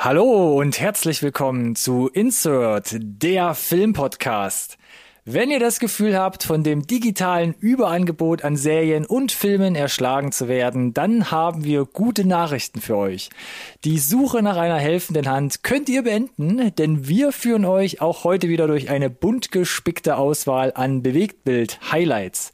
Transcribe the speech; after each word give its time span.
Hallo 0.00 0.56
und 0.56 0.78
herzlich 0.78 1.24
willkommen 1.24 1.74
zu 1.74 2.06
Insert, 2.06 2.94
der 3.00 3.56
Filmpodcast. 3.56 4.78
Wenn 5.30 5.50
ihr 5.50 5.60
das 5.60 5.78
Gefühl 5.78 6.18
habt, 6.18 6.42
von 6.42 6.62
dem 6.62 6.86
digitalen 6.86 7.54
Überangebot 7.60 8.44
an 8.44 8.56
Serien 8.56 9.04
und 9.04 9.30
Filmen 9.30 9.74
erschlagen 9.74 10.32
zu 10.32 10.48
werden, 10.48 10.94
dann 10.94 11.30
haben 11.30 11.64
wir 11.64 11.84
gute 11.84 12.26
Nachrichten 12.26 12.80
für 12.80 12.96
euch. 12.96 13.28
Die 13.84 13.98
Suche 13.98 14.40
nach 14.42 14.56
einer 14.56 14.78
helfenden 14.78 15.28
Hand 15.28 15.62
könnt 15.62 15.90
ihr 15.90 16.04
beenden, 16.04 16.74
denn 16.76 17.08
wir 17.08 17.32
führen 17.32 17.66
euch 17.66 18.00
auch 18.00 18.24
heute 18.24 18.48
wieder 18.48 18.66
durch 18.66 18.88
eine 18.88 19.10
bunt 19.10 19.52
gespickte 19.52 20.16
Auswahl 20.16 20.72
an 20.74 21.02
Bewegtbild-Highlights. 21.02 22.50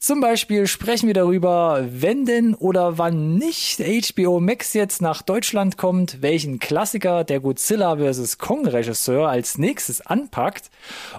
Zum 0.00 0.20
Beispiel 0.20 0.66
sprechen 0.66 1.06
wir 1.06 1.14
darüber, 1.14 1.86
wenn 1.88 2.26
denn 2.26 2.56
oder 2.56 2.98
wann 2.98 3.36
nicht 3.36 3.80
HBO 3.80 4.40
Max 4.40 4.72
jetzt 4.72 5.00
nach 5.00 5.22
Deutschland 5.22 5.76
kommt, 5.76 6.22
welchen 6.22 6.58
Klassiker 6.58 7.22
der 7.22 7.38
Godzilla 7.38 7.96
vs. 7.98 8.38
Kong 8.38 8.66
Regisseur 8.66 9.28
als 9.28 9.58
nächstes 9.58 10.04
anpackt 10.04 10.70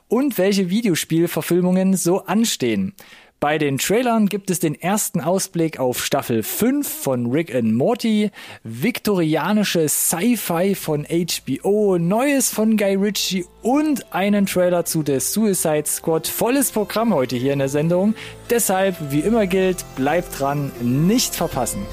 und 0.09 0.37
welche 0.37 0.69
Videospielverfilmungen 0.97 1.95
so 1.95 2.25
anstehen. 2.25 2.93
Bei 3.39 3.59
den 3.59 3.77
Trailern 3.77 4.25
gibt 4.25 4.49
es 4.49 4.59
den 4.59 4.73
ersten 4.73 5.21
Ausblick 5.21 5.79
auf 5.79 6.03
Staffel 6.03 6.41
5 6.41 6.87
von 6.87 7.29
Rick 7.29 7.53
and 7.53 7.75
Morty, 7.75 8.31
viktorianische 8.63 9.87
Sci-Fi 9.87 10.73
von 10.73 11.05
HBO, 11.05 11.99
Neues 11.99 12.49
von 12.49 12.77
Guy 12.77 12.95
Ritchie 12.95 13.45
und 13.61 14.11
einen 14.11 14.47
Trailer 14.47 14.85
zu 14.85 15.03
The 15.05 15.19
Suicide 15.19 15.85
Squad. 15.85 16.27
Volles 16.27 16.71
Programm 16.71 17.13
heute 17.13 17.35
hier 17.35 17.53
in 17.53 17.59
der 17.59 17.69
Sendung. 17.69 18.15
Deshalb, 18.49 18.95
wie 19.11 19.19
immer 19.19 19.45
gilt, 19.45 19.85
bleibt 19.95 20.39
dran, 20.39 20.71
nicht 20.81 21.35
verpassen. 21.35 21.85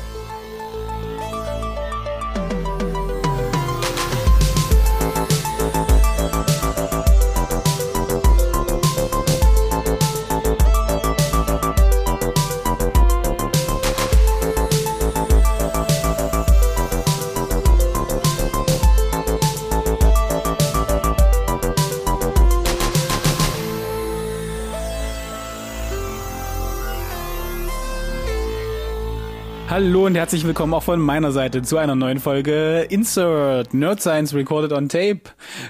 Hallo 29.84 30.06
und 30.06 30.14
herzlich 30.14 30.46
willkommen 30.46 30.72
auch 30.72 30.82
von 30.82 30.98
meiner 30.98 31.30
Seite 31.30 31.60
zu 31.60 31.76
einer 31.76 31.94
neuen 31.94 32.18
Folge 32.18 32.86
Insert 32.88 33.74
Nerd 33.74 34.00
Science 34.00 34.32
Recorded 34.32 34.72
on 34.72 34.88
Tape, 34.88 35.20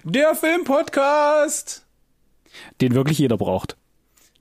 der 0.05 0.37
Filmpodcast, 0.37 1.84
den 2.81 2.95
wirklich 2.95 3.19
jeder 3.19 3.37
braucht. 3.37 3.77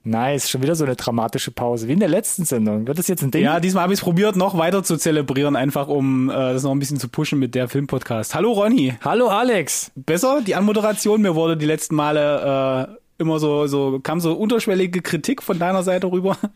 Nice, 0.04 0.48
schon 0.48 0.62
wieder 0.62 0.76
so 0.76 0.84
eine 0.84 0.94
dramatische 0.94 1.50
Pause, 1.50 1.88
wie 1.88 1.92
in 1.92 1.98
der 1.98 2.08
letzten 2.08 2.44
Sendung. 2.44 2.86
Wird 2.86 3.00
das 3.00 3.08
jetzt 3.08 3.24
ein 3.24 3.32
Ding? 3.32 3.42
Ja, 3.42 3.58
diesmal 3.58 3.82
habe 3.82 3.92
ich 3.92 3.98
es 3.98 4.04
probiert, 4.04 4.36
noch 4.36 4.56
weiter 4.56 4.84
zu 4.84 4.96
zelebrieren, 4.96 5.56
einfach 5.56 5.88
um 5.88 6.30
äh, 6.30 6.34
das 6.34 6.62
noch 6.62 6.70
ein 6.70 6.78
bisschen 6.78 7.00
zu 7.00 7.08
pushen 7.08 7.40
mit 7.40 7.56
der 7.56 7.68
Filmpodcast. 7.68 8.32
Hallo 8.36 8.52
Ronny. 8.52 8.94
Hallo 9.04 9.26
Alex. 9.26 9.90
Besser 9.96 10.40
die 10.40 10.54
Anmoderation, 10.54 11.20
mir 11.20 11.34
wurde 11.34 11.56
die 11.56 11.66
letzten 11.66 11.96
Male 11.96 12.90
äh, 12.90 13.03
immer 13.18 13.38
so, 13.38 13.66
so, 13.66 14.00
kam 14.02 14.20
so 14.20 14.32
unterschwellige 14.34 15.02
Kritik 15.02 15.42
von 15.42 15.58
deiner 15.58 15.82
Seite 15.82 16.10
rüber. 16.10 16.36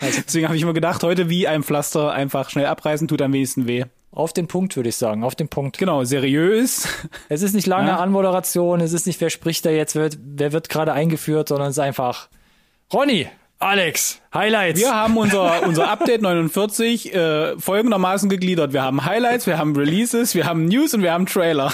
Also 0.00 0.20
deswegen 0.26 0.46
habe 0.46 0.56
ich 0.56 0.62
immer 0.62 0.72
gedacht, 0.72 1.02
heute 1.02 1.28
wie 1.28 1.46
ein 1.46 1.62
Pflaster 1.62 2.12
einfach 2.12 2.50
schnell 2.50 2.66
abreißen, 2.66 3.06
tut 3.08 3.22
am 3.22 3.32
wenigsten 3.32 3.68
weh. 3.68 3.84
Auf 4.10 4.32
den 4.32 4.46
Punkt, 4.46 4.76
würde 4.76 4.88
ich 4.88 4.96
sagen, 4.96 5.24
auf 5.24 5.34
den 5.34 5.48
Punkt. 5.48 5.78
Genau, 5.78 6.04
seriös. 6.04 6.88
Es 7.28 7.42
ist 7.42 7.54
nicht 7.54 7.66
lange 7.66 7.88
Ja. 7.88 7.96
Anmoderation, 7.98 8.80
es 8.80 8.92
ist 8.92 9.06
nicht, 9.06 9.20
wer 9.20 9.30
spricht 9.30 9.64
da 9.64 9.70
jetzt, 9.70 9.94
wer, 9.94 10.10
wer 10.18 10.52
wird 10.52 10.68
gerade 10.68 10.92
eingeführt, 10.92 11.48
sondern 11.48 11.68
es 11.68 11.76
ist 11.76 11.82
einfach 11.82 12.28
Ronny, 12.92 13.28
Alex, 13.58 14.20
Highlights. 14.34 14.80
Wir 14.80 14.92
haben 14.92 15.16
unser, 15.16 15.62
unser 15.62 15.88
Update 15.88 16.20
49 16.20 17.14
äh, 17.14 17.58
folgendermaßen 17.58 18.28
gegliedert. 18.28 18.72
Wir 18.72 18.82
haben 18.82 19.04
Highlights, 19.04 19.46
wir 19.46 19.56
haben 19.56 19.76
Releases, 19.76 20.34
wir 20.34 20.46
haben 20.46 20.64
News 20.64 20.94
und 20.94 21.02
wir 21.02 21.12
haben 21.12 21.26
Trailer. 21.26 21.72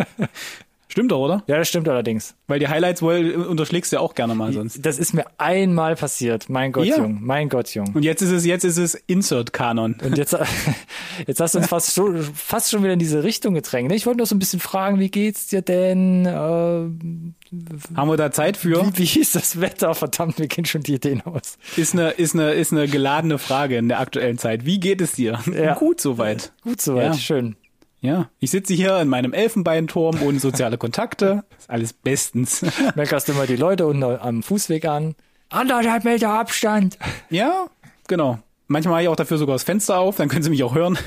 Stimmt 0.96 1.12
doch, 1.12 1.18
oder? 1.18 1.42
Ja, 1.46 1.58
das 1.58 1.68
stimmt 1.68 1.90
allerdings. 1.90 2.34
Weil 2.46 2.58
die 2.58 2.68
Highlights 2.68 3.02
wohl 3.02 3.32
unterschlägst 3.32 3.92
du 3.92 3.96
ja 3.96 4.00
auch 4.00 4.14
gerne 4.14 4.34
mal 4.34 4.50
sonst. 4.54 4.80
Das 4.86 4.98
ist 4.98 5.12
mir 5.12 5.26
einmal 5.36 5.94
passiert. 5.94 6.48
Mein 6.48 6.72
Gott, 6.72 6.86
Ja. 6.86 6.96
Jung. 6.96 7.18
Mein 7.20 7.50
Gott, 7.50 7.68
Jung. 7.74 7.90
Und 7.92 8.02
jetzt 8.02 8.22
ist 8.22 8.30
es, 8.30 8.46
jetzt 8.46 8.64
ist 8.64 8.78
es 8.78 8.94
Insert-Kanon. 8.94 9.96
Und 10.02 10.16
jetzt, 10.16 10.34
jetzt 11.26 11.38
hast 11.38 11.54
du 11.54 11.58
uns 11.58 11.68
fast 11.68 11.92
schon, 11.92 12.22
fast 12.22 12.70
schon 12.70 12.82
wieder 12.82 12.94
in 12.94 12.98
diese 12.98 13.22
Richtung 13.24 13.52
gedrängt. 13.52 13.92
Ich 13.92 14.06
wollte 14.06 14.20
noch 14.20 14.26
so 14.26 14.34
ein 14.34 14.38
bisschen 14.38 14.58
fragen, 14.58 14.98
wie 14.98 15.10
geht's 15.10 15.48
dir 15.48 15.60
denn? 15.60 16.24
Äh, 16.24 16.30
Haben 16.30 18.08
wir 18.08 18.16
da 18.16 18.32
Zeit 18.32 18.56
für? 18.56 18.82
wie, 18.96 19.00
wie 19.14 19.20
ist 19.20 19.34
das 19.34 19.60
Wetter? 19.60 19.94
Verdammt, 19.94 20.38
mir 20.38 20.48
gehen 20.48 20.64
schon 20.64 20.80
die 20.82 20.94
Ideen 20.94 21.20
aus. 21.26 21.58
Ist 21.76 21.92
eine, 21.92 22.12
ist 22.12 22.34
eine, 22.34 22.52
ist 22.52 22.72
eine 22.72 22.88
geladene 22.88 23.36
Frage 23.36 23.76
in 23.76 23.88
der 23.88 24.00
aktuellen 24.00 24.38
Zeit. 24.38 24.64
Wie 24.64 24.80
geht 24.80 25.02
es 25.02 25.12
dir? 25.12 25.40
Ja. 25.54 25.74
Gut 25.74 26.00
soweit. 26.00 26.52
Gut 26.62 26.80
soweit, 26.80 27.04
Ja. 27.12 27.14
schön. 27.18 27.56
Ja. 28.00 28.30
Ich 28.38 28.50
sitze 28.50 28.74
hier 28.74 29.00
in 29.00 29.08
meinem 29.08 29.32
Elfenbeinturm 29.32 30.22
ohne 30.22 30.38
soziale 30.38 30.78
Kontakte. 30.78 31.44
Ist 31.58 31.70
alles 31.70 31.92
bestens. 31.92 32.64
Meckerst 32.94 33.28
immer 33.28 33.46
die 33.46 33.56
Leute 33.56 33.86
unten 33.86 34.04
am 34.04 34.42
Fußweg 34.42 34.84
an. 34.84 35.14
Anderthalb 35.48 36.04
Meter 36.04 36.30
Abstand. 36.30 36.98
Ja, 37.30 37.66
genau. 38.08 38.38
Manchmal 38.68 38.94
mache 38.94 39.02
ich 39.02 39.08
auch 39.08 39.16
dafür 39.16 39.38
sogar 39.38 39.54
das 39.54 39.62
Fenster 39.62 39.98
auf, 39.98 40.16
dann 40.16 40.28
können 40.28 40.42
sie 40.42 40.50
mich 40.50 40.64
auch 40.64 40.74
hören. 40.74 40.98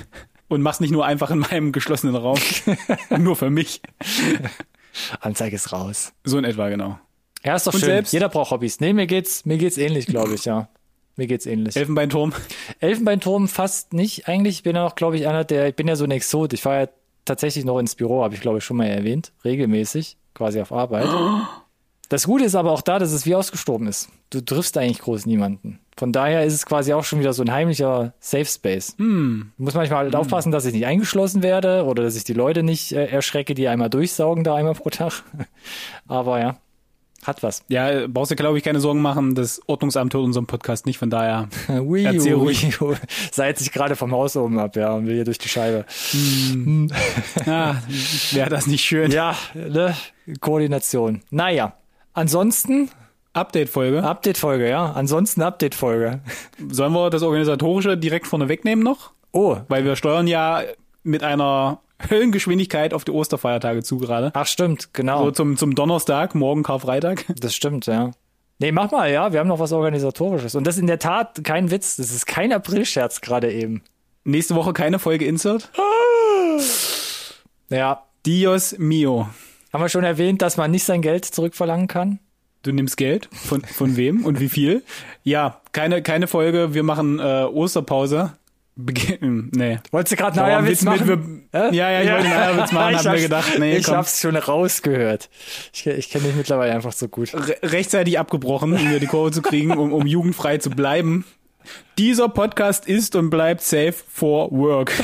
Und 0.47 0.61
mach's 0.61 0.79
nicht 0.79 0.91
nur 0.91 1.05
einfach 1.05 1.29
in 1.29 1.39
meinem 1.39 1.71
geschlossenen 1.71 2.15
Raum. 2.15 2.39
nur 3.17 3.35
für 3.35 3.49
mich. 3.49 3.81
Anzeige 5.19 5.55
ist 5.55 5.71
raus. 5.71 6.13
So 6.23 6.37
in 6.37 6.45
etwa, 6.45 6.69
genau. 6.69 6.97
Ja, 7.43 7.55
ist 7.55 7.67
doch 7.67 7.73
Und 7.73 7.79
schön. 7.81 7.89
selbst? 7.89 8.13
Jeder 8.13 8.29
braucht 8.29 8.51
Hobbys. 8.51 8.79
Nee, 8.79 8.93
mir 8.93 9.07
geht's, 9.07 9.45
mir 9.45 9.57
geht's 9.57 9.77
ähnlich, 9.77 10.07
glaube 10.07 10.33
ich, 10.33 10.45
ja. 10.45 10.69
Mir 11.19 11.27
geht's 11.27 11.45
ähnlich. 11.45 11.75
Elfenbeinturm. 11.75 12.31
Elfenbeinturm 12.79 13.49
fast 13.49 13.91
nicht. 13.91 14.29
Eigentlich 14.29 14.59
Ich 14.59 14.63
bin 14.63 14.77
ja 14.77 14.87
auch, 14.87 14.95
glaube 14.95 15.17
ich, 15.17 15.27
einer 15.27 15.43
der, 15.43 15.67
ich 15.67 15.75
bin 15.75 15.85
ja 15.85 15.97
so 15.97 16.05
ein 16.05 16.11
Exot. 16.11 16.53
Ich 16.53 16.61
fahre 16.61 16.83
ja 16.83 16.89
tatsächlich 17.25 17.65
noch 17.65 17.77
ins 17.77 17.95
Büro, 17.95 18.23
habe 18.23 18.35
ich, 18.35 18.39
glaube 18.39 18.59
ich, 18.59 18.63
schon 18.63 18.77
mal 18.77 18.85
erwähnt. 18.85 19.33
Regelmäßig, 19.43 20.15
quasi 20.33 20.61
auf 20.61 20.71
Arbeit. 20.71 21.09
Das 22.07 22.25
Gute 22.25 22.45
ist 22.45 22.55
aber 22.55 22.71
auch 22.71 22.81
da, 22.81 22.99
dass 22.99 23.11
es 23.11 23.25
wie 23.25 23.35
ausgestorben 23.35 23.87
ist. 23.87 24.07
Du 24.29 24.39
triffst 24.39 24.77
eigentlich 24.77 24.99
groß 24.99 25.25
niemanden. 25.25 25.81
Von 25.97 26.13
daher 26.13 26.45
ist 26.45 26.53
es 26.53 26.65
quasi 26.65 26.93
auch 26.93 27.03
schon 27.03 27.19
wieder 27.19 27.33
so 27.33 27.43
ein 27.43 27.51
heimlicher 27.51 28.13
Safe 28.21 28.45
Space. 28.45 28.95
Hm. 28.97 29.51
Du 29.57 29.63
musst 29.63 29.75
manchmal 29.75 30.05
halt 30.05 30.15
aufpassen, 30.15 30.53
dass 30.53 30.63
ich 30.63 30.73
nicht 30.73 30.85
eingeschlossen 30.85 31.43
werde 31.43 31.83
oder 31.83 32.01
dass 32.01 32.15
ich 32.15 32.23
die 32.23 32.31
Leute 32.31 32.63
nicht 32.63 32.93
äh, 32.93 33.07
erschrecke, 33.07 33.55
die 33.55 33.67
einmal 33.67 33.89
durchsaugen 33.89 34.45
da 34.45 34.55
einmal 34.55 34.75
pro 34.75 34.89
Tag. 34.89 35.23
Aber 36.07 36.39
ja, 36.39 36.57
hat 37.25 37.43
was. 37.43 37.63
Ja, 37.67 38.07
brauchst 38.07 38.31
du, 38.31 38.35
glaube 38.35 38.57
ich, 38.57 38.63
keine 38.63 38.79
Sorgen 38.79 39.01
machen. 39.01 39.35
Das 39.35 39.61
Ordnungsamt 39.67 40.13
hört 40.13 40.23
unseren 40.23 40.45
Podcast 40.47 40.85
nicht, 40.85 40.97
von 40.97 41.09
daher. 41.09 41.47
Ui, 41.69 42.03
Erzähl 42.03 42.33
ruhig. 42.35 42.81
ui. 42.81 42.95
Seit 43.31 43.59
ich 43.61 43.71
gerade 43.71 43.95
vom 43.95 44.11
Haus 44.11 44.35
oben 44.37 44.59
ab, 44.59 44.75
ja, 44.75 44.91
und 44.93 45.05
will 45.07 45.15
hier 45.15 45.25
durch 45.25 45.37
die 45.37 45.49
Scheibe. 45.49 45.85
Ah, 47.45 47.75
wäre 48.31 48.49
das 48.49 48.67
nicht 48.67 48.83
schön. 48.83 49.11
Ja, 49.11 49.35
ne? 49.53 49.95
Koordination. 50.39 51.21
Naja, 51.31 51.73
ansonsten 52.13 52.89
Update-Folge. 53.33 54.03
Update-Folge, 54.03 54.69
ja. 54.69 54.91
Ansonsten 54.91 55.41
Update-Folge. 55.41 56.21
Sollen 56.69 56.93
wir 56.93 57.09
das 57.09 57.21
Organisatorische 57.21 57.97
direkt 57.97 58.27
vorne 58.27 58.49
wegnehmen 58.49 58.83
noch? 58.83 59.11
Oh, 59.31 59.57
Weil 59.67 59.85
wir 59.85 59.95
steuern 59.95 60.27
ja 60.27 60.61
mit 61.03 61.23
einer 61.23 61.79
Höllengeschwindigkeit 62.09 62.93
auf 62.93 63.03
die 63.05 63.11
Osterfeiertage 63.11 63.83
zu 63.83 63.97
gerade. 63.97 64.31
ach 64.33 64.47
stimmt, 64.47 64.93
genau. 64.93 65.25
So 65.25 65.31
zum, 65.31 65.57
zum 65.57 65.75
Donnerstag, 65.75 66.35
morgen 66.35 66.63
Karfreitag. 66.63 67.25
Das 67.39 67.55
stimmt, 67.55 67.85
ja. 67.87 68.11
Nee, 68.59 68.71
mach 68.71 68.91
mal, 68.91 69.11
ja, 69.11 69.31
wir 69.31 69.39
haben 69.39 69.47
noch 69.47 69.59
was 69.59 69.71
Organisatorisches. 69.71 70.55
Und 70.55 70.65
das 70.67 70.75
ist 70.75 70.81
in 70.81 70.87
der 70.87 70.99
Tat 70.99 71.43
kein 71.43 71.71
Witz, 71.71 71.95
das 71.95 72.11
ist 72.11 72.25
kein 72.25 72.51
Aprilscherz 72.51 73.21
gerade 73.21 73.51
eben. 73.51 73.81
Nächste 74.25 74.55
Woche 74.55 74.73
keine 74.73 74.99
Folge 74.99 75.25
Insert. 75.25 75.71
Ja, 77.69 78.03
Dios 78.25 78.75
mio. 78.79 79.29
haben 79.71 79.81
wir 79.81 79.89
schon 79.89 80.03
erwähnt, 80.03 80.41
dass 80.41 80.57
man 80.57 80.71
nicht 80.71 80.83
sein 80.83 81.01
Geld 81.03 81.23
zurückverlangen 81.25 81.87
kann? 81.87 82.19
Du 82.63 82.71
nimmst 82.71 82.97
Geld? 82.97 83.29
Von, 83.31 83.61
von 83.61 83.95
wem 83.95 84.25
und 84.25 84.39
wie 84.39 84.49
viel? 84.49 84.83
Ja, 85.23 85.61
keine, 85.71 86.01
keine 86.01 86.27
Folge. 86.27 86.73
Wir 86.73 86.83
machen 86.83 87.19
äh, 87.19 87.43
Osterpause. 87.43 88.33
Beginn, 88.85 89.51
nee. 89.55 89.79
Wolltest 89.91 90.13
du 90.13 90.15
gerade 90.23 90.41
einen 90.43 90.51
Eierwitz 90.51 90.83
Witz 90.83 90.83
mit- 90.83 91.05
machen? 91.07 91.47
wir- 91.51 91.73
Ja, 91.73 91.91
ja, 91.91 92.01
ich 92.01 92.09
wollte 92.11 92.25
einen 92.25 92.33
Eierwitz 92.57 92.71
machen, 92.71 92.95
hab 92.97 93.05
mir 93.05 93.21
gedacht, 93.21 93.59
nee, 93.59 93.77
Ich 93.77 93.85
komm. 93.85 93.95
hab's 93.95 94.21
schon 94.21 94.35
rausgehört. 94.35 95.29
Ich, 95.73 95.85
ich 95.87 96.09
kenne 96.09 96.25
dich 96.25 96.35
mittlerweile 96.35 96.73
einfach 96.73 96.91
so 96.93 97.07
gut. 97.07 97.33
Re 97.33 97.57
rechtzeitig 97.63 98.17
abgebrochen, 98.19 98.73
um 98.73 98.83
mir 98.89 98.99
die 98.99 99.07
Kurve 99.07 99.31
zu 99.31 99.41
kriegen, 99.41 99.71
um, 99.77 99.93
um 99.93 100.05
jugendfrei 100.07 100.57
zu 100.57 100.69
bleiben. 100.69 101.25
Dieser 101.97 102.29
Podcast 102.29 102.87
ist 102.87 103.15
und 103.15 103.29
bleibt 103.29 103.61
safe 103.61 103.93
for 104.07 104.49
work. 104.51 104.91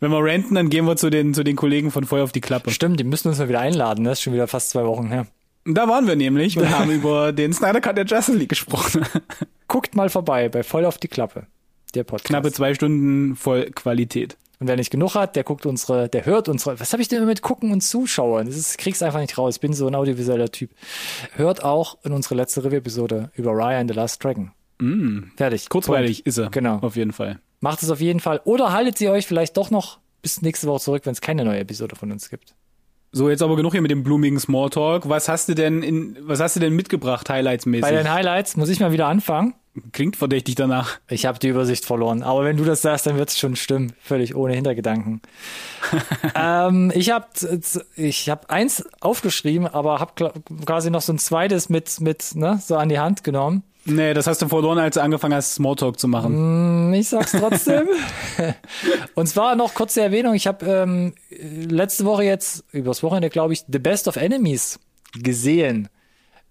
Wenn 0.00 0.10
wir 0.10 0.22
renten, 0.22 0.54
dann 0.54 0.68
gehen 0.68 0.84
wir 0.84 0.96
zu 0.96 1.08
den, 1.10 1.32
zu 1.32 1.42
den 1.42 1.56
Kollegen 1.56 1.90
von 1.90 2.04
Feuer 2.04 2.24
auf 2.24 2.32
die 2.32 2.42
Klappe. 2.42 2.70
Stimmt, 2.70 3.00
die 3.00 3.04
müssen 3.04 3.28
uns 3.28 3.38
mal 3.38 3.48
wieder 3.48 3.60
einladen, 3.60 4.04
das 4.04 4.18
ist 4.18 4.22
schon 4.22 4.34
wieder 4.34 4.46
fast 4.46 4.70
zwei 4.70 4.84
Wochen 4.84 5.08
her. 5.08 5.26
Da 5.66 5.88
waren 5.88 6.06
wir 6.06 6.16
nämlich 6.16 6.56
und 6.58 6.70
haben 6.70 6.90
über 6.90 7.32
den 7.32 7.52
Snyder 7.52 7.80
Cut 7.80 7.96
der 7.96 8.06
Justice 8.06 8.38
League 8.38 8.48
gesprochen. 8.50 9.04
Guckt 9.68 9.96
mal 9.96 10.08
vorbei 10.08 10.48
bei 10.48 10.62
Voll 10.62 10.84
auf 10.84 10.98
die 10.98 11.08
Klappe. 11.08 11.46
Der 11.94 12.04
Podcast. 12.04 12.26
Knappe 12.26 12.52
zwei 12.52 12.74
Stunden 12.74 13.36
voll 13.36 13.70
Qualität. 13.70 14.36
Und 14.58 14.68
wer 14.68 14.76
nicht 14.76 14.90
genug 14.90 15.14
hat, 15.14 15.36
der 15.36 15.44
guckt 15.44 15.66
unsere, 15.66 16.08
der 16.08 16.24
hört 16.24 16.48
unsere, 16.48 16.80
was 16.80 16.92
habe 16.92 17.02
ich 17.02 17.08
denn 17.08 17.18
immer 17.18 17.26
mit 17.26 17.42
gucken 17.42 17.72
und 17.72 17.82
zuschauen? 17.82 18.46
Das 18.46 18.56
ist, 18.56 18.78
krieg's 18.78 19.02
einfach 19.02 19.20
nicht 19.20 19.36
raus. 19.36 19.56
Ich 19.56 19.60
bin 19.60 19.74
so 19.74 19.86
ein 19.86 19.94
audiovisueller 19.94 20.50
Typ. 20.50 20.70
Hört 21.34 21.62
auch 21.62 21.98
in 22.04 22.12
unsere 22.12 22.36
letzte 22.36 22.64
Review-Episode 22.64 23.30
über 23.34 23.52
Raya 23.52 23.80
and 23.80 23.90
the 23.90 23.96
Last 23.96 24.24
Dragon. 24.24 24.52
Mm. 24.78 25.24
Fertig. 25.36 25.68
Kurzweilig 25.68 26.18
Punkt. 26.18 26.26
ist 26.28 26.38
er. 26.38 26.50
Genau. 26.50 26.78
Auf 26.78 26.96
jeden 26.96 27.12
Fall. 27.12 27.38
Macht 27.60 27.82
es 27.82 27.90
auf 27.90 28.00
jeden 28.00 28.20
Fall. 28.20 28.40
Oder 28.44 28.72
haltet 28.72 28.96
sie 28.98 29.08
euch 29.08 29.26
vielleicht 29.26 29.56
doch 29.56 29.70
noch 29.70 29.98
bis 30.22 30.40
nächste 30.42 30.66
Woche 30.68 30.82
zurück, 30.82 31.02
wenn 31.04 31.12
es 31.12 31.20
keine 31.20 31.44
neue 31.44 31.60
Episode 31.60 31.96
von 31.96 32.10
uns 32.10 32.30
gibt. 32.30 32.54
So, 33.16 33.30
jetzt 33.30 33.40
aber 33.40 33.56
genug 33.56 33.72
hier 33.72 33.80
mit 33.80 33.90
dem 33.90 34.02
blumigen 34.02 34.38
Smalltalk. 34.38 35.08
Was 35.08 35.26
hast 35.26 35.48
du 35.48 35.54
denn 35.54 35.82
in, 35.82 36.18
was 36.20 36.38
hast 36.38 36.54
du 36.54 36.60
denn 36.60 36.76
mitgebracht, 36.76 37.30
Highlights-mäßig? 37.30 37.80
Bei 37.80 37.90
den 37.90 38.12
Highlights 38.12 38.58
muss 38.58 38.68
ich 38.68 38.78
mal 38.78 38.92
wieder 38.92 39.06
anfangen. 39.06 39.54
Klingt 39.92 40.16
verdächtig 40.16 40.54
danach. 40.54 40.98
Ich 41.08 41.24
habe 41.24 41.38
die 41.38 41.48
Übersicht 41.48 41.86
verloren. 41.86 42.22
Aber 42.22 42.44
wenn 42.44 42.58
du 42.58 42.64
das 42.64 42.82
sagst, 42.82 43.06
dann 43.06 43.16
wird 43.16 43.30
es 43.30 43.38
schon 43.38 43.56
stimmen. 43.56 43.94
Völlig 44.02 44.36
ohne 44.36 44.52
Hintergedanken. 44.52 45.22
ähm, 46.34 46.92
ich 46.94 47.10
habe 47.10 47.26
ich 47.96 48.28
hab 48.28 48.50
eins 48.50 48.84
aufgeschrieben, 49.00 49.66
aber 49.66 49.98
habe 49.98 50.32
quasi 50.66 50.90
noch 50.90 51.00
so 51.00 51.14
ein 51.14 51.18
zweites 51.18 51.70
mit, 51.70 51.98
mit 52.02 52.34
ne, 52.34 52.60
so 52.62 52.76
an 52.76 52.90
die 52.90 52.98
Hand 52.98 53.24
genommen. 53.24 53.62
Nee, 53.86 54.14
das 54.14 54.26
hast 54.26 54.42
du 54.42 54.48
verloren, 54.48 54.78
als 54.78 54.94
du 54.94 55.02
angefangen 55.02 55.34
hast, 55.34 55.54
Smalltalk 55.54 55.98
zu 55.98 56.08
machen. 56.08 56.90
Mm, 56.90 56.94
ich 56.94 57.08
sag's 57.08 57.32
trotzdem. 57.32 57.88
Und 59.14 59.28
zwar 59.28 59.54
noch 59.54 59.74
kurze 59.74 60.02
Erwähnung. 60.02 60.34
Ich 60.34 60.48
habe 60.48 60.66
ähm, 60.66 61.14
letzte 61.30 62.04
Woche 62.04 62.24
jetzt, 62.24 62.64
übers 62.72 63.02
Wochenende 63.02 63.30
glaube 63.30 63.52
ich, 63.52 63.64
The 63.68 63.78
Best 63.78 64.08
of 64.08 64.16
Enemies 64.16 64.80
gesehen. 65.14 65.88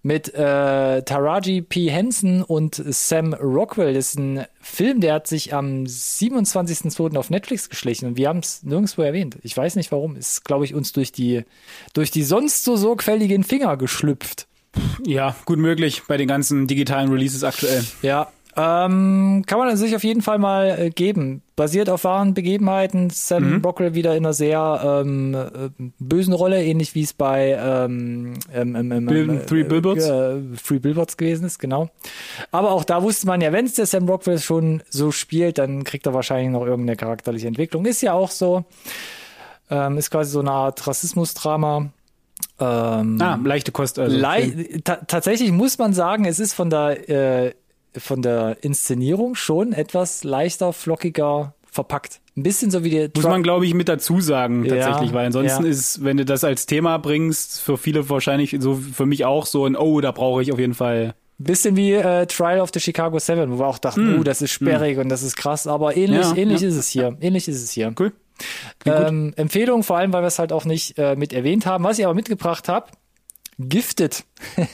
Mit 0.02 0.32
äh, 0.34 1.02
Taraji 1.02 1.62
P. 1.62 1.90
Henson 1.90 2.42
und 2.42 2.76
Sam 2.76 3.34
Rockwell. 3.34 3.92
Das 3.92 4.10
ist 4.10 4.18
ein 4.18 4.46
Film, 4.60 5.00
der 5.00 5.14
hat 5.14 5.26
sich 5.26 5.52
am 5.52 5.82
27.02. 5.82 7.16
auf 7.16 7.28
Netflix 7.28 7.68
geschlichen 7.68 8.06
und 8.06 8.16
wir 8.16 8.28
haben 8.28 8.38
es 8.38 8.62
nirgendwo 8.62 9.02
erwähnt. 9.02 9.36
Ich 9.42 9.56
weiß 9.56 9.74
nicht 9.74 9.90
warum. 9.90 10.14
Ist, 10.16 10.44
glaube 10.44 10.64
ich, 10.64 10.74
uns 10.74 10.92
durch 10.92 11.10
die, 11.10 11.44
durch 11.92 12.12
die 12.12 12.22
sonst 12.22 12.64
so 12.64 12.76
sorgfältigen 12.76 13.42
Finger 13.42 13.76
geschlüpft. 13.76 14.46
Ja, 15.04 15.36
gut 15.44 15.58
möglich 15.58 16.02
bei 16.08 16.16
den 16.16 16.28
ganzen 16.28 16.66
digitalen 16.66 17.10
Releases 17.10 17.44
aktuell. 17.44 17.84
Ja, 18.02 18.28
ähm, 18.58 19.44
kann 19.46 19.58
man 19.58 19.76
sich 19.76 19.94
auf 19.94 20.02
jeden 20.02 20.22
Fall 20.22 20.38
mal 20.38 20.78
äh, 20.78 20.90
geben. 20.90 21.42
Basiert 21.56 21.90
auf 21.90 22.04
wahren 22.04 22.32
Begebenheiten. 22.32 23.10
Sam 23.10 23.56
mhm. 23.56 23.64
Rockwell 23.64 23.94
wieder 23.94 24.16
in 24.16 24.24
einer 24.24 24.32
sehr 24.32 25.02
ähm, 25.04 25.34
äh, 25.34 25.68
bösen 25.98 26.32
Rolle, 26.32 26.64
ähnlich 26.64 26.94
wie 26.94 27.02
es 27.02 27.12
bei 27.12 27.58
ähm, 27.60 28.32
ähm, 28.54 28.74
ähm, 28.74 28.92
ähm 28.92 29.06
Bill, 29.06 29.28
äh, 29.28 29.44
Three 29.44 29.64
Billboards. 29.64 30.06
Äh, 30.06 30.36
Three 30.66 30.78
Billboards 30.78 31.18
gewesen 31.18 31.44
ist, 31.44 31.58
genau. 31.58 31.90
Aber 32.50 32.72
auch 32.72 32.84
da 32.84 33.02
wusste 33.02 33.26
man 33.26 33.42
ja, 33.42 33.52
wenn 33.52 33.66
es 33.66 33.74
der 33.74 33.84
Sam 33.84 34.08
Rockwell 34.08 34.38
schon 34.38 34.82
so 34.88 35.12
spielt, 35.12 35.58
dann 35.58 35.84
kriegt 35.84 36.06
er 36.06 36.14
wahrscheinlich 36.14 36.50
noch 36.50 36.64
irgendeine 36.64 36.96
charakterliche 36.96 37.48
Entwicklung. 37.48 37.84
Ist 37.84 38.00
ja 38.00 38.14
auch 38.14 38.30
so. 38.30 38.64
Ist 39.96 40.12
quasi 40.12 40.30
so 40.30 40.38
eine 40.38 40.52
Art 40.52 40.86
Rassismusdrama. 40.86 41.90
Ähm, 42.58 43.20
ah, 43.20 43.38
leichte 43.42 43.72
Kost. 43.72 43.98
Also. 43.98 44.16
Le 44.16 44.82
tatsächlich 44.84 45.52
muss 45.52 45.78
man 45.78 45.92
sagen, 45.92 46.24
es 46.24 46.38
ist 46.38 46.54
von 46.54 46.70
der 46.70 47.08
äh, 47.08 47.54
von 47.98 48.22
der 48.22 48.58
Inszenierung 48.62 49.34
schon 49.34 49.72
etwas 49.72 50.24
leichter, 50.24 50.72
flockiger 50.72 51.54
verpackt. 51.70 52.20
Ein 52.36 52.42
bisschen 52.42 52.70
so 52.70 52.84
wie 52.84 52.90
die. 52.90 53.10
Muss 53.14 53.24
man, 53.24 53.42
glaube 53.42 53.66
ich, 53.66 53.74
mit 53.74 53.88
dazu 53.88 54.20
sagen, 54.20 54.66
tatsächlich, 54.68 55.10
ja, 55.10 55.14
weil 55.14 55.26
ansonsten 55.26 55.64
ja. 55.64 55.70
ist, 55.70 56.04
wenn 56.04 56.18
du 56.18 56.24
das 56.24 56.44
als 56.44 56.66
Thema 56.66 56.98
bringst, 56.98 57.60
für 57.60 57.78
viele 57.78 58.08
wahrscheinlich, 58.10 58.56
so 58.60 58.74
für 58.74 59.06
mich 59.06 59.24
auch 59.24 59.46
so 59.46 59.64
ein, 59.64 59.76
oh, 59.76 60.00
da 60.00 60.12
brauche 60.12 60.42
ich 60.42 60.52
auf 60.52 60.58
jeden 60.58 60.74
Fall. 60.74 61.14
Bisschen 61.38 61.76
wie 61.76 61.92
äh, 61.92 62.26
Trial 62.26 62.60
of 62.60 62.70
the 62.72 62.80
Chicago 62.80 63.18
Seven, 63.18 63.52
wo 63.52 63.58
wir 63.58 63.66
auch 63.66 63.78
dachten, 63.78 64.16
mm. 64.16 64.20
oh, 64.20 64.22
das 64.22 64.40
ist 64.40 64.52
sperrig 64.52 64.96
mm. 64.96 65.00
und 65.00 65.08
das 65.10 65.22
ist 65.22 65.36
krass, 65.36 65.66
aber 65.66 65.94
ähnlich, 65.94 66.22
ja, 66.22 66.34
ähnlich 66.34 66.62
ist 66.62 66.76
es 66.76 66.88
hier. 66.88 67.14
Ähnlich 67.20 67.46
ist 67.46 67.62
es 67.62 67.72
hier. 67.72 67.94
Cool. 67.98 68.12
Ähm, 68.84 69.32
Empfehlung, 69.36 69.82
vor 69.82 69.98
allem, 69.98 70.12
weil 70.12 70.22
wir 70.22 70.28
es 70.28 70.38
halt 70.38 70.52
auch 70.52 70.64
nicht 70.64 70.98
äh, 70.98 71.16
mit 71.16 71.32
erwähnt 71.32 71.66
haben. 71.66 71.84
Was 71.84 71.98
ich 71.98 72.04
aber 72.04 72.14
mitgebracht 72.14 72.68
habe, 72.68 72.90
Gifted 73.58 74.24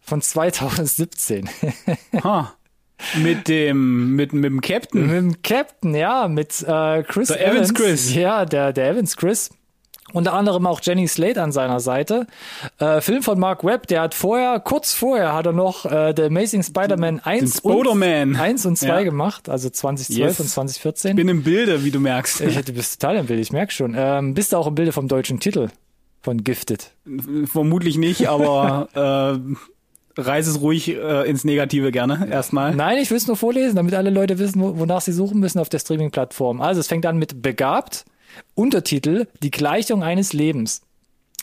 von 0.00 0.22
2017. 0.22 1.48
ha. 2.24 2.54
Mit 3.16 3.48
dem, 3.48 4.16
mit, 4.16 4.32
mit 4.32 4.44
dem 4.44 4.60
Captain. 4.62 5.06
Mit 5.06 5.16
dem 5.16 5.42
Captain, 5.42 5.94
ja, 5.94 6.28
mit 6.28 6.62
äh, 6.62 7.02
Chris 7.02 7.28
der 7.28 7.40
Evans. 7.40 7.70
Evans 7.70 7.74
Chris. 7.74 8.14
Ja, 8.14 8.44
der, 8.46 8.72
der 8.72 8.88
Evans 8.88 9.16
Chris. 9.16 9.50
Unter 10.16 10.32
anderem 10.32 10.66
auch 10.66 10.80
Jenny 10.82 11.06
Slate 11.08 11.42
an 11.42 11.52
seiner 11.52 11.78
Seite. 11.78 12.26
Äh, 12.78 13.02
Film 13.02 13.22
von 13.22 13.38
Mark 13.38 13.64
Webb, 13.64 13.86
der 13.88 14.00
hat 14.00 14.14
vorher, 14.14 14.60
kurz 14.60 14.94
vorher 14.94 15.34
hat 15.34 15.44
er 15.44 15.52
noch 15.52 15.84
äh, 15.84 16.14
The 16.16 16.22
Amazing 16.22 16.62
Spider-Man 16.62 17.20
1 17.20 17.60
und, 17.60 18.02
1 18.02 18.64
und 18.64 18.78
2 18.78 18.86
ja. 18.88 19.02
gemacht, 19.02 19.50
also 19.50 19.68
2012 19.68 20.18
yes. 20.18 20.40
und 20.40 20.48
2014. 20.48 21.10
Ich 21.10 21.16
bin 21.16 21.28
im 21.28 21.42
Bilde, 21.42 21.84
wie 21.84 21.90
du 21.90 22.00
merkst. 22.00 22.40
Ich, 22.40 22.56
du 22.64 22.72
bist 22.72 22.98
total 22.98 23.16
im 23.16 23.26
Bilde, 23.26 23.42
ich 23.42 23.52
merk 23.52 23.70
schon. 23.72 23.94
Ähm, 23.94 24.32
bist 24.32 24.54
du 24.54 24.56
auch 24.56 24.66
im 24.66 24.74
Bilde 24.74 24.92
vom 24.92 25.06
deutschen 25.06 25.38
Titel 25.38 25.68
von 26.22 26.42
Gifted? 26.42 26.92
Vermutlich 27.52 27.98
nicht, 27.98 28.26
aber 28.26 28.88
äh, 30.16 30.20
reiß 30.22 30.46
es 30.46 30.62
ruhig 30.62 30.96
äh, 30.96 31.28
ins 31.28 31.44
Negative 31.44 31.92
gerne 31.92 32.26
erstmal. 32.30 32.74
Nein, 32.74 32.96
ich 33.02 33.10
will 33.10 33.18
es 33.18 33.26
nur 33.26 33.36
vorlesen, 33.36 33.76
damit 33.76 33.92
alle 33.92 34.08
Leute 34.08 34.38
wissen, 34.38 34.62
wonach 34.62 35.02
sie 35.02 35.12
suchen 35.12 35.40
müssen 35.40 35.58
auf 35.58 35.68
der 35.68 35.78
Streaming-Plattform. 35.78 36.62
Also 36.62 36.80
es 36.80 36.86
fängt 36.86 37.04
an 37.04 37.18
mit 37.18 37.42
begabt, 37.42 38.06
Untertitel 38.54 39.26
Die 39.42 39.50
Gleichung 39.50 40.02
eines 40.02 40.32
Lebens. 40.32 40.82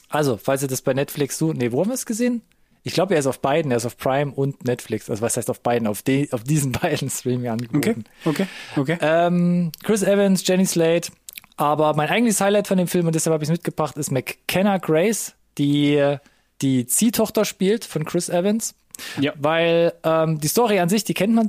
Also, 0.09 0.37
falls 0.37 0.61
ihr 0.61 0.67
das 0.67 0.81
bei 0.81 0.93
Netflix 0.93 1.37
sucht, 1.37 1.57
nee, 1.57 1.71
wo 1.71 1.81
haben 1.81 1.89
wir 1.89 1.95
es 1.95 2.05
gesehen? 2.05 2.41
Ich 2.83 2.93
glaube, 2.93 3.13
er 3.13 3.19
ist 3.19 3.27
auf 3.27 3.39
beiden, 3.39 3.71
er 3.71 3.77
ist 3.77 3.85
auf 3.85 3.97
Prime 3.97 4.31
und 4.31 4.65
Netflix. 4.65 5.09
Also 5.09 5.21
was 5.21 5.37
heißt 5.37 5.49
auf 5.49 5.61
beiden? 5.61 5.87
Auf, 5.87 6.01
de, 6.01 6.31
auf 6.31 6.43
diesen 6.43 6.71
beiden 6.81 7.09
Streaming-Angeboten. 7.09 8.03
Okay, 8.25 8.45
okay, 8.75 8.95
okay. 8.95 8.97
Ähm, 9.01 9.71
Chris 9.83 10.03
Evans, 10.03 10.45
Jenny 10.45 10.65
Slate. 10.65 11.11
Aber 11.55 11.93
mein 11.95 12.09
eigentliches 12.09 12.41
Highlight 12.41 12.67
von 12.67 12.77
dem 12.77 12.87
Film, 12.87 13.07
und 13.07 13.15
deshalb 13.15 13.33
habe 13.33 13.43
ich 13.43 13.49
es 13.49 13.53
mitgebracht, 13.53 13.97
ist 13.97 14.11
McKenna 14.11 14.79
Grace, 14.79 15.35
die 15.57 16.17
die 16.61 16.85
Ziehtochter 16.85 17.45
spielt 17.45 17.85
von 17.85 18.05
Chris 18.05 18.29
Evans. 18.29 18.75
Ja. 19.19 19.33
Weil 19.39 19.93
ähm, 20.03 20.39
die 20.39 20.47
Story 20.47 20.79
an 20.79 20.89
sich, 20.89 21.03
die 21.03 21.13
kennt 21.13 21.33
man, 21.33 21.47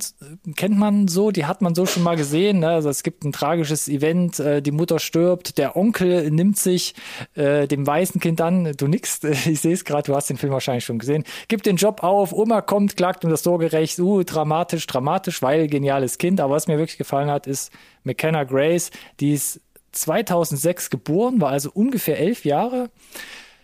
kennt 0.56 0.78
man 0.78 1.08
so, 1.08 1.30
die 1.30 1.44
hat 1.44 1.60
man 1.60 1.74
so 1.74 1.84
schon 1.86 2.02
mal 2.02 2.16
gesehen. 2.16 2.60
Ne? 2.60 2.68
Also 2.68 2.88
es 2.88 3.02
gibt 3.02 3.24
ein 3.24 3.32
tragisches 3.32 3.86
Event, 3.88 4.40
äh, 4.40 4.62
die 4.62 4.70
Mutter 4.70 4.98
stirbt, 4.98 5.58
der 5.58 5.76
Onkel 5.76 6.30
nimmt 6.30 6.58
sich 6.58 6.94
äh, 7.34 7.66
dem 7.68 7.86
weißen 7.86 8.20
Kind 8.20 8.40
an, 8.40 8.72
du 8.76 8.86
nix, 8.86 9.22
ich 9.46 9.60
sehe 9.60 9.74
es 9.74 9.84
gerade, 9.84 10.04
du 10.04 10.14
hast 10.14 10.30
den 10.30 10.38
Film 10.38 10.52
wahrscheinlich 10.52 10.84
schon 10.84 10.98
gesehen, 10.98 11.24
gibt 11.48 11.66
den 11.66 11.76
Job 11.76 12.02
auf, 12.02 12.32
Oma 12.32 12.62
kommt, 12.62 12.96
klagt 12.96 13.24
um 13.24 13.30
das 13.30 13.42
Sorgerecht, 13.42 13.98
uh, 13.98 14.22
dramatisch, 14.22 14.86
dramatisch, 14.86 15.42
weil 15.42 15.68
geniales 15.68 16.18
Kind. 16.18 16.40
Aber 16.40 16.54
was 16.54 16.66
mir 16.66 16.78
wirklich 16.78 16.98
gefallen 16.98 17.30
hat, 17.30 17.46
ist 17.46 17.72
McKenna 18.04 18.44
Grace, 18.44 18.90
die 19.20 19.34
ist 19.34 19.60
2006 19.92 20.90
geboren, 20.90 21.40
war 21.40 21.50
also 21.50 21.70
ungefähr 21.72 22.18
elf 22.18 22.44
Jahre 22.44 22.90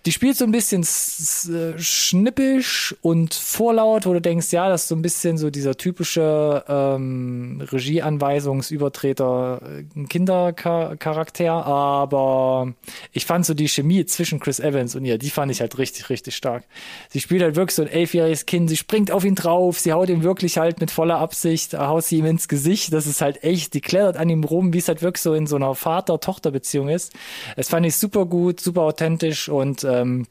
die 0.07 0.13
spielt 0.13 0.37
so 0.37 0.45
ein 0.47 0.53
bisschen 0.53 0.83
äh, 0.83 1.79
schnippisch 1.79 2.95
und 3.03 3.35
vorlaut, 3.35 4.07
wo 4.07 4.15
du 4.15 4.21
denkst, 4.21 4.51
ja, 4.51 4.69
das 4.69 4.83
ist 4.83 4.89
so 4.89 4.95
ein 4.95 5.03
bisschen 5.03 5.37
so 5.37 5.51
dieser 5.51 5.77
typische 5.77 6.65
ähm, 6.69 7.63
Regieanweisungsübertreter 7.71 9.61
äh, 9.63 9.85
Kindercharakter, 10.05 11.53
aber 11.67 12.73
ich 13.13 13.27
fand 13.27 13.45
so 13.45 13.53
die 13.53 13.69
Chemie 13.69 14.07
zwischen 14.07 14.41
Chris 14.41 14.59
Evans 14.59 14.97
und 14.97 15.05
ihr, 15.05 15.19
die 15.19 15.29
fand 15.29 15.53
ich 15.53 15.61
halt 15.61 15.77
richtig, 15.77 16.09
richtig 16.09 16.35
stark. 16.35 16.65
Sie 17.11 17.21
spielt 17.21 17.43
halt 17.43 17.57
wirklich 17.57 17.75
so 17.75 17.83
ein 17.83 17.89
elfjähriges 17.89 18.47
Kind, 18.47 18.71
sie 18.71 18.79
springt 18.79 19.11
auf 19.11 19.25
ihn 19.25 19.35
drauf, 19.35 19.79
sie 19.79 19.93
haut 19.93 20.09
ihn 20.09 20.23
wirklich 20.23 20.57
halt 20.57 20.81
mit 20.81 20.91
voller 20.91 21.19
Absicht, 21.19 21.77
haut 21.79 22.05
sie 22.05 22.17
ihm 22.19 22.25
ins 22.25 22.49
Gesicht, 22.49 22.95
das 22.95 23.07
ist 23.07 23.21
halt 23.21 23.45
echt, 23.45 23.75
die 23.75 23.83
klettert 23.83 24.17
an 24.17 24.31
ihm 24.31 24.45
rum, 24.45 24.73
wie 24.73 24.79
es 24.79 24.89
halt 24.89 25.03
wirklich 25.03 25.21
so 25.21 25.35
in 25.35 25.47
so 25.47 25.57
einer 25.57 25.75
Vater-Tochter-Beziehung 25.75 26.89
ist. 26.89 27.13
Das 27.57 27.69
fand 27.69 27.85
ich 27.85 27.97
super 27.97 28.25
gut, 28.25 28.61
super 28.61 28.83
authentisch 28.83 29.51
und 29.51 29.85
ähm, 29.91 30.27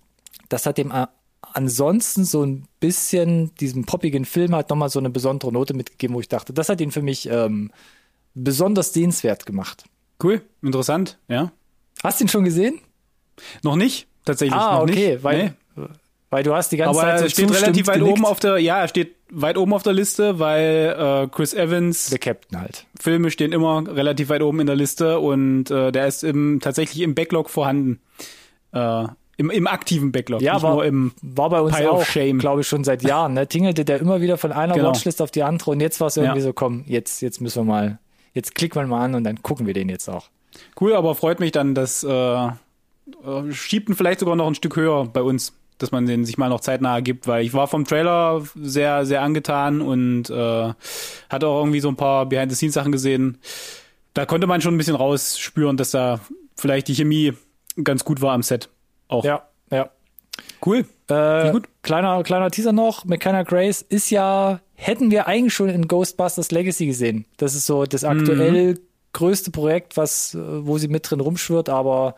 das 0.50 0.66
hat 0.66 0.78
dem 0.78 0.92
ansonsten 1.54 2.26
so 2.26 2.44
ein 2.44 2.66
bisschen 2.80 3.54
diesem 3.56 3.86
poppigen 3.86 4.26
Film 4.26 4.56
halt 4.56 4.70
nochmal 4.70 4.90
so 4.90 5.00
eine 5.00 5.10
besondere 5.10 5.52
Note 5.52 5.74
mitgegeben, 5.74 6.16
wo 6.16 6.20
ich 6.20 6.28
dachte, 6.28 6.54
das 6.54 6.70
hat 6.70 6.82
ihn 6.82 6.92
für 6.92 7.02
mich 7.02 7.30
ähm, 7.30 7.72
besonders 8.34 8.94
sehenswert 8.94 9.46
gemacht. 9.46 9.84
Cool, 10.22 10.42
interessant, 10.62 11.18
ja. 11.28 11.52
Hast 12.04 12.20
du 12.20 12.26
ihn 12.26 12.30
schon 12.30 12.44
gesehen? 12.44 12.80
Noch 13.64 13.76
nicht, 13.76 14.08
tatsächlich. 14.26 14.60
Ah, 14.60 14.76
noch 14.76 14.84
okay, 14.84 15.14
nicht. 15.14 15.24
weil, 15.24 15.56
nee. 15.76 15.84
weil 16.30 16.44
du 16.44 16.54
hast 16.54 16.72
die 16.72 16.78
ganze 16.78 17.00
Aber 17.00 17.10
Zeit 17.10 17.20
so 17.20 17.26
er 17.26 17.30
steht 17.30 17.52
relativ 17.52 17.88
weit 17.88 18.00
genickt. 18.00 18.18
oben 18.18 18.26
auf 18.26 18.40
der, 18.40 18.58
ja, 18.58 18.80
er 18.82 18.88
steht 18.88 19.16
weit 19.32 19.58
oben 19.58 19.74
auf 19.74 19.84
der 19.84 19.94
Liste, 19.94 20.40
weil 20.40 20.96
äh, 20.98 21.28
Chris 21.28 21.54
Evans, 21.54 22.10
der 22.10 22.20
Captain 22.20 22.60
halt. 22.60 22.86
Filme 23.00 23.32
stehen 23.32 23.54
immer 23.54 23.84
relativ 23.88 24.30
weit 24.30 24.42
oben 24.42 24.60
in 24.60 24.68
der 24.68 24.76
Liste 24.76 25.20
und 25.20 25.72
äh, 25.72 25.92
der 25.92 26.08
ist 26.08 26.24
im, 26.24 26.60
tatsächlich 26.62 27.02
im 27.02 27.16
Backlog 27.16 27.50
vorhanden. 27.50 28.02
Äh, 28.72 29.08
im, 29.40 29.50
Im 29.50 29.68
aktiven 29.68 30.12
Backlog, 30.12 30.42
ja, 30.42 30.56
nicht 30.56 30.64
war, 30.64 30.74
nur 30.74 30.86
im 30.86 31.14
war 31.22 31.50
bei 31.50 31.62
uns 31.62 31.76
Pile 31.76 31.92
auch, 31.92 32.06
glaube 32.40 32.62
ich, 32.62 32.68
schon 32.68 32.84
seit 32.84 33.04
Jahren. 33.04 33.34
Ne? 33.34 33.48
Tingelte 33.48 33.86
der 33.86 34.02
immer 34.02 34.20
wieder 34.20 34.38
von 34.38 34.52
einer 34.52 34.74
genau. 34.74 34.90
Watchlist 34.90 35.22
auf 35.22 35.32
die 35.32 35.44
andere 35.44 35.72
und 35.72 35.80
jetzt 35.80 36.02
war 36.02 36.08
es 36.08 36.18
irgendwie 36.18 36.40
ja. 36.40 36.44
so, 36.44 36.54
komm, 36.54 36.84
jetzt, 36.88 37.22
jetzt 37.22 37.40
müssen 37.40 37.62
wir 37.62 37.64
mal, 37.64 38.00
jetzt 38.34 38.54
klicken 38.54 38.82
wir 38.82 38.88
mal 38.88 39.04
an 39.04 39.16
und 39.16 39.24
dann 39.24 39.42
gucken 39.42 39.66
wir 39.66 39.74
den 39.74 39.88
jetzt 39.88 40.10
auch. 40.10 40.28
Cool, 40.80 40.94
aber 40.94 41.16
freut 41.16 41.40
mich 41.40 41.52
dann, 41.52 41.74
dass 41.74 42.04
äh, 42.04 42.10
äh, 42.10 42.50
schiebt 43.52 43.88
ihn 43.88 43.96
vielleicht 43.96 44.20
sogar 44.20 44.36
noch 44.36 44.48
ein 44.48 44.56
Stück 44.56 44.76
höher 44.76 45.06
bei 45.06 45.22
uns, 45.22 45.54
dass 45.78 45.92
man 45.92 46.06
den 46.06 46.26
sich 46.26 46.38
mal 46.38 46.50
noch 46.50 46.60
zeitnah 46.60 47.00
gibt, 47.00 47.26
weil 47.26 47.46
ich 47.46 47.54
war 47.54 47.68
vom 47.68 47.86
Trailer 47.86 48.44
sehr, 48.56 49.06
sehr 49.06 49.22
angetan 49.22 49.82
und 49.82 50.30
äh, 50.30 50.74
hatte 51.30 51.48
auch 51.48 51.60
irgendwie 51.60 51.80
so 51.80 51.88
ein 51.88 51.96
paar 51.96 52.26
Behind-the-Scenes-Sachen 52.26 52.92
gesehen 52.92 53.38
da 54.14 54.26
konnte 54.26 54.48
man 54.48 54.62
schon 54.62 54.76
ein 54.76 54.78
bisschen 54.78 54.96
rausspüren, 54.96 55.78
dass 55.78 55.92
da 55.92 56.20
vielleicht 56.58 56.88
die 56.88 56.96
Chemie 56.96 57.34
ganz 57.84 58.04
gut 58.04 58.22
war 58.22 58.34
am 58.34 58.44
Set. 58.44 58.70
Auch. 59.10 59.26
Ja, 59.26 59.48
ja. 59.72 59.90
Cool. 60.66 60.86
Äh, 61.10 61.52
gut. 61.52 61.68
Kleiner, 61.82 62.24
kleiner 62.24 62.50
Teaser 62.52 62.72
noch. 62.72 63.04
McKenna 63.04 63.44
Grace 63.44 63.82
ist 63.82 64.10
ja, 64.10 64.62
hätten 64.76 65.12
wir 65.12 65.28
eigentlich 65.28 65.54
schon 65.54 65.70
in 65.70 65.88
Ghostbusters 65.88 66.52
Legacy 66.52 66.86
gesehen. 66.86 67.26
Das 67.38 67.56
ist 67.56 67.66
so 67.66 67.84
das 67.86 68.06
aktuell 68.06 68.74
mhm. 68.74 68.80
größte 69.12 69.52
Projekt, 69.52 69.98
was, 69.98 70.38
wo 70.40 70.78
sie 70.78 70.88
mit 70.88 71.10
drin 71.10 71.20
rumschwirrt, 71.20 71.68
aber 71.68 72.16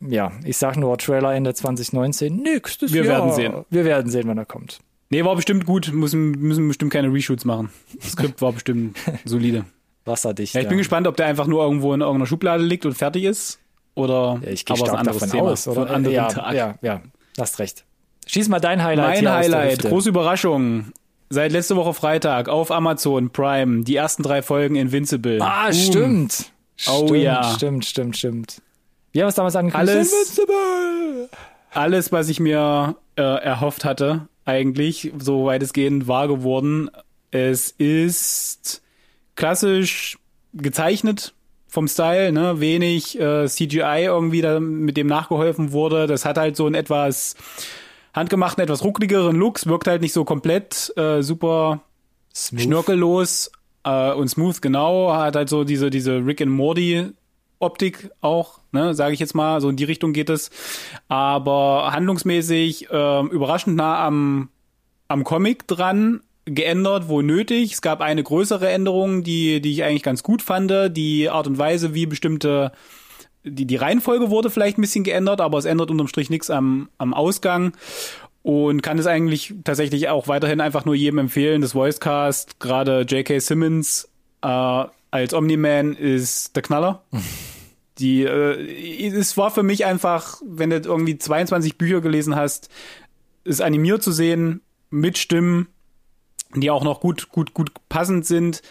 ja, 0.00 0.32
ich 0.44 0.56
sag 0.56 0.76
nur 0.76 0.96
Trailer 0.98 1.34
Ende 1.34 1.54
2019. 1.54 2.36
Nächstes 2.36 2.92
wir 2.92 3.04
Jahr. 3.04 3.18
Wir 3.18 3.20
werden 3.20 3.32
sehen. 3.32 3.64
Wir 3.70 3.84
werden 3.84 4.10
sehen, 4.10 4.28
wenn 4.28 4.38
er 4.38 4.46
kommt. 4.46 4.80
Nee, 5.10 5.24
war 5.24 5.36
bestimmt 5.36 5.66
gut. 5.66 5.92
Müssen, 5.92 6.30
müssen 6.30 6.66
bestimmt 6.68 6.92
keine 6.92 7.12
Reshoots 7.12 7.44
machen. 7.44 7.70
Das 8.00 8.12
Skript 8.12 8.40
war 8.40 8.52
bestimmt 8.52 8.96
solide. 9.24 9.64
Wasserdicht. 10.04 10.54
Ja, 10.54 10.60
ich 10.62 10.68
bin 10.68 10.78
gespannt, 10.78 11.06
ob 11.06 11.16
der 11.16 11.26
einfach 11.26 11.46
nur 11.46 11.62
irgendwo 11.62 11.94
in 11.94 12.00
irgendeiner 12.00 12.26
Schublade 12.26 12.64
liegt 12.64 12.84
und 12.86 12.94
fertig 12.94 13.24
ist. 13.24 13.60
Oder 13.94 14.40
ja, 14.42 14.50
ich 14.50 14.64
gehe 14.64 14.76
stark 14.76 15.04
davon 15.04 15.30
Thema 15.30 15.50
aus. 15.50 15.66
Oder? 15.68 15.86
Von 15.86 15.88
anderen 15.88 16.14
ja, 16.14 16.28
Tag. 16.28 16.54
ja, 16.54 16.74
ja, 16.82 17.02
hast 17.38 17.58
recht. 17.58 17.84
Schieß 18.26 18.48
mal 18.48 18.60
dein 18.60 18.82
Highlight. 18.82 19.22
Mein 19.22 19.32
Highlight, 19.32 19.82
große 19.82 20.08
Überraschung. 20.08 20.92
Seit 21.28 21.52
letzte 21.52 21.76
Woche 21.76 21.94
Freitag 21.94 22.48
auf 22.48 22.70
Amazon 22.70 23.30
Prime 23.30 23.84
die 23.84 23.96
ersten 23.96 24.22
drei 24.22 24.42
Folgen 24.42 24.76
Invincible. 24.76 25.40
Ah, 25.40 25.68
uh. 25.68 25.72
stimmt. 25.72 26.52
Oh 26.86 27.06
stimmt, 27.06 27.22
ja. 27.22 27.54
Stimmt, 27.54 27.84
stimmt, 27.84 28.16
stimmt. 28.16 28.62
Wie 29.12 29.20
haben 29.20 29.26
wir 29.26 29.28
es 29.30 29.34
damals 29.34 29.56
angekündigt? 29.56 29.96
Alles, 29.96 30.12
Invincible! 30.12 31.28
Alles, 31.70 32.12
was 32.12 32.28
ich 32.28 32.40
mir 32.40 32.96
äh, 33.16 33.22
erhofft 33.22 33.84
hatte, 33.84 34.28
eigentlich, 34.44 35.12
so 35.18 35.46
weitestgehend 35.46 36.06
wahr 36.08 36.28
geworden. 36.28 36.90
Es 37.30 37.70
ist 37.70 38.82
klassisch 39.36 40.18
gezeichnet 40.52 41.34
vom 41.72 41.88
Style, 41.88 42.32
ne, 42.32 42.60
wenig 42.60 43.18
äh, 43.18 43.48
CGI 43.48 44.04
irgendwie 44.04 44.42
da 44.42 44.60
mit 44.60 44.98
dem 44.98 45.06
nachgeholfen 45.06 45.72
wurde. 45.72 46.06
Das 46.06 46.26
hat 46.26 46.36
halt 46.36 46.54
so 46.54 46.66
einen 46.66 46.74
etwas 46.74 47.34
handgemachten, 48.12 48.62
etwas 48.62 48.84
ruckligeren 48.84 49.36
Looks, 49.36 49.66
wirkt 49.66 49.86
halt 49.86 50.02
nicht 50.02 50.12
so 50.12 50.26
komplett 50.26 50.92
äh, 50.98 51.22
super 51.22 51.80
smooth. 52.34 52.60
schnörkellos 52.60 53.50
äh, 53.84 54.12
und 54.12 54.28
smooth, 54.28 54.60
genau. 54.60 55.14
Hat 55.14 55.34
halt 55.34 55.48
so 55.48 55.64
diese, 55.64 55.88
diese 55.88 56.18
Rick 56.26 56.42
and 56.42 56.50
Morty 56.50 57.06
Optik 57.58 58.10
auch, 58.20 58.58
ne, 58.72 58.92
sage 58.92 59.14
ich 59.14 59.20
jetzt 59.20 59.34
mal, 59.34 59.62
so 59.62 59.70
in 59.70 59.76
die 59.76 59.84
Richtung 59.84 60.12
geht 60.12 60.28
es. 60.28 60.50
Aber 61.08 61.90
handlungsmäßig 61.90 62.90
äh, 62.90 63.26
überraschend 63.28 63.76
nah 63.76 64.06
am, 64.06 64.50
am 65.08 65.24
Comic 65.24 65.66
dran, 65.68 66.20
geändert, 66.44 67.08
wo 67.08 67.22
nötig. 67.22 67.72
Es 67.72 67.82
gab 67.82 68.00
eine 68.00 68.22
größere 68.22 68.68
Änderung, 68.68 69.22
die, 69.22 69.60
die 69.60 69.72
ich 69.72 69.84
eigentlich 69.84 70.02
ganz 70.02 70.22
gut 70.22 70.42
fand. 70.42 70.72
Die 70.96 71.30
Art 71.30 71.46
und 71.46 71.58
Weise, 71.58 71.94
wie 71.94 72.06
bestimmte, 72.06 72.72
die, 73.44 73.66
die 73.66 73.76
Reihenfolge 73.76 74.30
wurde 74.30 74.50
vielleicht 74.50 74.78
ein 74.78 74.82
bisschen 74.82 75.04
geändert, 75.04 75.40
aber 75.40 75.58
es 75.58 75.64
ändert 75.64 75.90
unterm 75.90 76.08
Strich 76.08 76.30
nichts 76.30 76.50
am, 76.50 76.88
am 76.98 77.14
Ausgang. 77.14 77.72
Und 78.42 78.82
kann 78.82 78.98
es 78.98 79.06
eigentlich 79.06 79.54
tatsächlich 79.62 80.08
auch 80.08 80.26
weiterhin 80.26 80.60
einfach 80.60 80.84
nur 80.84 80.96
jedem 80.96 81.18
empfehlen. 81.18 81.60
Das 81.60 81.76
Voicecast, 81.76 82.58
gerade 82.58 83.02
J.K. 83.02 83.38
Simmons 83.38 84.08
äh, 84.42 84.84
als 85.12 85.32
Omni-Man 85.32 85.94
ist 85.94 86.56
der 86.56 86.62
Knaller. 86.62 87.04
Die, 87.98 88.22
äh, 88.24 89.06
es 89.06 89.36
war 89.36 89.50
für 89.50 89.62
mich 89.62 89.84
einfach, 89.84 90.40
wenn 90.44 90.70
du 90.70 90.76
irgendwie 90.76 91.18
22 91.18 91.76
Bücher 91.76 92.00
gelesen 92.00 92.34
hast, 92.34 92.68
es 93.44 93.60
animiert 93.60 94.02
zu 94.02 94.12
sehen, 94.12 94.62
mit 94.90 95.18
Stimmen, 95.18 95.68
die 96.60 96.70
auch 96.70 96.84
noch 96.84 97.00
gut, 97.00 97.28
gut, 97.30 97.54
gut 97.54 97.70
passend 97.88 98.26
sind. 98.26 98.62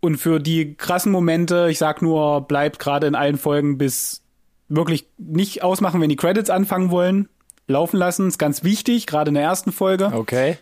Und 0.00 0.16
für 0.16 0.38
die 0.38 0.74
krassen 0.74 1.12
Momente, 1.12 1.68
ich 1.70 1.78
sag 1.78 2.02
nur, 2.02 2.42
bleibt 2.42 2.78
gerade 2.78 3.06
in 3.06 3.14
allen 3.14 3.36
Folgen 3.36 3.78
bis 3.78 4.22
wirklich 4.68 5.08
nicht 5.18 5.62
ausmachen, 5.62 6.00
wenn 6.00 6.08
die 6.08 6.16
Credits 6.16 6.50
anfangen 6.50 6.90
wollen. 6.90 7.28
Laufen 7.66 7.96
lassen, 7.96 8.28
ist 8.28 8.38
ganz 8.38 8.64
wichtig, 8.64 9.06
gerade 9.06 9.28
in 9.30 9.34
der 9.34 9.42
ersten 9.42 9.72
Folge. 9.72 10.12
Okay. 10.14 10.58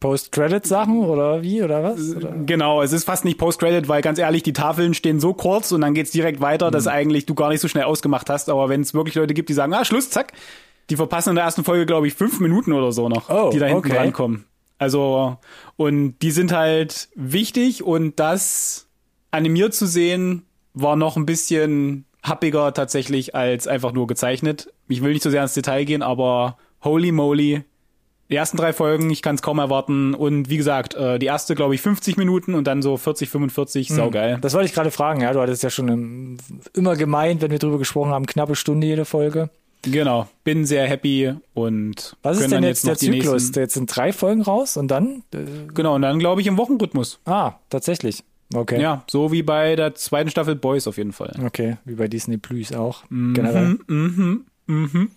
Post-Credit-Sachen 0.00 1.04
oder 1.04 1.42
wie 1.42 1.62
oder 1.62 1.82
was? 1.82 2.14
Oder? 2.14 2.32
Genau, 2.44 2.82
es 2.82 2.92
ist 2.92 3.04
fast 3.04 3.24
nicht 3.24 3.38
Post-Credit, 3.38 3.88
weil 3.88 4.02
ganz 4.02 4.18
ehrlich, 4.18 4.42
die 4.42 4.52
Tafeln 4.52 4.92
stehen 4.92 5.18
so 5.18 5.32
kurz 5.32 5.72
und 5.72 5.80
dann 5.80 5.94
geht's 5.94 6.10
direkt 6.10 6.42
weiter, 6.42 6.68
mhm. 6.68 6.72
dass 6.72 6.86
eigentlich 6.86 7.24
du 7.24 7.34
gar 7.34 7.48
nicht 7.48 7.60
so 7.60 7.68
schnell 7.68 7.84
ausgemacht 7.84 8.28
hast. 8.28 8.50
Aber 8.50 8.68
wenn 8.68 8.82
es 8.82 8.92
wirklich 8.92 9.14
Leute 9.14 9.32
gibt, 9.32 9.48
die 9.48 9.54
sagen, 9.54 9.72
ah, 9.72 9.84
Schluss, 9.84 10.10
zack, 10.10 10.32
die 10.90 10.96
verpassen 10.96 11.30
in 11.30 11.36
der 11.36 11.44
ersten 11.44 11.64
Folge, 11.64 11.86
glaube 11.86 12.06
ich, 12.06 12.12
fünf 12.12 12.38
Minuten 12.38 12.74
oder 12.74 12.92
so 12.92 13.08
noch, 13.08 13.30
oh, 13.30 13.48
die 13.50 13.58
da 13.58 13.66
hinten 13.66 13.90
okay. 13.90 13.96
rankommen. 13.96 14.44
Also, 14.78 15.38
und 15.76 16.18
die 16.18 16.30
sind 16.30 16.52
halt 16.52 17.08
wichtig 17.14 17.82
und 17.82 18.18
das 18.18 18.86
animiert 19.30 19.74
zu 19.74 19.86
sehen, 19.86 20.44
war 20.74 20.96
noch 20.96 21.16
ein 21.16 21.26
bisschen 21.26 22.04
happiger 22.22 22.72
tatsächlich 22.72 23.34
als 23.34 23.68
einfach 23.68 23.92
nur 23.92 24.06
gezeichnet. 24.06 24.72
Ich 24.88 25.02
will 25.02 25.12
nicht 25.12 25.22
so 25.22 25.30
sehr 25.30 25.42
ins 25.42 25.54
Detail 25.54 25.84
gehen, 25.84 26.02
aber 26.02 26.56
holy 26.82 27.12
moly. 27.12 27.64
Die 28.30 28.36
ersten 28.36 28.56
drei 28.56 28.72
Folgen, 28.72 29.10
ich 29.10 29.20
kann 29.20 29.34
es 29.34 29.42
kaum 29.42 29.58
erwarten. 29.58 30.14
Und 30.14 30.48
wie 30.48 30.56
gesagt, 30.56 30.94
äh, 30.94 31.18
die 31.18 31.26
erste, 31.26 31.54
glaube 31.54 31.74
ich, 31.74 31.82
50 31.82 32.16
Minuten 32.16 32.54
und 32.54 32.66
dann 32.66 32.80
so 32.80 32.96
40, 32.96 33.28
45, 33.28 33.90
mhm. 33.90 33.94
saugeil. 33.94 34.38
Das 34.40 34.54
wollte 34.54 34.66
ich 34.66 34.72
gerade 34.72 34.90
fragen, 34.90 35.20
ja. 35.20 35.32
Du 35.32 35.40
hattest 35.40 35.62
ja 35.62 35.70
schon 35.70 36.38
immer 36.72 36.96
gemeint, 36.96 37.42
wenn 37.42 37.50
wir 37.50 37.58
drüber 37.58 37.78
gesprochen 37.78 38.12
haben, 38.12 38.26
knappe 38.26 38.56
Stunde 38.56 38.86
jede 38.86 39.04
Folge. 39.04 39.50
Genau, 39.86 40.28
bin 40.44 40.64
sehr 40.64 40.86
happy 40.86 41.34
und 41.52 42.16
was 42.22 42.40
ist 42.40 42.50
denn 42.50 42.62
jetzt, 42.62 42.84
jetzt 42.84 43.02
der 43.02 43.12
Zyklus? 43.12 43.52
Jetzt 43.54 43.74
sind 43.74 43.94
drei 43.94 44.12
Folgen 44.12 44.42
raus 44.42 44.76
und 44.76 44.88
dann? 44.88 45.22
Äh, 45.32 45.72
genau, 45.74 45.94
und 45.94 46.02
dann 46.02 46.18
glaube 46.18 46.40
ich 46.40 46.46
im 46.46 46.56
Wochenrhythmus. 46.56 47.20
Ah, 47.24 47.54
tatsächlich. 47.70 48.24
Okay. 48.54 48.80
Ja, 48.80 49.04
so 49.10 49.32
wie 49.32 49.42
bei 49.42 49.76
der 49.76 49.94
zweiten 49.94 50.30
Staffel 50.30 50.54
Boys 50.54 50.86
auf 50.86 50.96
jeden 50.96 51.12
Fall. 51.12 51.34
Okay, 51.44 51.76
wie 51.84 51.94
bei 51.94 52.08
Disney 52.08 52.36
Plus 52.36 52.72
auch. 52.72 53.04
Mhm, 53.08 53.34
generell. 53.34 53.78
Mhm, 53.86 54.44
mhm. 54.66 55.10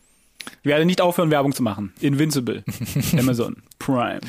Ich 0.61 0.65
werde 0.65 0.85
nicht 0.85 1.01
aufhören, 1.01 1.29
Werbung 1.29 1.53
zu 1.53 1.61
machen. 1.61 1.93
Invincible. 1.99 2.63
Amazon 3.17 3.57
Prime. 3.79 4.21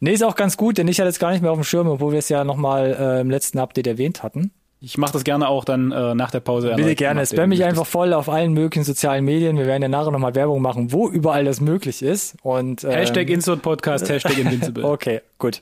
Nee, 0.00 0.12
ist 0.12 0.24
auch 0.24 0.34
ganz 0.34 0.56
gut, 0.56 0.78
denn 0.78 0.88
ich 0.88 0.98
hatte 1.00 1.08
es 1.08 1.18
gar 1.18 1.30
nicht 1.30 1.42
mehr 1.42 1.52
auf 1.52 1.58
dem 1.58 1.64
Schirm, 1.64 1.86
obwohl 1.86 2.12
wir 2.12 2.18
es 2.18 2.28
ja 2.28 2.44
nochmal 2.44 2.96
äh, 2.98 3.20
im 3.20 3.30
letzten 3.30 3.58
Update 3.58 3.86
erwähnt 3.86 4.22
hatten. 4.22 4.50
Ich 4.82 4.96
mache 4.96 5.12
das 5.12 5.24
gerne 5.24 5.46
auch 5.46 5.66
dann 5.66 5.92
äh, 5.92 6.14
nach 6.14 6.30
der 6.30 6.40
Pause. 6.40 6.72
Bitte 6.74 6.94
gerne. 6.94 7.26
Spam 7.26 7.50
mich 7.50 7.62
einfach 7.64 7.84
voll 7.84 8.14
auf 8.14 8.30
allen 8.30 8.54
möglichen 8.54 8.84
sozialen 8.84 9.26
Medien. 9.26 9.58
Wir 9.58 9.66
werden 9.66 9.82
ja 9.82 9.88
nachher 9.88 10.10
nochmal 10.10 10.34
Werbung 10.34 10.62
machen, 10.62 10.90
wo 10.90 11.06
überall 11.06 11.44
das 11.44 11.60
möglich 11.60 12.02
ist. 12.02 12.36
Und, 12.42 12.84
ähm, 12.84 12.90
Hashtag 12.90 13.28
Insert 13.28 13.60
Podcast, 13.60 14.08
Hashtag 14.08 14.38
Invincible. 14.38 14.84
okay, 14.86 15.20
gut. 15.38 15.60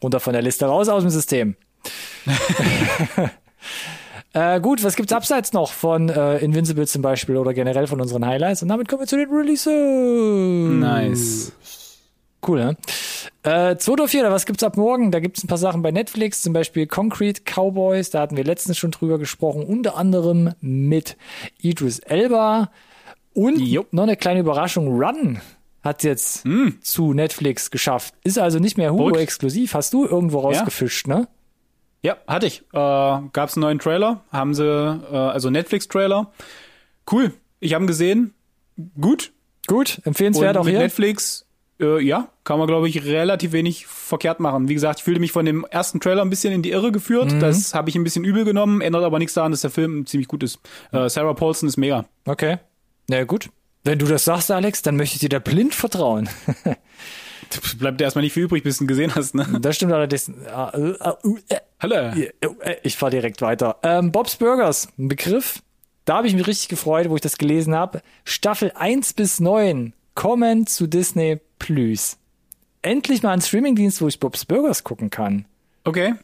Runter 0.00 0.20
von 0.20 0.32
der 0.32 0.42
Liste 0.42 0.66
raus 0.66 0.88
aus 0.88 1.02
dem 1.02 1.10
System. 1.10 1.56
äh, 4.32 4.60
gut, 4.60 4.84
was 4.84 4.94
gibt's 4.94 5.12
abseits 5.12 5.52
noch 5.52 5.72
von 5.72 6.08
äh, 6.08 6.38
Invincible 6.38 6.86
zum 6.86 7.02
Beispiel 7.02 7.36
oder 7.38 7.52
generell 7.52 7.88
von 7.88 8.00
unseren 8.00 8.24
Highlights? 8.24 8.62
Und 8.62 8.68
damit 8.68 8.86
kommen 8.86 9.02
wir 9.02 9.06
zu 9.08 9.16
den 9.16 9.28
Releases. 9.28 9.66
Nice. 10.80 11.52
Cool, 12.46 12.58
ne? 12.58 12.76
Äh, 13.42 13.76
2.4. 13.76 14.30
was 14.30 14.46
gibt's 14.46 14.62
ab 14.62 14.76
morgen? 14.76 15.10
Da 15.10 15.20
gibt's 15.20 15.42
ein 15.42 15.48
paar 15.48 15.58
Sachen 15.58 15.82
bei 15.82 15.90
Netflix, 15.90 16.42
zum 16.42 16.52
Beispiel 16.52 16.86
Concrete 16.86 17.42
Cowboys, 17.42 18.10
da 18.10 18.20
hatten 18.20 18.36
wir 18.36 18.44
letztens 18.44 18.78
schon 18.78 18.90
drüber 18.90 19.18
gesprochen, 19.18 19.64
unter 19.64 19.96
anderem 19.96 20.52
mit 20.60 21.16
Idris 21.60 21.98
Elba 22.00 22.70
und 23.34 23.58
jo. 23.58 23.86
noch 23.90 24.04
eine 24.04 24.16
kleine 24.16 24.40
Überraschung, 24.40 24.88
Run 24.88 25.40
hat 25.82 26.02
jetzt 26.02 26.44
mm. 26.44 26.80
zu 26.82 27.12
Netflix 27.12 27.70
geschafft. 27.70 28.14
Ist 28.24 28.38
also 28.38 28.58
nicht 28.58 28.76
mehr 28.76 28.92
Hulu 28.92 29.16
exklusiv. 29.16 29.74
Hast 29.74 29.94
du 29.94 30.04
irgendwo 30.04 30.40
rausgefischt, 30.40 31.06
ja. 31.06 31.18
ne? 31.18 31.28
Ja, 32.02 32.16
hatte 32.26 32.46
ich. 32.46 32.62
Äh, 32.72 33.20
gab's 33.32 33.56
einen 33.56 33.62
neuen 33.62 33.78
Trailer, 33.78 34.24
haben 34.32 34.54
sie, 34.54 34.64
äh, 34.64 35.16
also 35.16 35.48
Netflix-Trailer. 35.48 36.32
Cool. 37.10 37.32
Ich 37.60 37.74
habe 37.74 37.86
gesehen. 37.86 38.34
Gut. 39.00 39.32
Gut, 39.66 40.00
empfehlenswert 40.04 40.56
und 40.56 40.60
auch 40.60 40.64
mit 40.64 40.74
hier. 40.74 40.82
Netflix 40.82 41.45
äh, 41.80 42.00
ja, 42.00 42.28
kann 42.44 42.58
man, 42.58 42.66
glaube 42.66 42.88
ich, 42.88 43.04
relativ 43.04 43.52
wenig 43.52 43.86
verkehrt 43.86 44.40
machen. 44.40 44.68
Wie 44.68 44.74
gesagt, 44.74 45.00
ich 45.00 45.04
fühlte 45.04 45.20
mich 45.20 45.32
von 45.32 45.44
dem 45.44 45.64
ersten 45.70 46.00
Trailer 46.00 46.22
ein 46.22 46.30
bisschen 46.30 46.52
in 46.52 46.62
die 46.62 46.70
Irre 46.70 46.92
geführt. 46.92 47.32
Mhm. 47.32 47.40
Das 47.40 47.74
habe 47.74 47.90
ich 47.90 47.96
ein 47.96 48.04
bisschen 48.04 48.24
übel 48.24 48.44
genommen, 48.44 48.80
ändert 48.80 49.04
aber 49.04 49.18
nichts 49.18 49.34
daran, 49.34 49.50
dass 49.52 49.60
der 49.60 49.70
Film 49.70 50.06
ziemlich 50.06 50.28
gut 50.28 50.42
ist. 50.42 50.58
Äh, 50.92 51.08
Sarah 51.08 51.34
Paulson 51.34 51.68
ist 51.68 51.76
mega. 51.76 52.06
Okay. 52.24 52.58
Na 53.08 53.24
gut. 53.24 53.50
Wenn 53.84 53.98
du 53.98 54.06
das 54.06 54.24
sagst, 54.24 54.50
Alex, 54.50 54.82
dann 54.82 54.96
möchte 54.96 55.14
ich 55.14 55.20
dir 55.20 55.28
da 55.28 55.38
blind 55.38 55.74
vertrauen. 55.74 56.28
Bleibt 57.78 58.00
dir 58.00 58.04
erstmal 58.04 58.24
nicht 58.24 58.32
viel 58.32 58.44
übrig, 58.44 58.64
bis 58.64 58.78
du 58.78 58.84
ihn 58.84 58.88
gesehen 58.88 59.14
hast, 59.14 59.36
ne? 59.36 59.46
Das 59.60 59.76
stimmt 59.76 59.92
allerdings. 59.92 60.32
Hallo. 60.50 62.12
Ich 62.82 62.96
fahr 62.96 63.10
direkt 63.10 63.40
weiter. 63.42 63.76
Ähm, 63.84 64.10
Bob's 64.10 64.34
Burgers, 64.34 64.88
ein 64.98 65.06
Begriff. 65.06 65.62
Da 66.04 66.16
habe 66.16 66.26
ich 66.26 66.34
mich 66.34 66.46
richtig 66.46 66.68
gefreut, 66.68 67.08
wo 67.08 67.14
ich 67.14 67.20
das 67.20 67.38
gelesen 67.38 67.74
habe. 67.76 68.02
Staffel 68.24 68.72
1 68.74 69.12
bis 69.12 69.38
9 69.38 69.92
kommen 70.16 70.66
zu 70.66 70.88
Disney 70.88 71.40
Plus. 71.60 72.18
Endlich 72.82 73.22
mal 73.22 73.30
ein 73.30 73.40
Streamingdienst, 73.40 74.02
wo 74.02 74.08
ich 74.08 74.18
Bob's 74.18 74.44
Burgers 74.44 74.82
gucken 74.82 75.10
kann. 75.10 75.44
Okay. 75.84 76.14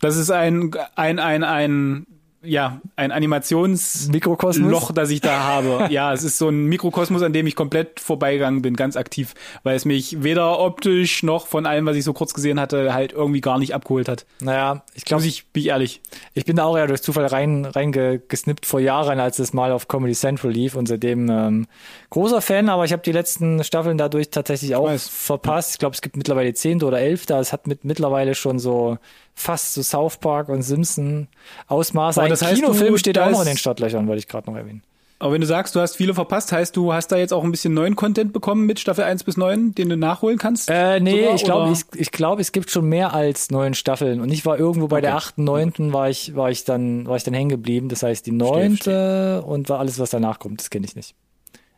Das 0.00 0.16
ist 0.16 0.30
ein, 0.30 0.74
ein, 0.96 1.18
ein, 1.18 1.44
ein 1.44 2.06
ja, 2.44 2.80
ein 2.96 3.12
Animationsloch, 3.12 4.92
das 4.92 5.10
ich 5.10 5.20
da 5.20 5.42
habe. 5.44 5.88
Ja, 5.90 6.12
es 6.12 6.24
ist 6.24 6.38
so 6.38 6.48
ein 6.48 6.66
Mikrokosmos, 6.66 7.22
an 7.22 7.32
dem 7.32 7.46
ich 7.46 7.56
komplett 7.56 8.00
vorbeigegangen 8.00 8.62
bin, 8.62 8.74
ganz 8.74 8.96
aktiv, 8.96 9.34
weil 9.62 9.76
es 9.76 9.84
mich 9.84 10.22
weder 10.22 10.58
optisch 10.60 11.22
noch 11.22 11.46
von 11.46 11.66
allem, 11.66 11.86
was 11.86 11.96
ich 11.96 12.04
so 12.04 12.12
kurz 12.12 12.34
gesehen 12.34 12.58
hatte, 12.58 12.94
halt 12.94 13.12
irgendwie 13.12 13.40
gar 13.40 13.58
nicht 13.58 13.74
abgeholt 13.74 14.08
hat. 14.08 14.26
Naja, 14.40 14.84
ich 14.94 15.04
glaube, 15.04 15.22
Muss 15.22 15.32
ich, 15.32 15.46
bin 15.48 15.62
ich 15.62 15.68
ehrlich. 15.68 16.00
Ich 16.34 16.44
bin 16.44 16.56
da 16.56 16.64
auch 16.64 16.76
ja 16.76 16.86
durch 16.86 17.02
Zufall 17.02 17.26
rein 17.26 17.64
reingesnippt 17.64 18.66
vor 18.66 18.80
Jahren, 18.80 19.20
als 19.20 19.38
es 19.38 19.52
mal 19.52 19.72
auf 19.72 19.88
Comedy 19.88 20.14
Central 20.14 20.50
lief 20.50 20.74
und 20.74 20.86
seitdem 20.86 21.28
ähm, 21.30 21.66
großer 22.10 22.40
Fan, 22.40 22.68
aber 22.68 22.84
ich 22.84 22.92
habe 22.92 23.02
die 23.02 23.12
letzten 23.12 23.62
Staffeln 23.64 23.98
dadurch 23.98 24.30
tatsächlich 24.30 24.74
auch 24.76 24.86
weiß. 24.86 25.08
verpasst. 25.08 25.72
Ich 25.72 25.78
glaube, 25.78 25.94
es 25.94 26.02
gibt 26.02 26.16
mittlerweile 26.16 26.48
die 26.48 26.54
zehnte 26.54 26.86
oder 26.86 27.00
elfte. 27.00 27.34
Es 27.34 27.52
hat 27.52 27.66
mit 27.66 27.84
mittlerweile 27.84 28.34
schon 28.34 28.58
so 28.58 28.98
fast 29.34 29.74
so 29.74 29.82
South 29.82 30.18
Park 30.18 30.48
und 30.48 30.62
Simpson 30.62 31.28
Ausmaße. 31.66 32.20
Aber 32.20 32.26
Ein 32.26 32.30
das 32.30 32.42
heißt, 32.42 32.54
Kinofilm 32.54 32.98
steht 32.98 33.16
da 33.16 33.26
auch 33.26 33.30
noch 33.30 33.40
in 33.40 33.48
den 33.48 33.56
Startlöchern, 33.56 34.06
wollte 34.06 34.20
ich 34.20 34.28
gerade 34.28 34.50
noch 34.50 34.56
erwähnen. 34.56 34.82
Aber 35.20 35.32
wenn 35.32 35.40
du 35.40 35.46
sagst, 35.46 35.74
du 35.74 35.80
hast 35.80 35.96
viele 35.96 36.12
verpasst, 36.12 36.52
heißt 36.52 36.76
du 36.76 36.92
hast 36.92 37.08
da 37.08 37.16
jetzt 37.16 37.32
auch 37.32 37.44
ein 37.44 37.50
bisschen 37.50 37.72
neuen 37.72 37.96
Content 37.96 38.32
bekommen 38.32 38.66
mit 38.66 38.80
Staffel 38.80 39.04
1 39.04 39.24
bis 39.24 39.36
9, 39.36 39.74
den 39.74 39.88
du 39.88 39.96
nachholen 39.96 40.38
kannst? 40.38 40.68
Äh, 40.68 41.00
nee, 41.00 41.22
Sogar, 41.22 41.34
ich 41.34 41.44
glaube, 41.44 41.72
ich, 41.72 42.00
ich 42.00 42.10
glaube, 42.10 42.42
es 42.42 42.52
gibt 42.52 42.70
schon 42.70 42.86
mehr 42.88 43.14
als 43.14 43.50
neun 43.50 43.74
Staffeln. 43.74 44.20
Und 44.20 44.30
ich 44.30 44.44
war 44.44 44.58
irgendwo 44.58 44.88
bei 44.88 45.00
der 45.00 45.14
achten, 45.14 45.44
neunten 45.44 45.92
war 45.92 46.10
ich, 46.10 46.34
war 46.34 46.50
ich 46.50 46.64
dann, 46.64 47.06
war 47.06 47.16
ich 47.16 47.22
dann 47.22 47.32
hängen 47.32 47.48
geblieben. 47.48 47.88
Das 47.88 48.02
heißt, 48.02 48.26
die 48.26 48.32
neunte 48.32 49.42
und 49.46 49.68
war 49.68 49.78
alles, 49.78 49.98
was 49.98 50.10
danach 50.10 50.40
kommt, 50.40 50.60
das 50.60 50.68
kenne 50.68 50.84
ich 50.84 50.96
nicht. 50.96 51.14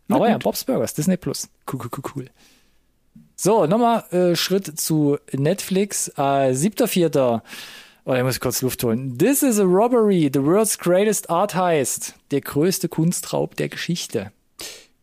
Aber 0.08 0.28
ja, 0.28 0.38
Bob's 0.38 0.64
Burgers, 0.64 0.94
Disney 0.94 1.16
Plus. 1.16 1.48
Cool, 1.70 1.80
cool, 1.84 1.90
cool, 1.96 2.12
cool. 2.16 2.30
So, 3.36 3.66
nochmal 3.66 4.04
äh, 4.12 4.34
Schritt 4.34 4.80
zu 4.80 5.18
Netflix. 5.32 6.10
Äh, 6.16 6.54
siebter, 6.54 6.88
vierter. 6.88 7.42
Oh, 8.06 8.14
da 8.14 8.22
muss 8.24 8.36
ich 8.36 8.40
kurz 8.40 8.62
Luft 8.62 8.82
holen. 8.82 9.18
This 9.18 9.42
is 9.42 9.60
a 9.60 9.64
robbery, 9.64 10.30
the 10.32 10.42
world's 10.42 10.78
greatest 10.78 11.28
art 11.28 11.54
heist. 11.54 12.14
Der 12.30 12.40
größte 12.40 12.88
Kunstraub 12.88 13.56
der 13.56 13.68
Geschichte. 13.68 14.32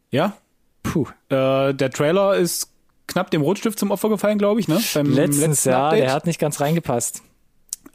Ja. 0.10 0.34
Puh. 0.82 1.06
Äh, 1.30 1.74
der 1.74 1.92
Trailer 1.92 2.36
ist 2.36 2.70
knapp 3.08 3.30
dem 3.30 3.42
Rotstift 3.42 3.78
zum 3.78 3.92
Opfer 3.92 4.10
gefallen, 4.10 4.40
glaube 4.40 4.60
ich, 4.60 4.68
ne? 4.68 4.82
Beim 4.94 5.14
Letztens, 5.14 5.40
letzten 5.40 5.70
ja, 5.70 5.86
Update. 5.88 6.04
der 6.04 6.14
hat 6.14 6.26
nicht 6.26 6.40
ganz 6.40 6.60
reingepasst. 6.60 7.22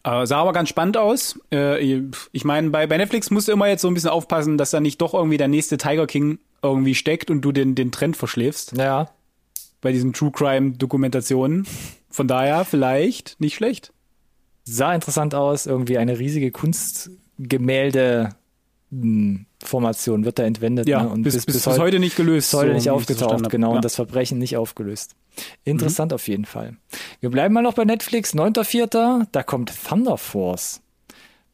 Äh, 0.04 0.26
sah 0.26 0.38
aber 0.38 0.52
ganz 0.52 0.68
spannend 0.68 0.96
aus. 0.96 1.40
Äh, 1.52 2.04
ich 2.32 2.44
meine, 2.44 2.70
bei, 2.70 2.86
bei 2.86 2.96
Netflix 2.96 3.30
musst 3.30 3.48
du 3.48 3.52
immer 3.52 3.66
jetzt 3.66 3.82
so 3.82 3.88
ein 3.88 3.94
bisschen 3.94 4.10
aufpassen, 4.10 4.56
dass 4.56 4.70
da 4.70 4.78
nicht 4.78 5.00
doch 5.00 5.14
irgendwie 5.14 5.36
der 5.36 5.48
nächste 5.48 5.78
Tiger 5.78 6.06
King 6.06 6.38
irgendwie 6.62 6.94
steckt 6.94 7.30
und 7.30 7.40
du 7.40 7.50
den, 7.50 7.74
den 7.74 7.92
Trend 7.92 8.16
verschläfst 8.16 8.76
Ja, 8.76 9.08
bei 9.80 9.92
diesen 9.92 10.12
True 10.12 10.30
Crime 10.32 10.72
Dokumentationen. 10.72 11.66
Von 12.10 12.28
daher 12.28 12.64
vielleicht 12.64 13.40
nicht 13.40 13.54
schlecht. 13.54 13.92
sah 14.64 14.94
interessant 14.94 15.34
aus. 15.34 15.66
Irgendwie 15.66 15.98
eine 15.98 16.18
riesige 16.18 16.50
Kunstgemälde 16.50 18.30
hm, 18.90 19.46
Formation 19.62 20.24
wird 20.24 20.38
da 20.38 20.44
entwendet. 20.44 20.88
Ja, 20.88 21.02
ne? 21.02 21.08
und 21.10 21.22
bis, 21.22 21.44
bis, 21.44 21.64
bis, 21.64 21.66
heute 21.78 21.98
nicht 21.98 22.16
gelöst. 22.16 22.50
bis 22.50 22.58
heute 22.58 22.70
so 22.70 22.74
nicht 22.74 22.90
aufgetaucht, 22.90 23.44
hab. 23.44 23.50
genau, 23.50 23.70
Ja. 23.70 23.76
und 23.76 23.84
das 23.84 23.94
Verbrechen 23.96 24.38
nicht 24.38 24.56
aufgelöst. 24.56 25.14
Interessant 25.64 26.12
auf 26.12 26.26
jeden 26.28 26.44
Fall. 26.44 26.76
Wir 27.20 27.30
bleiben 27.30 27.54
mal 27.54 27.62
noch 27.62 27.74
bei 27.74 27.84
Netflix, 27.84 28.34
9.4., 28.34 29.26
da 29.30 29.42
kommt 29.42 29.72
Thunder 29.88 30.16
Force. 30.16 30.80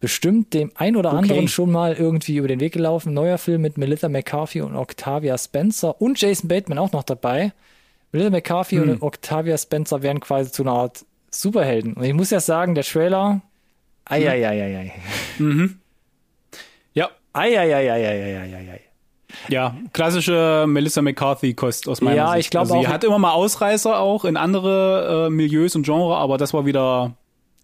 Bestimmt 0.01 0.53
dem 0.53 0.71
ein 0.75 0.97
oder 0.97 1.11
Okay. 1.11 1.19
anderen 1.19 1.49
schon 1.49 1.71
mal 1.73 1.95
irgendwie 1.95 2.37
über 2.37 2.49
den 2.49 2.61
Weg 2.61 2.75
gelaufen. 2.75 3.15
Neuer 3.15 3.39
Film 3.39 3.63
mit 3.63 3.79
Melissa 3.79 4.09
McCarthy 4.09 4.61
und 4.61 4.77
Octavia 4.77 5.39
Spencer 5.39 6.01
und 6.01 6.21
Jason 6.21 6.49
Bateman 6.49 6.79
auch 6.79 6.93
noch 6.93 7.05
dabei. 7.05 7.53
Melissa 8.15 8.31
McCarthy 8.31 8.77
Hm. 8.77 8.89
und 8.91 9.03
Octavia 9.03 9.59
Spencer 9.59 10.03
werden 10.03 10.21
quasi 10.21 10.51
zu 10.53 10.63
einer 10.63 10.73
Art 10.73 11.05
Superhelden. 11.31 11.95
Und 11.95 12.05
ich 12.05 12.15
muss 12.15 12.31
ja 12.31 12.39
sagen, 12.41 12.75
der 12.77 12.85
Trailer, 12.85 13.41
ei, 14.07 14.27
ei, 14.29 14.47
ei, 14.49 14.63
ei, 14.63 14.77
ei. 14.77 14.93
ja, 16.95 17.11
Ei, 17.33 17.59
ei, 17.59 17.75
ei, 17.75 17.91
ei, 17.91 18.07
ei, 18.07 18.37
ei, 18.37 18.55
ei, 18.55 18.71
ei. 18.71 18.81
ja, 19.49 19.75
klassische 19.93 20.65
Melissa 20.69 21.03
McCarthy-Kost 21.03 21.89
aus 21.89 22.01
meiner 22.01 22.17
Ja, 22.17 22.29
Sicht. 22.35 22.41
ich 22.47 22.51
glaub 22.51 22.63
also, 22.63 22.81
Sie 22.81 22.87
auch- 22.87 22.93
hat 22.93 23.03
immer 23.03 23.19
mal 23.19 23.33
Ausreißer 23.33 23.99
auch 23.99 24.25
in 24.25 24.37
andere 24.37 25.27
äh, 25.27 25.31
Milieus 25.31 25.75
und 25.75 25.83
Genre, 25.85 26.17
aber 26.17 26.39
das 26.39 26.55
war 26.55 26.65
wieder 26.67 27.15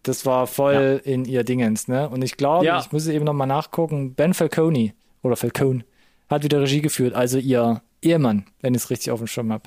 Das 0.03 0.25
war 0.27 0.47
voll 0.47 1.01
in 1.05 1.27
ihr 1.27 1.45
Dingens, 1.45 1.87
ne? 1.87 2.09
Und 2.09 2.23
ich 2.25 2.37
glaube, 2.39 2.65
Ja. 2.65 2.81
ich 2.81 2.91
muss 2.91 3.07
eben 3.07 3.25
noch 3.27 3.35
mal 3.35 3.45
nachgucken, 3.47 4.15
Ben 4.15 4.33
Falcone 4.35 4.93
oder 5.23 5.37
Falcone 5.37 5.85
hat 6.31 6.43
wieder 6.43 6.61
Regie 6.63 6.81
geführt, 6.81 7.15
also 7.15 7.37
ihr 7.39 7.83
Ehemann, 8.03 8.47
wenn 8.63 8.75
ich 8.75 8.83
es 8.85 8.91
richtig 8.91 9.11
auf 9.11 9.21
dem 9.21 9.27
Schirm 9.27 9.53
habe. 9.53 9.65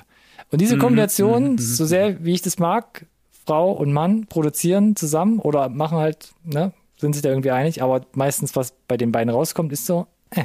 Und 0.54 0.60
Mhm, 0.60 0.64
diese 0.64 0.78
Kombination, 0.78 1.58
so 1.58 1.84
sehr 1.84 2.24
wie 2.24 2.32
ich 2.34 2.42
das 2.42 2.58
mag, 2.58 3.06
Frau 3.46 3.72
und 3.72 3.92
Mann 3.92 4.26
produzieren 4.26 4.96
zusammen 4.96 5.38
oder 5.40 5.68
machen 5.68 5.98
halt, 5.98 6.32
ne, 6.44 6.72
sind 6.96 7.12
sich 7.14 7.22
da 7.22 7.28
irgendwie 7.28 7.50
einig, 7.50 7.82
aber 7.82 8.06
meistens, 8.12 8.54
was 8.56 8.72
bei 8.88 8.96
den 8.96 9.10
beiden 9.12 9.30
rauskommt, 9.30 9.72
ist 9.72 9.84
so, 9.86 10.06
äh, 10.30 10.44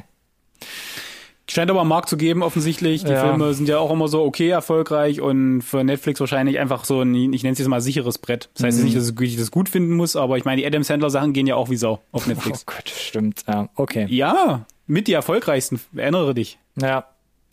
Scheint 1.51 1.71
aber 1.71 1.79
einen 1.81 1.89
Markt 1.89 2.09
zu 2.09 2.17
geben, 2.17 2.43
offensichtlich. 2.43 3.03
Die 3.03 3.11
Ja. 3.11 3.21
Filme 3.21 3.55
sind 3.55 3.67
ja 3.67 3.79
auch 3.79 3.89
immer 3.91 4.07
so 4.07 4.21
okay 4.23 4.49
erfolgreich 4.49 5.19
und 5.19 5.61
für 5.63 5.83
Netflix 5.83 6.19
wahrscheinlich 6.19 6.59
einfach 6.59 6.85
so 6.85 7.01
ein, 7.01 7.33
ich 7.33 7.41
nenne 7.41 7.53
es 7.53 7.59
jetzt 7.59 7.67
mal 7.67 7.81
sicheres 7.81 8.19
Brett. 8.19 8.49
Das 8.53 8.63
heißt 8.65 8.77
Mhm. 8.77 8.83
nicht, 8.83 8.95
dass 8.97 9.11
ich 9.19 9.35
das 9.37 9.49
gut 9.49 9.67
finden 9.67 9.95
muss, 9.95 10.15
aber 10.15 10.37
ich 10.37 10.45
meine, 10.45 10.61
die 10.61 10.67
Adam 10.67 10.83
Sandler 10.83 11.09
Sachen 11.09 11.33
gehen 11.33 11.47
ja 11.47 11.55
auch 11.55 11.69
wie 11.71 11.75
Sau 11.75 12.01
auf 12.11 12.23
oh 12.25 12.29
Netflix. 12.29 12.65
Gott, 12.67 12.87
stimmt, 12.89 13.45
ja, 13.47 13.67
okay. 13.75 14.05
Ja, 14.09 14.65
mit 14.85 15.07
die 15.07 15.13
erfolgreichsten. 15.13 15.79
Erinnere 15.95 16.35
dich. 16.35 16.59
Naja, 16.75 17.05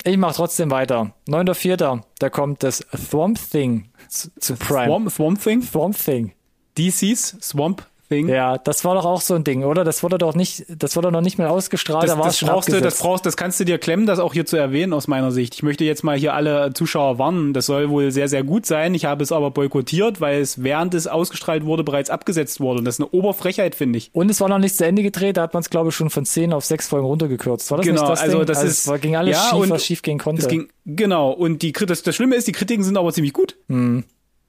ich 0.07 0.17
mach 0.17 0.35
trotzdem 0.35 0.71
weiter. 0.71 1.13
9.4., 1.29 2.03
da 2.19 2.31
kommt 2.31 2.63
das 2.63 2.85
Swamp 2.97 3.39
Thing 3.51 3.91
zu, 4.09 4.31
zu 4.39 4.57
Prime. 4.57 4.87
Swamp, 4.87 5.11
Swamp 5.11 5.43
Thing? 5.43 5.63
Swamp 5.63 5.97
Thing. 5.97 6.33
DC's 6.79 7.37
Swamp 7.41 7.87
Thing. 8.09 8.29
Ja, 8.29 8.59
das 8.59 8.85
war 8.85 8.95
doch 8.95 9.05
auch 9.05 9.21
so 9.21 9.35
ein 9.35 9.45
Ding, 9.45 9.65
oder? 9.65 9.85
Das 9.85 10.03
wurde 10.03 10.19
doch 10.19 10.35
nicht, 10.35 10.65
das 10.69 10.97
wurde 10.97 11.11
noch 11.13 11.21
nicht 11.21 11.39
mehr 11.39 11.51
ausgestrahlt, 11.51 12.05
Das, 12.09 12.17
da 12.17 12.23
das 12.23 12.41
brauchst 12.41 12.73
du, 12.73 12.81
das 12.81 12.99
brauchst, 13.01 13.27
das 13.27 13.37
kannst 13.37 13.59
du 13.61 13.65
dir 13.65 13.79
klemmen, 13.79 14.07
das 14.07 14.19
auch 14.19 14.33
hier 14.33 14.47
zu 14.47 14.57
erwähnen 14.57 14.93
aus 14.93 15.09
meiner 15.09 15.31
Sicht. 15.33 15.55
Ich 15.55 15.63
möchte 15.63 15.85
jetzt 15.85 16.05
mal 16.05 16.17
hier 16.17 16.35
alle 16.35 16.73
Zuschauer 16.75 17.19
warnen. 17.19 17.53
Das 17.53 17.67
soll 17.67 17.91
wohl 17.91 18.11
sehr, 18.11 18.29
sehr 18.29 18.45
gut 18.45 18.67
sein. 18.67 18.95
Ich 18.95 19.05
habe 19.05 19.23
es 19.23 19.33
aber 19.33 19.51
boykottiert, 19.51 20.21
weil 20.21 20.41
es 20.41 20.63
während 20.63 20.95
es 20.95 21.07
ausgestrahlt 21.07 21.65
wurde 21.65 21.85
bereits 21.85 22.11
abgesetzt 22.11 22.61
wurde. 22.61 22.79
Und 22.79 22.85
das 22.85 22.97
ist 22.97 23.01
eine 23.01 23.11
Oberfrechheit, 23.11 23.75
finde 23.75 23.99
ich. 23.99 24.11
Und 24.13 24.31
es 24.31 24.41
war 24.41 24.49
noch 24.49 24.59
nicht 24.59 24.77
zu 24.77 24.85
Ende 24.87 25.03
gedreht, 25.03 25.37
da 25.37 25.43
hat 25.43 25.55
man 25.55 25.61
es, 25.63 25.71
glaube 25.71 25.89
ich, 25.91 25.95
schon 25.97 26.11
von 26.11 26.25
10 26.25 26.53
auf 26.53 26.65
6 26.65 26.89
Folgen 26.89 27.07
runtergekürzt. 27.07 27.71
War 27.71 27.79
das 27.79 27.87
Genau, 27.87 28.01
nicht 28.03 28.13
das 28.13 28.21
also 28.21 28.39
Ding? 28.39 28.47
das 28.47 28.59
also 28.59 28.69
ist- 28.71 28.87
es 28.89 29.01
ging 29.01 29.17
alles 29.17 29.37
ja, 29.37 29.43
schief, 29.51 29.59
und 29.61 29.71
was 29.71 29.85
schief 29.85 30.03
gehen 30.03 30.19
konnte. 30.19 30.47
Ging, 30.47 30.69
genau. 30.85 31.31
Und 31.33 31.63
die, 31.63 31.73
das, 31.73 32.03
das 32.03 32.15
Schlimme 32.15 32.37
ist, 32.37 32.47
die 32.47 32.53
Kritiken 32.53 32.85
sind 32.85 32.97
aber 32.97 33.13
ziemlich 33.13 33.33
gut. 33.33 33.57
Hm. 33.69 34.05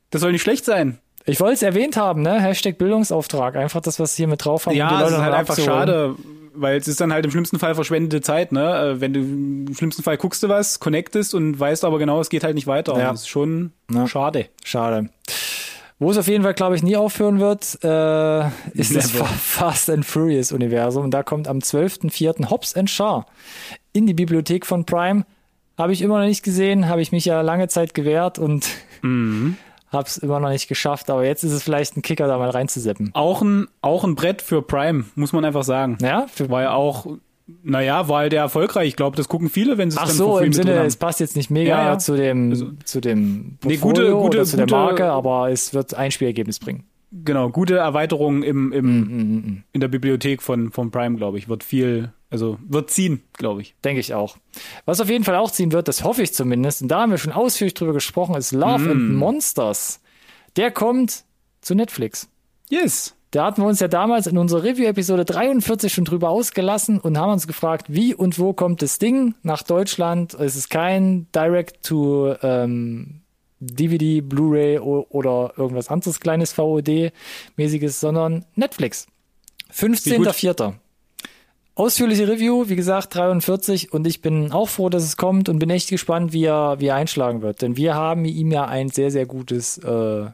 Das 0.10 0.22
soll 0.22 0.32
nicht 0.32 0.42
schlecht 0.42 0.64
sein. 0.64 1.00
Ich 1.28 1.40
wollte 1.40 1.54
es 1.56 1.62
erwähnt 1.62 1.98
haben, 1.98 2.22
ne? 2.22 2.40
Hashtag 2.42 2.78
Bildungsauftrag. 2.78 3.56
Einfach 3.56 3.82
das, 3.82 4.00
was 4.00 4.16
hier 4.16 4.28
mit 4.28 4.44
drauf 4.44 4.66
haben. 4.66 4.76
Ja, 4.76 5.04
es 5.06 5.12
ist 5.12 5.18
halt 5.18 5.34
einfach 5.34 5.58
abzuholen. 5.58 5.80
schade, 5.80 6.16
weil 6.56 6.78
es 6.78 6.88
ist 6.88 7.00
dann 7.02 7.14
halt 7.14 7.26
im 7.26 7.32
schlimmsten 7.32 7.60
Fall 7.60 7.76
verschwendete 7.76 8.22
Zeit, 8.22 8.52
ne? 8.52 8.94
Äh, 8.96 9.02
Wenn 9.02 9.14
du 9.14 9.20
im 9.20 9.76
schlimmsten 9.76 10.02
Fall 10.04 10.18
guckst 10.18 10.42
du 10.42 10.50
was, 10.50 10.80
connectest 10.80 11.36
und 11.36 11.60
weißt 11.60 11.86
aber 11.86 12.00
genau, 12.00 12.20
es 12.20 12.30
geht 12.30 12.44
halt 12.44 12.56
nicht 12.56 12.66
weiter. 12.68 12.98
Ja. 12.98 13.12
Das 13.12 13.22
ist 13.22 13.28
schon 13.28 13.72
Ja. 13.92 14.08
schade. 14.08 14.48
Schade. 14.64 15.10
Wo 16.00 16.12
es 16.12 16.18
auf 16.20 16.28
jeden 16.28 16.44
Fall, 16.44 16.54
glaube 16.54 16.76
ich, 16.76 16.84
nie 16.84 16.96
aufhören 16.96 17.40
wird, 17.40 17.80
äh, 17.84 18.48
ist 18.74 18.96
das 18.96 19.14
Never. 19.14 19.26
Fa- 19.26 19.34
Fast 19.70 19.90
and 19.90 20.06
Furious 20.06 20.52
Universum. 20.52 21.06
Und 21.06 21.12
da 21.12 21.24
kommt 21.24 21.48
am 21.48 21.58
12.04. 21.60 22.50
Hobbs 22.52 22.76
and 22.76 22.90
Shaw 22.90 23.24
in 23.94 24.06
die 24.06 24.14
Bibliothek 24.14 24.66
von 24.66 24.86
Prime. 24.86 25.26
Habe 25.76 25.94
ich 25.94 26.02
immer 26.04 26.20
noch 26.20 26.26
nicht 26.26 26.44
gesehen, 26.44 26.88
habe 26.88 27.02
ich 27.02 27.12
mich 27.12 27.26
ja 27.26 27.42
lange 27.42 27.68
Zeit 27.68 27.94
gewehrt 27.96 28.38
und 28.40 28.68
habe 29.04 29.56
es 29.92 30.18
immer 30.18 30.40
noch 30.40 30.50
nicht 30.50 30.68
geschafft. 30.68 31.10
Aber 31.10 31.26
jetzt 31.26 31.44
ist 31.44 31.52
es 31.54 31.64
vielleicht 31.64 31.98
ein 31.98 32.02
Kicker, 32.02 32.28
da 32.28 32.38
mal 32.38 32.50
reinzuseppen. 32.50 33.12
Auch 33.14 33.42
ein, 33.42 33.68
auch 33.82 34.04
ein 34.04 34.16
Brett 34.16 34.42
für 34.42 34.62
Prime, 34.62 35.06
muss 35.16 35.34
man 35.34 35.46
einfach 35.46 35.64
sagen. 35.64 35.98
Ja, 36.02 36.26
für, 36.28 36.50
War 36.50 36.62
ja 36.64 36.72
auch, 36.74 37.06
naja, 37.64 38.10
war 38.10 38.20
halt 38.20 38.34
der 38.34 38.42
erfolgreich. 38.42 38.90
Ich 38.90 38.96
glaube, 38.98 39.16
das 39.16 39.28
gucken 39.30 39.50
viele, 39.50 39.78
wenn 39.78 39.90
sie 39.90 39.96
es 39.98 40.04
ach 40.04 40.08
dann 40.08 40.16
so, 40.18 40.40
im 40.40 40.52
Sinne, 40.54 40.84
es 40.84 40.98
passt 40.98 41.20
jetzt 41.22 41.36
nicht 41.38 41.50
mega 41.50 41.70
Ja, 41.78 41.86
ja. 41.94 41.98
zu 41.98 42.16
dem, 42.18 42.78
zu 42.84 43.00
dem 43.00 43.58
Nee, 43.64 43.78
gute- 43.78 44.12
gute- 44.12 44.16
oder 44.38 44.44
zu 44.46 44.58
der 44.58 44.66
gute- 44.66 44.76
Marke, 44.76 45.06
aber 45.12 45.50
es 45.50 45.74
wird 45.74 45.94
ein 45.94 46.12
Spielergebnis 46.12 46.60
bringen. 46.60 46.84
Genau, 47.24 47.50
gute 47.50 47.78
Erweiterung 47.78 48.44
im, 48.44 48.74
im, 48.74 48.86
Mm, 49.00 49.64
in 49.72 49.80
der 49.80 49.88
Bibliothek 49.88 50.42
von, 50.44 50.72
von 50.72 50.92
Prime, 50.92 51.16
glaube 51.16 51.38
ich. 51.38 51.48
Wird 51.48 51.64
viel, 51.64 52.12
also 52.30 52.58
wird 52.68 52.90
ziehen, 52.90 53.24
glaube 53.34 53.62
ich. 53.62 53.76
Denke 53.84 54.00
ich 54.00 54.14
auch. 54.14 54.38
Was 54.86 55.00
auf 55.00 55.10
jeden 55.10 55.24
Fall 55.24 55.36
auch 55.36 55.52
ziehen 55.52 55.72
wird, 55.72 55.88
das 55.88 56.04
hoffe 56.04 56.24
ich 56.24 56.34
zumindest, 56.34 56.82
und 56.82 56.90
da 56.90 57.02
haben 57.02 57.12
wir 57.12 57.18
schon 57.18 57.32
ausführlich 57.32 57.74
drüber 57.74 57.94
gesprochen, 57.94 58.36
ist 58.36 58.52
Love 58.52 58.92
and 58.92 59.16
Monsters. 59.16 60.02
Der 60.56 60.72
kommt 60.72 61.24
zu 61.62 61.76
Netflix. 61.76 62.28
Yes. 62.70 63.16
Da 63.32 63.46
hatten 63.46 63.62
wir 63.62 63.68
uns 63.68 63.80
ja 63.82 63.88
damals 63.90 64.26
in 64.28 64.38
unserer 64.38 64.64
Review-Episode 64.64 65.26
43 65.26 65.94
schon 65.94 66.06
drüber 66.06 66.30
ausgelassen 66.30 67.00
und 67.00 67.18
haben 67.18 67.32
uns 67.32 67.46
gefragt, 67.46 67.88
wie 67.90 68.16
und 68.16 68.40
wo 68.40 68.54
kommt 68.54 68.82
das 68.82 69.00
Ding 69.00 69.36
nach 69.44 69.64
Deutschland? 69.64 70.34
Es 70.34 70.56
ist 70.56 70.70
kein 70.70 71.28
Direct-to 71.36 72.36
ähm, 72.42 73.22
DVD, 73.60 74.22
Blu-ray 74.22 74.80
oder 74.80 75.54
irgendwas 75.58 75.90
anderes 75.90 76.20
kleines 76.20 76.54
VOD-mäßiges, 76.54 78.00
sondern 78.00 78.46
Netflix. 78.56 79.08
15.04. 79.74 80.76
Ausführliche 81.78 82.28
Review, 82.28 82.70
wie 82.70 82.76
gesagt, 82.76 83.14
43 83.14 83.94
und 83.94 84.08
ich 84.08 84.24
bin 84.24 84.52
auch 84.52 84.68
froh, 84.68 84.90
dass 84.90 85.04
es 85.04 85.16
kommt 85.16 85.48
und 85.48 85.60
bin 85.60 85.70
echt 85.70 85.90
gespannt, 85.90 86.34
wie 86.34 86.46
er, 86.46 86.80
wie 86.80 86.88
er 86.88 86.96
einschlagen 86.96 87.44
wird. 87.44 87.62
Denn 87.62 87.78
wir 87.78 87.94
haben 87.94 88.26
ihm 88.26 88.52
ja 88.52 88.66
ein 88.66 88.90
sehr, 88.90 89.12
sehr 89.12 89.28
gutes 89.28 89.78
äh, 89.78 90.26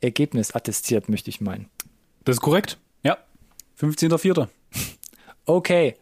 Ergebnis 0.00 0.54
attestiert, 0.54 1.08
möchte 1.08 1.28
ich 1.28 1.40
meinen. 1.40 1.66
Das 2.24 2.36
ist 2.36 2.40
korrekt. 2.40 2.78
Ja. 3.02 3.18
15.04. 3.80 4.46
Okay. 5.48 5.94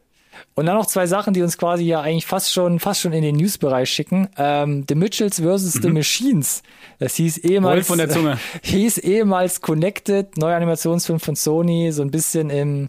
Und 0.55 0.65
dann 0.65 0.77
noch 0.77 0.87
zwei 0.87 1.07
Sachen, 1.07 1.35
die 1.35 1.43
uns 1.43 1.59
quasi 1.59 1.85
ja 1.85 2.01
eigentlich 2.01 2.25
fast 2.25 2.51
schon, 2.51 2.81
fast 2.81 3.03
schon 3.03 3.13
in 3.13 3.23
den 3.23 3.37
Newsbereich 3.37 3.91
schicken. 3.91 4.29
Ähm, 4.39 4.87
The 4.89 4.95
Mitchells 4.95 5.41
versus 5.41 5.75
The 5.75 5.91
Machines. 5.91 6.63
Das 6.99 7.15
hieß 7.17 7.39
ehemals, 7.39 7.87
von 7.87 7.99
der 7.99 8.09
Zunge. 8.09 8.39
hieß 8.63 8.99
ehemals 8.99 9.61
Connected, 9.61 10.39
neuer 10.39 10.57
Animationsfilm 10.57 11.21
von 11.21 11.37
Sony, 11.37 11.93
so 11.93 12.01
ein 12.01 12.11
bisschen 12.11 12.49
im, 12.49 12.89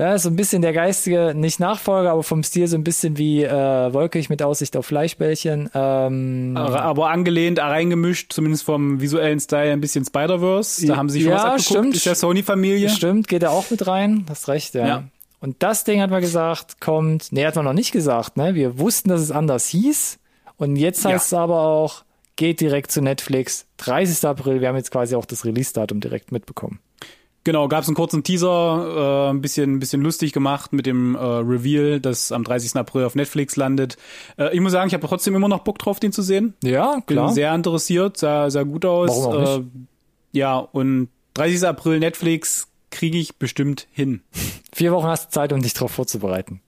ja, 0.00 0.18
so 0.18 0.28
ein 0.30 0.36
bisschen 0.36 0.62
der 0.62 0.72
geistige, 0.72 1.34
nicht 1.34 1.60
Nachfolger, 1.60 2.12
aber 2.12 2.22
vom 2.22 2.42
Stil 2.42 2.66
so 2.66 2.76
ein 2.76 2.84
bisschen 2.84 3.18
wie 3.18 3.44
äh, 3.44 3.92
Wolkig 3.92 4.30
mit 4.30 4.42
Aussicht 4.42 4.76
auf 4.76 4.86
Fleischbällchen. 4.86 5.68
Ähm, 5.74 6.56
Aber 6.56 7.10
angelehnt, 7.10 7.58
reingemischt, 7.58 8.32
zumindest 8.32 8.64
vom 8.64 9.00
visuellen 9.00 9.38
Style, 9.40 9.72
ein 9.72 9.80
bisschen 9.80 10.04
Spider-Verse. 10.04 10.86
Da 10.86 10.96
haben 10.96 11.10
sie 11.10 11.20
schon 11.22 11.30
Ja, 11.32 11.36
was 11.36 11.44
abgeguckt. 11.44 11.64
stimmt. 11.66 11.96
Ist 11.96 12.06
ja 12.06 12.14
Sony-Familie. 12.14 12.88
Stimmt, 12.88 13.28
geht 13.28 13.42
er 13.42 13.50
auch 13.50 13.70
mit 13.70 13.86
rein. 13.86 14.24
Hast 14.28 14.48
recht, 14.48 14.74
ja. 14.74 14.86
Ja. 14.86 15.04
Und 15.40 15.62
das 15.62 15.84
Ding 15.84 16.00
hat 16.00 16.10
man 16.10 16.20
gesagt, 16.20 16.80
kommt, 16.80 17.28
nee, 17.32 17.44
hat 17.46 17.56
man 17.56 17.64
noch 17.64 17.72
nicht 17.72 17.92
gesagt, 17.92 18.36
ne? 18.36 18.54
Wir 18.54 18.78
wussten, 18.78 19.08
dass 19.08 19.20
es 19.20 19.30
anders 19.30 19.66
hieß. 19.68 20.18
Und 20.56 20.76
jetzt 20.76 21.04
Ja. 21.04 21.10
heißt 21.12 21.26
es 21.28 21.34
aber 21.34 21.60
auch, 21.60 22.04
geht 22.36 22.60
direkt 22.60 22.90
zu 22.92 23.00
Netflix. 23.02 23.66
30. 23.78 24.26
April, 24.28 24.60
wir 24.60 24.68
haben 24.68 24.76
jetzt 24.76 24.90
quasi 24.90 25.14
auch 25.14 25.24
das 25.24 25.44
Release-Datum 25.44 26.00
direkt 26.00 26.32
mitbekommen. 26.32 26.78
Genau, 27.42 27.68
gab 27.68 27.82
es 27.82 27.88
einen 27.88 27.94
kurzen 27.96 28.22
Teaser, 28.22 29.28
äh, 29.28 29.30
ein 29.30 29.40
bisschen, 29.40 29.76
ein 29.76 29.78
bisschen 29.80 30.02
lustig 30.02 30.32
gemacht 30.34 30.72
mit 30.74 30.84
dem 30.84 31.14
äh, 31.14 31.18
Reveal, 31.18 31.98
das 31.98 32.32
am 32.32 32.44
30. 32.44 32.76
April 32.76 33.04
auf 33.04 33.14
Netflix 33.14 33.56
landet. 33.56 33.96
Äh, 34.38 34.54
ich 34.54 34.60
muss 34.60 34.72
sagen, 34.72 34.88
ich 34.88 34.94
habe 34.94 35.06
trotzdem 35.06 35.34
immer 35.34 35.48
noch 35.48 35.60
Bock 35.60 35.78
drauf, 35.78 36.00
den 36.00 36.12
zu 36.12 36.20
sehen. 36.22 36.52
Ja, 36.62 36.96
Bin 37.06 37.16
klar. 37.16 37.32
sehr 37.32 37.54
interessiert, 37.54 38.18
sah, 38.18 38.50
sah 38.50 38.62
gut 38.64 38.84
aus. 38.84 39.08
Warum 39.10 39.34
auch 39.36 39.58
Äh, 39.58 39.62
ja, 40.32 40.58
und 40.58 41.08
30. 41.34 41.66
April 41.66 41.98
Netflix 41.98 42.68
kriege 42.90 43.16
ich 43.18 43.36
bestimmt 43.36 43.86
hin. 43.90 44.20
Vier 44.74 44.92
Wochen 44.92 45.06
hast 45.06 45.26
du 45.28 45.30
Zeit, 45.30 45.52
um 45.54 45.62
dich 45.62 45.72
darauf 45.72 45.92
vorzubereiten. 45.92 46.60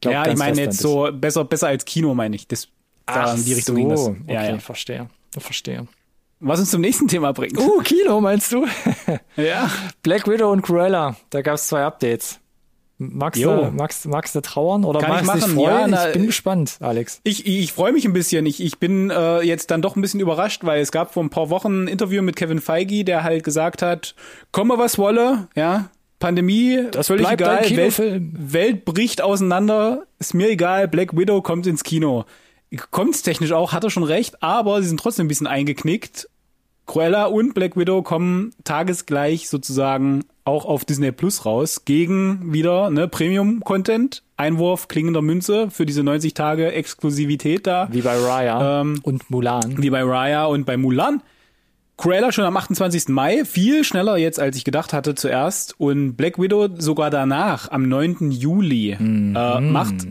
Glaub 0.00 0.12
ja, 0.14 0.28
ich 0.28 0.36
meine 0.38 0.60
jetzt 0.60 0.78
so 0.78 1.08
besser, 1.12 1.44
besser 1.44 1.66
als 1.68 1.84
Kino, 1.84 2.14
meine 2.14 2.36
ich. 2.36 2.46
Das, 2.46 2.68
da 3.06 3.24
Ach 3.24 3.36
in 3.36 3.44
die 3.44 3.54
Richtung 3.54 3.74
so. 3.74 3.80
ging 3.80 3.88
das. 3.88 4.06
Okay, 4.06 4.22
Ja, 4.34 4.44
ja. 4.44 4.58
verstehe. 4.58 5.08
Verstehe. 5.36 5.88
Was 6.40 6.60
uns 6.60 6.70
zum 6.70 6.80
nächsten 6.82 7.08
Thema 7.08 7.32
bringt. 7.32 7.58
Uh, 7.58 7.78
Kino, 7.82 8.20
meinst 8.20 8.52
du? 8.52 8.66
Ja. 9.36 9.70
Black 10.02 10.28
Widow 10.28 10.50
und 10.50 10.62
Cruella, 10.62 11.16
da 11.30 11.42
gab 11.42 11.54
es 11.54 11.66
zwei 11.66 11.84
Updates. 11.84 12.40
Magst 12.98 13.42
du, 13.42 13.70
magst, 13.72 14.06
magst 14.06 14.34
du 14.34 14.40
trauern 14.40 14.84
oder 14.84 15.00
Kann 15.00 15.20
ich 15.20 15.26
magst 15.26 15.42
du 15.42 15.48
dich 15.48 15.56
machen, 15.56 15.64
ja, 15.70 15.78
freuen? 15.78 15.90
na, 15.90 16.06
ich 16.06 16.12
bin 16.14 16.26
gespannt, 16.26 16.78
Alex. 16.80 17.20
Ich, 17.24 17.46
ich 17.46 17.72
freue 17.74 17.92
mich 17.92 18.06
ein 18.06 18.14
bisschen. 18.14 18.46
Ich, 18.46 18.62
ich 18.62 18.78
bin 18.78 19.10
äh, 19.10 19.42
jetzt 19.42 19.70
dann 19.70 19.82
doch 19.82 19.96
ein 19.96 20.00
bisschen 20.00 20.20
überrascht, 20.20 20.64
weil 20.64 20.80
es 20.80 20.92
gab 20.92 21.12
vor 21.12 21.22
ein 21.22 21.28
paar 21.28 21.50
Wochen 21.50 21.84
ein 21.84 21.88
Interview 21.88 22.22
mit 22.22 22.36
Kevin 22.36 22.58
Feige, 22.58 23.04
der 23.04 23.22
halt 23.22 23.44
gesagt 23.44 23.82
hat, 23.82 24.14
komme 24.50 24.78
was 24.78 24.96
wolle, 24.96 25.48
ja, 25.54 25.90
Pandemie, 26.18 26.86
Das 26.90 27.08
völlig 27.08 27.28
egal, 27.28 27.68
Welt. 27.70 27.98
Welt 27.98 28.84
bricht 28.86 29.20
auseinander, 29.20 30.06
ist 30.18 30.32
mir 30.32 30.48
egal, 30.48 30.88
Black 30.88 31.14
Widow 31.14 31.42
kommt 31.42 31.66
ins 31.66 31.84
Kino. 31.84 32.24
Kommt's 32.90 33.22
technisch 33.22 33.52
auch, 33.52 33.72
hat 33.72 33.84
er 33.84 33.90
schon 33.90 34.02
recht, 34.02 34.42
aber 34.42 34.82
sie 34.82 34.88
sind 34.88 35.00
trotzdem 35.00 35.26
ein 35.26 35.28
bisschen 35.28 35.46
eingeknickt. 35.46 36.28
Cruella 36.86 37.24
und 37.26 37.54
Black 37.54 37.76
Widow 37.76 38.02
kommen 38.02 38.52
tagesgleich 38.62 39.48
sozusagen 39.48 40.24
auch 40.44 40.64
auf 40.64 40.84
Disney 40.84 41.10
Plus 41.10 41.44
raus, 41.44 41.84
gegen 41.84 42.52
wieder 42.52 42.90
ne, 42.90 43.08
Premium-Content, 43.08 44.22
Einwurf 44.36 44.86
klingender 44.86 45.20
Münze 45.22 45.68
für 45.70 45.84
diese 45.86 46.04
90 46.04 46.34
Tage 46.34 46.70
Exklusivität 46.72 47.66
da, 47.66 47.88
Wie 47.90 48.02
bei 48.02 48.16
Raya 48.16 48.80
Ähm, 48.82 49.00
und 49.02 49.28
Mulan. 49.30 49.82
wie 49.82 49.90
bei 49.90 50.02
Raya 50.04 50.44
und 50.46 50.64
bei 50.64 50.76
Mulan. 50.76 51.22
Cruella 51.96 52.30
schon 52.30 52.44
am 52.44 52.56
28. 52.56 53.08
Mai, 53.08 53.44
viel 53.44 53.82
schneller 53.82 54.16
jetzt, 54.18 54.38
als 54.38 54.56
ich 54.56 54.64
gedacht 54.64 54.92
hatte 54.92 55.14
zuerst. 55.14 55.74
Und 55.80 56.14
Black 56.16 56.38
Widow 56.38 56.68
sogar 56.78 57.08
danach, 57.10 57.70
am 57.72 57.88
9. 57.88 58.30
Juli. 58.30 58.90
Äh, 58.92 59.60
macht 59.60 60.06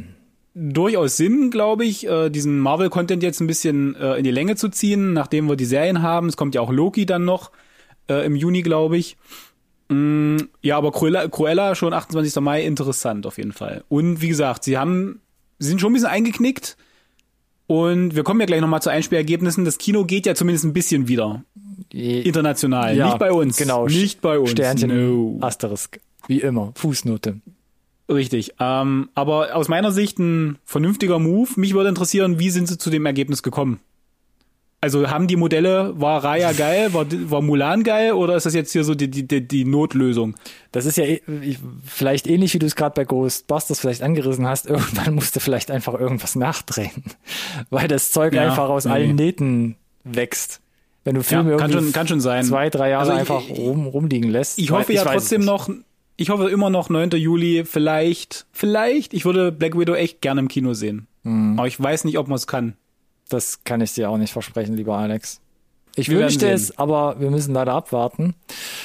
durchaus 0.56 1.18
Sinn, 1.18 1.52
glaube 1.52 1.86
ich, 1.86 2.08
äh, 2.08 2.30
diesen 2.30 2.60
Marvel-Content 2.60 3.22
jetzt 3.22 3.42
ein 3.42 3.48
bisschen 3.48 3.96
äh, 3.96 4.16
in 4.16 4.24
die 4.24 4.32
Länge 4.32 4.56
zu 4.56 4.70
ziehen, 4.70 5.14
nachdem 5.14 5.48
wir 5.50 5.58
die 5.58 5.66
Serien 5.66 6.02
haben. 6.02 6.28
Es 6.28 6.38
kommt 6.38 6.56
ja 6.56 6.62
auch 6.62 6.72
Loki 6.72 7.06
dann 7.06 7.26
noch 7.26 7.52
äh, 8.10 8.26
im 8.26 8.36
Juni, 8.36 8.62
glaube 8.62 8.98
ich. 8.98 9.18
Mm, 9.90 10.38
ja, 10.62 10.78
aber 10.78 10.92
Cruella, 10.92 11.28
Cruella 11.28 11.76
schon 11.76 11.94
28. 11.94 12.42
Mai 12.42 12.66
interessant 12.66 13.28
auf 13.28 13.38
jeden 13.38 13.52
Fall. 13.52 13.84
Und 13.90 14.22
wie 14.22 14.30
gesagt, 14.30 14.64
sie 14.64 14.78
haben, 14.78 15.20
sie 15.60 15.68
sind 15.68 15.82
schon 15.82 15.92
ein 15.92 15.94
bisschen 15.94 16.10
eingeknickt. 16.10 16.78
Und 17.68 18.16
wir 18.16 18.24
kommen 18.24 18.40
ja 18.40 18.46
gleich 18.46 18.62
nochmal 18.62 18.82
zu 18.82 18.90
Einspielergebnissen. 18.90 19.66
Das 19.66 19.78
Kino 19.78 20.06
geht 20.06 20.26
ja 20.26 20.36
zumindest 20.36 20.66
ein 20.66 20.74
bisschen 20.74 21.08
wieder. 21.08 21.44
International. 21.92 22.96
Ja, 22.96 23.08
nicht 23.08 23.20
bei 23.20 23.32
uns. 23.32 23.58
Genau. 23.58 23.88
Nicht 23.88 24.22
bei 24.22 24.38
uns. 24.40 24.52
Sternchen, 24.52 24.90
No. 24.90 25.38
Asterisk. 25.42 26.00
Wie 26.28 26.42
immer. 26.42 26.72
Fußnote. 26.76 27.42
Richtig. 28.10 28.54
Ähm, 28.60 29.10
aber 29.16 29.56
aus 29.56 29.68
meiner 29.68 29.92
Sicht 29.92 30.20
ein 30.20 30.58
vernünftiger 30.64 31.18
Move. 31.20 31.50
Mich 31.56 31.74
würde 31.74 31.90
interessieren, 31.90 32.40
wie 32.40 32.50
sind 32.52 32.68
sie 32.68 32.78
zu 32.78 32.90
dem 32.90 33.06
Ergebnis 33.06 33.42
gekommen? 33.44 33.80
Also 34.82 35.10
haben 35.10 35.26
die 35.26 35.36
Modelle, 35.38 36.00
war 36.00 36.24
Raya 36.24 36.52
geil, 36.52 36.94
war, 36.94 37.08
war 37.32 37.42
Mulan 37.42 37.84
geil 37.84 38.12
oder 38.12 38.36
ist 38.36 38.46
das 38.46 38.54
jetzt 38.54 38.72
hier 38.72 38.84
so 38.84 38.94
die, 38.94 39.10
die, 39.10 39.26
die, 39.48 39.66
Notlösung? 39.66 40.36
Das 40.72 40.86
ist 40.86 40.98
ja 40.98 41.06
eh- 41.06 41.22
ich- 41.42 41.58
vielleicht 41.84 42.28
ähnlich, 42.28 42.54
wie 42.54 42.60
du 42.60 42.68
es 42.68 42.76
gerade 42.76 42.94
bei 42.94 43.04
Ghostbusters 43.06 43.80
vielleicht 43.80 44.04
angerissen 44.04 44.46
hast. 44.46 44.68
Irgendwann 44.68 45.16
musst 45.16 45.36
du 45.36 45.40
vielleicht 45.40 45.72
einfach 45.72 45.96
irgendwas 46.00 46.36
nachdrehen. 46.36 47.04
Weil 47.72 47.88
das 47.88 48.12
Zeug 48.12 48.34
Ja, 48.36 48.44
einfach 48.44 48.70
aus 48.70 48.86
nee. 48.86 48.92
allen 48.92 49.16
Nähten 49.16 49.76
wächst. 50.04 50.62
Wenn 51.04 51.16
du 51.16 51.24
Filme 51.24 51.52
Ja, 51.52 51.58
kann 51.58 51.72
irgendwie 51.72 51.86
schon- 51.88 51.94
kann 51.94 52.08
schon 52.08 52.22
sein. 52.22 52.44
zwei, 52.44 52.70
drei 52.70 52.90
Jahre 52.92 53.12
Also 53.12 53.14
ich- 53.14 53.20
einfach 53.32 53.58
rum, 53.58 53.88
rumliegen 53.88 54.30
lässt. 54.30 54.60
Ich 54.60 54.70
hoffe 54.70 54.94
ja 54.94 55.02
weiß 55.04 55.08
es 55.08 55.30
trotzdem 55.30 55.46
noch, 55.46 55.68
ich 56.18 56.30
hoffe 56.30 56.50
immer 56.50 56.70
noch 56.70 56.90
9. 56.90 57.12
Juli, 57.12 57.66
vielleicht, 57.66 58.46
vielleicht, 58.52 59.14
ich 59.14 59.26
würde 59.26 59.52
Black 59.52 59.78
Widow 59.78 59.94
echt 59.96 60.22
gerne 60.22 60.40
im 60.42 60.48
Kino 60.48 60.74
sehen. 60.74 61.08
Mhm. 61.24 61.58
Aber 61.58 61.68
ich 61.68 61.82
weiß 61.82 62.06
nicht, 62.06 62.18
ob 62.18 62.28
man 62.28 62.36
es 62.38 62.48
kann. 62.48 62.76
Das 63.30 63.64
kann 63.64 63.82
ich 63.82 63.94
dir 63.94 64.10
auch 64.10 64.18
nicht 64.18 64.32
versprechen, 64.34 64.76
lieber 64.76 64.98
Alex. 64.98 65.42
Ich 65.96 66.10
Wir 66.10 66.20
wünschte 66.20 66.50
es, 66.50 66.78
aber 66.78 67.20
wir 67.20 67.32
müssen 67.32 67.54
leider 67.54 67.74
abwarten. 67.74 68.36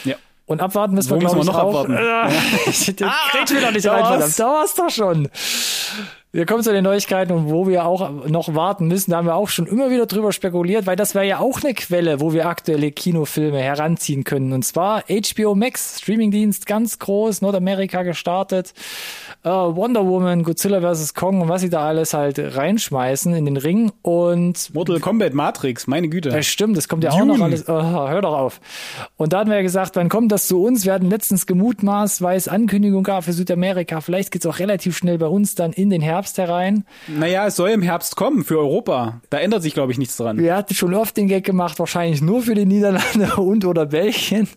Ja. 0.04 0.16
Und 0.46 0.60
abwarten 0.60 0.94
müssen 0.94 1.10
Wo 1.10 1.16
wir, 1.16 1.22
müssen 1.22 1.40
glaube 1.42 1.46
wir 1.46 1.50
ich, 1.50 1.56
noch 1.56 1.62
auch. 1.62 1.80
abwarten? 1.84 3.04
Ah, 3.04 3.38
Red 3.38 3.50
mir 3.52 3.60
doch 3.60 3.72
nicht 3.72 3.84
da 3.84 3.92
rein, 3.92 4.02
war's. 4.02 4.36
verdammt. 4.36 4.38
Da 4.38 4.46
war's 4.46 4.74
doch 4.74 4.90
schon. 4.90 5.28
Wir 6.32 6.46
kommen 6.46 6.62
zu 6.62 6.70
den 6.70 6.84
Neuigkeiten 6.84 7.32
und 7.32 7.50
wo 7.50 7.66
wir 7.66 7.84
auch 7.84 8.28
noch 8.28 8.54
warten 8.54 8.86
müssen, 8.86 9.10
da 9.10 9.16
haben 9.16 9.26
wir 9.26 9.34
auch 9.34 9.48
schon 9.48 9.66
immer 9.66 9.90
wieder 9.90 10.06
drüber 10.06 10.30
spekuliert, 10.30 10.86
weil 10.86 10.94
das 10.94 11.16
wäre 11.16 11.26
ja 11.26 11.40
auch 11.40 11.64
eine 11.64 11.74
Quelle, 11.74 12.20
wo 12.20 12.32
wir 12.32 12.46
aktuelle 12.46 12.92
Kinofilme 12.92 13.58
heranziehen 13.58 14.22
können. 14.22 14.52
Und 14.52 14.64
zwar 14.64 15.02
HBO 15.08 15.56
Max, 15.56 15.98
Streamingdienst, 15.98 16.66
ganz 16.66 17.00
groß, 17.00 17.42
Nordamerika 17.42 18.04
gestartet. 18.04 18.74
Äh, 19.42 19.48
Wonder 19.48 20.06
Woman, 20.06 20.44
Godzilla 20.44 20.80
vs. 20.80 21.14
Kong 21.14 21.40
und 21.40 21.48
was 21.48 21.62
sie 21.62 21.68
da 21.68 21.80
alles 21.80 22.14
halt 22.14 22.38
reinschmeißen 22.38 23.34
in 23.34 23.46
den 23.46 23.56
Ring. 23.56 23.90
Und 24.02 24.72
Mortal 24.72 25.00
Kombat 25.00 25.34
Matrix, 25.34 25.88
meine 25.88 26.08
Güte. 26.08 26.28
das 26.28 26.46
stimmt, 26.46 26.76
das 26.76 26.86
kommt 26.86 27.02
ja 27.02 27.10
auch 27.10 27.18
Dune. 27.18 27.38
noch 27.38 27.44
alles. 27.44 27.68
Oh, 27.68 27.72
hör 27.72 28.22
doch 28.22 28.38
auf. 28.38 28.60
Und 29.16 29.32
da 29.32 29.40
hatten 29.40 29.50
wir 29.50 29.56
ja 29.56 29.62
gesagt, 29.62 29.96
wann 29.96 30.08
kommt 30.08 30.30
das 30.30 30.46
zu 30.46 30.62
uns? 30.62 30.84
Wir 30.84 30.92
hatten 30.92 31.10
letztens 31.10 31.46
gemutmaßt, 31.46 32.22
weil 32.22 32.36
es 32.36 32.46
Ankündigung 32.46 33.02
gab 33.02 33.24
für 33.24 33.32
Südamerika. 33.32 34.00
Vielleicht 34.00 34.30
geht's 34.30 34.46
auch 34.46 34.60
relativ 34.60 34.96
schnell 34.96 35.18
bei 35.18 35.26
uns 35.26 35.56
dann 35.56 35.72
in 35.72 35.90
den 35.90 36.00
Herbst 36.00 36.19
herein. 36.38 36.84
Naja, 37.08 37.46
es 37.46 37.56
soll 37.56 37.70
im 37.70 37.82
Herbst 37.82 38.16
kommen 38.16 38.44
für 38.44 38.58
Europa. 38.58 39.20
Da 39.30 39.38
ändert 39.38 39.62
sich, 39.62 39.74
glaube 39.74 39.92
ich, 39.92 39.98
nichts 39.98 40.16
dran. 40.16 40.38
Wir 40.38 40.54
hatten 40.56 40.74
schon 40.74 40.94
oft 40.94 41.16
den 41.16 41.28
Gag 41.28 41.44
gemacht, 41.44 41.78
wahrscheinlich 41.78 42.20
nur 42.22 42.42
für 42.42 42.54
die 42.54 42.66
Niederlande 42.66 43.36
und 43.36 43.64
oder 43.64 43.86
Belgien. 43.86 44.48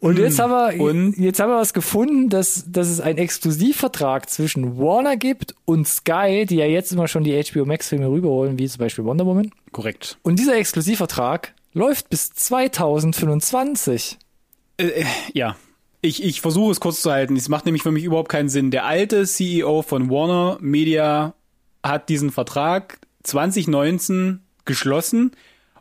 Und 0.00 0.18
jetzt 0.18 0.38
haben 0.38 0.50
wir, 0.50 0.72
Mm. 0.76 0.80
Und? 0.80 1.18
jetzt 1.18 1.40
haben 1.40 1.50
wir 1.50 1.56
was 1.56 1.72
gefunden, 1.74 2.28
dass, 2.28 2.64
dass 2.68 2.88
es 2.88 3.00
einen 3.00 3.18
Exklusivvertrag 3.18 4.28
zwischen 4.30 4.78
Warner 4.78 5.16
gibt 5.16 5.54
und 5.64 5.86
Sky, 5.88 6.46
die 6.48 6.56
ja 6.56 6.66
jetzt 6.66 6.92
immer 6.92 7.08
schon 7.08 7.24
die 7.24 7.40
HBO 7.42 7.64
Max 7.64 7.88
Filme 7.88 8.08
rüberholen, 8.08 8.58
wie 8.58 8.68
zum 8.68 8.78
Beispiel 8.78 9.04
Wonder 9.04 9.26
Woman. 9.26 9.50
Korrekt. 9.72 10.18
Und 10.22 10.38
dieser 10.38 10.56
Exklusivvertrag 10.56 11.52
läuft 11.72 12.08
bis 12.10 12.32
2025. 12.32 14.18
Ja. 15.32 15.56
Ich, 16.04 16.22
ich 16.22 16.42
versuche 16.42 16.70
es 16.70 16.80
kurz 16.80 17.00
zu 17.00 17.10
halten. 17.10 17.34
Es 17.34 17.48
macht 17.48 17.64
nämlich 17.64 17.82
für 17.82 17.90
mich 17.90 18.04
überhaupt 18.04 18.28
keinen 18.28 18.50
Sinn. 18.50 18.70
Der 18.70 18.84
alte 18.84 19.24
CEO 19.24 19.80
von 19.80 20.10
Warner 20.10 20.58
Media 20.60 21.32
hat 21.82 22.10
diesen 22.10 22.30
Vertrag 22.30 22.98
2019 23.22 24.40
geschlossen. 24.66 25.30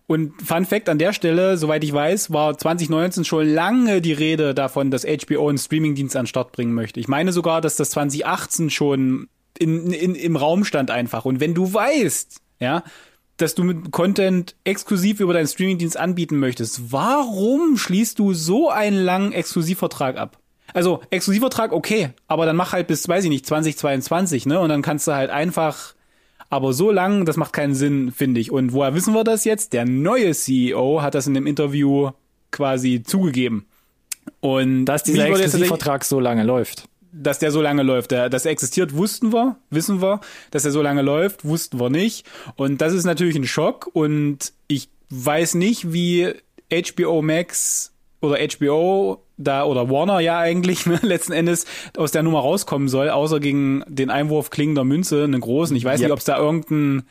Und 0.08 0.42
Fun 0.42 0.64
Fact 0.64 0.88
an 0.88 0.98
der 0.98 1.12
Stelle, 1.12 1.58
soweit 1.58 1.84
ich 1.84 1.92
weiß, 1.92 2.32
war 2.32 2.58
2019 2.58 3.26
schon 3.26 3.50
lange 3.50 4.00
die 4.00 4.14
Rede 4.14 4.54
davon, 4.54 4.92
dass 4.92 5.06
HBO 5.06 5.50
einen 5.50 5.58
Streamingdienst 5.58 6.16
an 6.16 6.24
den 6.24 6.28
Start 6.28 6.54
bringen 6.54 6.74
möchte. 6.74 7.02
Ich 7.02 7.10
meine 7.10 7.34
sogar, 7.34 7.60
dass 7.60 7.76
das 7.76 7.90
2018 7.90 8.70
schon 8.70 9.28
in, 9.60 9.92
in, 9.92 10.16
im 10.16 10.38
Raum 10.38 10.64
stand 10.64 10.90
einfach. 10.90 11.26
Und 11.26 11.42
wenn 11.42 11.54
du 11.54 11.74
weißt, 11.74 12.40
ja, 12.62 12.84
dass 13.38 13.56
du 13.56 13.64
mit 13.64 13.92
Content 13.92 14.56
exklusiv 14.64 15.20
über 15.20 15.34
deinen 15.34 15.48
Streamingdienst 15.48 15.98
anbieten 15.98 16.38
möchtest, 16.38 16.92
warum 16.92 17.78
schließt 17.78 18.20
du 18.20 18.34
so 18.34 18.70
einen 18.70 18.98
langen 18.98 19.32
Exklusivvertrag 19.32 20.18
ab? 20.18 20.40
Also 20.74 21.02
Exklusivvertrag 21.10 21.72
okay, 21.72 22.10
aber 22.28 22.46
dann 22.46 22.56
mach 22.56 22.74
halt 22.74 22.88
bis, 22.88 23.08
weiß 23.08 23.24
ich 23.24 23.30
nicht, 23.30 23.46
2022, 23.46 24.46
ne? 24.46 24.60
Und 24.60 24.70
dann 24.70 24.82
kannst 24.82 25.08
du 25.08 25.14
halt 25.14 25.30
einfach, 25.30 25.94
aber 26.50 26.74
so 26.74 26.92
lang, 26.92 27.26
das 27.26 27.38
macht 27.38 27.54
keinen 27.54 27.76
Sinn, 27.76 28.12
finde 28.12 28.40
ich. 28.40 28.52
Und 28.52 28.74
woher 28.74 28.96
wissen 28.96 29.14
wir 29.14 29.24
das 29.24 29.46
jetzt? 29.46 29.74
Der 29.74 29.86
neue 29.86 30.34
CEO 30.34 31.02
hat 31.02 31.16
das 31.16 31.28
in 31.28 31.34
dem 31.34 31.48
Interview 31.48 32.12
quasi 32.52 33.04
zugegeben. 33.04 33.66
Und 34.40 34.86
Dass 34.86 35.04
dieser 35.04 35.28
Exklusivvertrag 35.28 36.06
so 36.06 36.20
lange 36.20 36.44
läuft. 36.44 36.88
Dass 37.14 37.40
der 37.40 37.52
so 37.52 37.62
lange 37.62 37.84
läuft. 37.84 38.12
Dass 38.12 38.46
er 38.46 38.52
existiert, 38.52 38.96
wussten 38.96 39.32
wir, 39.32 39.58
wissen 39.70 40.02
wir. 40.02 40.20
Dass 40.52 40.66
er 40.66 40.72
so 40.72 40.82
lange 40.82 41.02
läuft, 41.02 41.46
wussten 41.46 41.80
wir 41.80 41.90
nicht. 41.90 42.26
Und 42.56 42.82
das 42.82 42.94
ist 42.94 43.06
natürlich 43.06 43.36
ein 43.36 43.48
Schock. 43.48 43.90
Und 43.94 44.54
ich 44.68 44.90
weiß 45.10 45.56
nicht, 45.56 45.94
wie 45.94 46.34
HBO 46.72 47.22
Max 47.22 47.94
oder 48.20 48.38
HBO 48.38 49.24
da 49.38 49.66
oder 49.66 49.90
Warner 49.90 50.20
ja 50.20 50.40
eigentlich 50.40 50.86
ne, 50.88 51.00
letzten 51.02 51.34
Endes 51.34 51.66
aus 51.98 52.12
der 52.12 52.24
Nummer 52.24 52.40
rauskommen 52.40 52.88
soll, 52.88 53.10
außer 53.10 53.40
gegen 53.40 53.84
den 53.88 54.10
Einwurf 54.10 54.50
klingender 54.50 54.84
Münze, 54.84 55.24
einen 55.24 55.42
großen. 55.42 55.76
Ich 55.76 55.86
weiß 55.86 56.00
yep. 56.00 56.08
nicht, 56.08 56.14
ob 56.14 56.20
es 56.20 56.26
da 56.26 56.38
irgendein 56.38 57.04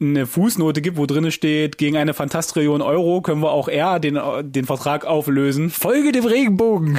eine 0.00 0.26
Fußnote 0.26 0.80
gibt, 0.80 0.96
wo 0.96 1.06
drinne 1.06 1.32
steht, 1.32 1.76
gegen 1.76 1.96
eine 1.96 2.14
Fantastrillion 2.14 2.82
Euro 2.82 3.20
können 3.20 3.42
wir 3.42 3.50
auch 3.50 3.68
eher 3.68 3.98
den, 3.98 4.16
den 4.42 4.64
Vertrag 4.64 5.04
auflösen. 5.04 5.70
Folge 5.70 6.12
dem 6.12 6.24
Regenbogen. 6.24 6.98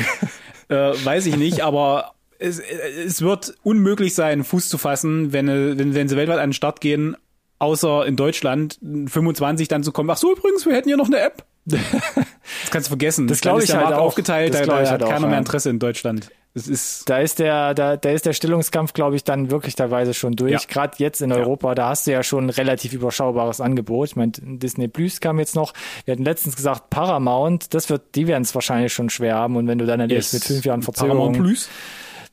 Äh, 0.67 0.93
weiß 1.03 1.25
ich 1.25 1.35
nicht, 1.35 1.61
aber 1.61 2.11
es, 2.39 2.59
es 2.59 3.21
wird 3.21 3.53
unmöglich 3.63 4.15
sein, 4.15 4.43
Fuß 4.43 4.69
zu 4.69 4.77
fassen, 4.77 5.33
wenn, 5.33 5.47
wenn, 5.47 5.93
wenn 5.93 6.07
sie 6.07 6.15
weltweit 6.15 6.39
an 6.39 6.49
den 6.49 6.53
Start 6.53 6.81
gehen, 6.81 7.15
außer 7.59 8.05
in 8.05 8.15
Deutschland 8.15 8.79
25 8.81 9.67
dann 9.67 9.83
zu 9.83 9.91
kommen. 9.91 10.09
Ach 10.09 10.17
so, 10.17 10.31
übrigens, 10.31 10.65
wir 10.65 10.73
hätten 10.73 10.89
ja 10.89 10.97
noch 10.97 11.07
eine 11.07 11.19
App. 11.19 11.45
das 11.65 12.71
kannst 12.71 12.87
du 12.87 12.91
vergessen. 12.91 13.27
Das 13.27 13.41
glaube 13.41 13.63
ich 13.63 13.75
halt 13.75 13.93
auch. 13.93 13.99
aufgeteilt, 13.99 14.53
das 14.53 14.61
da, 14.61 14.67
da 14.67 14.79
hat 14.79 14.89
halt 14.89 15.01
keiner 15.01 15.25
auch, 15.25 15.29
mehr 15.29 15.37
Interesse 15.37 15.69
in 15.69 15.77
Deutschland. 15.77 16.31
Das 16.55 16.67
ist 16.67 17.07
da 17.07 17.19
ist 17.19 17.37
der, 17.37 17.75
da, 17.75 17.95
da 17.95 18.09
ist 18.09 18.25
der 18.25 18.33
Stellungskampf, 18.33 18.93
glaube 18.93 19.15
ich, 19.15 19.23
dann 19.23 19.51
wirklich 19.51 19.75
teilweise 19.75 20.15
schon 20.15 20.35
durch. 20.35 20.51
Ja. 20.51 20.59
Gerade 20.67 20.95
jetzt 20.97 21.21
in 21.21 21.31
Europa, 21.31 21.69
ja. 21.69 21.75
da 21.75 21.89
hast 21.89 22.07
du 22.07 22.11
ja 22.11 22.23
schon 22.23 22.45
ein 22.45 22.49
relativ 22.49 22.93
überschaubares 22.93 23.61
Angebot. 23.61 24.07
Ich 24.07 24.15
meine, 24.15 24.31
Disney 24.31 24.87
Plus 24.87 25.19
kam 25.19 25.37
jetzt 25.37 25.55
noch. 25.55 25.73
Wir 26.05 26.13
hatten 26.13 26.23
letztens 26.23 26.55
gesagt, 26.55 26.89
Paramount, 26.89 27.73
das 27.75 27.89
wird, 27.91 28.15
die 28.15 28.25
werden 28.25 28.43
es 28.43 28.55
wahrscheinlich 28.55 28.93
schon 28.93 29.11
schwer 29.11 29.35
haben. 29.35 29.57
Und 29.57 29.67
wenn 29.67 29.77
du 29.77 29.85
dann 29.85 30.09
yes. 30.09 30.33
mit 30.33 30.43
fünf 30.43 30.65
Jahren 30.65 30.81
Verzögerung. 30.81 31.33
Paramount 31.33 31.37
Plus? 31.37 31.69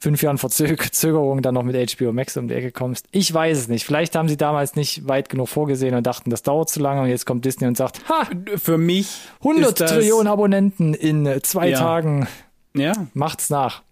Fünf 0.07 0.23
Jahren 0.23 0.39
Verzögerung 0.39 1.43
dann 1.43 1.55
noch 1.55 1.65
mit 1.65 1.75
HBO 1.99 2.13
Max 2.13 2.37
um 2.37 2.47
die 2.47 2.55
Ecke 2.55 2.71
kommst. 2.71 3.09
Ich 3.11 3.35
weiß 3.35 3.59
es 3.59 3.67
nicht. 3.67 3.85
Vielleicht 3.85 4.15
haben 4.15 4.29
sie 4.29 4.37
damals 4.37 4.77
nicht 4.77 5.09
weit 5.09 5.29
genug 5.29 5.49
vorgesehen 5.49 5.97
und 5.97 6.07
dachten, 6.07 6.31
das 6.31 6.45
dauert 6.45 6.71
zu 6.71 6.79
lange 6.79 7.03
und 7.03 7.09
jetzt 7.09 7.27
kommt 7.27 7.45
Disney 7.45 7.67
und 7.67 7.77
sagt, 7.77 8.09
ha, 8.09 8.29
für 8.55 8.79
mich 8.79 9.19
100 9.41 9.77
Trillionen 9.77 10.29
Abonnenten 10.29 10.95
in 10.95 11.41
zwei 11.43 11.71
ja. 11.71 11.79
Tagen. 11.81 12.29
Ja. 12.77 12.93
Macht's 13.15 13.51
nach. 13.51 13.83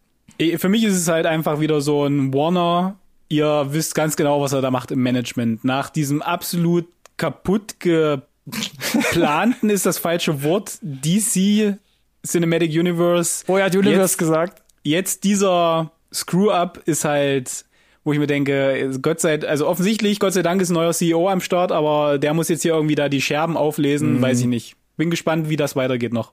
Für 0.59 0.68
mich 0.68 0.85
ist 0.85 0.94
es 0.94 1.09
halt 1.09 1.27
einfach 1.27 1.59
wieder 1.59 1.81
so 1.81 2.05
ein 2.05 2.33
Warner. 2.33 2.94
Ihr 3.29 3.66
wisst 3.70 3.96
ganz 3.96 4.14
genau, 4.14 4.40
was 4.40 4.53
er 4.53 4.62
da 4.62 4.70
macht 4.70 4.92
im 4.92 5.03
Management. 5.03 5.64
Nach 5.64 5.90
diesem 5.90 6.22
absolut 6.22 6.87
kaputt 7.16 7.81
geplanten 7.81 9.68
ist 9.70 9.85
das 9.85 9.98
falsche 9.98 10.44
Wort. 10.44 10.79
DC 10.81 11.77
Cinematic 12.24 12.70
Universe. 12.70 13.44
Oh, 13.48 13.57
er 13.57 13.64
hat 13.64 13.74
Universe 13.74 14.12
jetzt, 14.12 14.18
gesagt. 14.18 14.62
Jetzt 14.85 15.24
dieser 15.24 15.90
Screw-Up 16.14 16.83
ist 16.87 17.05
halt, 17.05 17.64
wo 18.05 18.12
ich 18.12 18.18
mir 18.18 18.27
denke, 18.27 18.90
Gott 19.03 19.20
sei, 19.20 19.40
also 19.42 19.66
offensichtlich, 19.66 20.20
Gott 20.20 20.33
sei 20.33 20.42
Dank 20.42 20.62
ist 20.62 20.70
ein 20.70 20.74
neuer 20.74 20.92
CEO 20.92 21.29
am 21.29 21.40
Start, 21.40 21.72
aber 21.72 22.18
der 22.18 22.35
muss 22.35 22.48
jetzt 22.48 22.62
hier 22.62 22.74
irgendwie 22.74 22.94
da 22.94 23.09
die 23.09 23.20
Scherben 23.20 23.57
auflesen, 23.57 24.18
mhm. 24.18 24.22
weiß 24.22 24.40
ich 24.40 24.46
nicht. 24.46 24.77
Bin 24.96 25.11
gespannt, 25.11 25.48
wie 25.48 25.57
das 25.57 25.74
weitergeht 25.74 26.12
noch. 26.12 26.33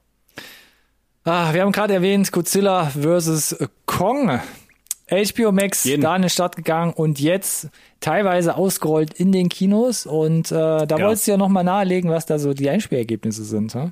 Ah, 1.23 1.53
wir 1.53 1.61
haben 1.61 1.71
gerade 1.71 1.93
erwähnt, 1.93 2.31
Godzilla 2.31 2.85
vs. 2.89 3.57
Kong. 3.85 4.39
HBO 5.11 5.51
Max 5.51 5.83
Jeden. 5.83 6.01
da 6.01 6.15
in 6.15 6.21
den 6.21 6.29
Start 6.29 6.55
gegangen 6.55 6.93
und 6.93 7.19
jetzt 7.19 7.69
teilweise 7.99 8.55
ausgerollt 8.55 9.13
in 9.13 9.33
den 9.33 9.49
Kinos 9.49 10.05
und 10.05 10.51
äh, 10.51 10.55
da 10.55 10.85
ja. 10.87 11.05
wolltest 11.05 11.27
du 11.27 11.31
ja 11.31 11.37
nochmal 11.37 11.65
nahelegen, 11.65 12.09
was 12.09 12.25
da 12.25 12.39
so 12.39 12.53
die 12.53 12.69
Einspielergebnisse 12.69 13.43
sind. 13.43 13.73
Hm? 13.73 13.91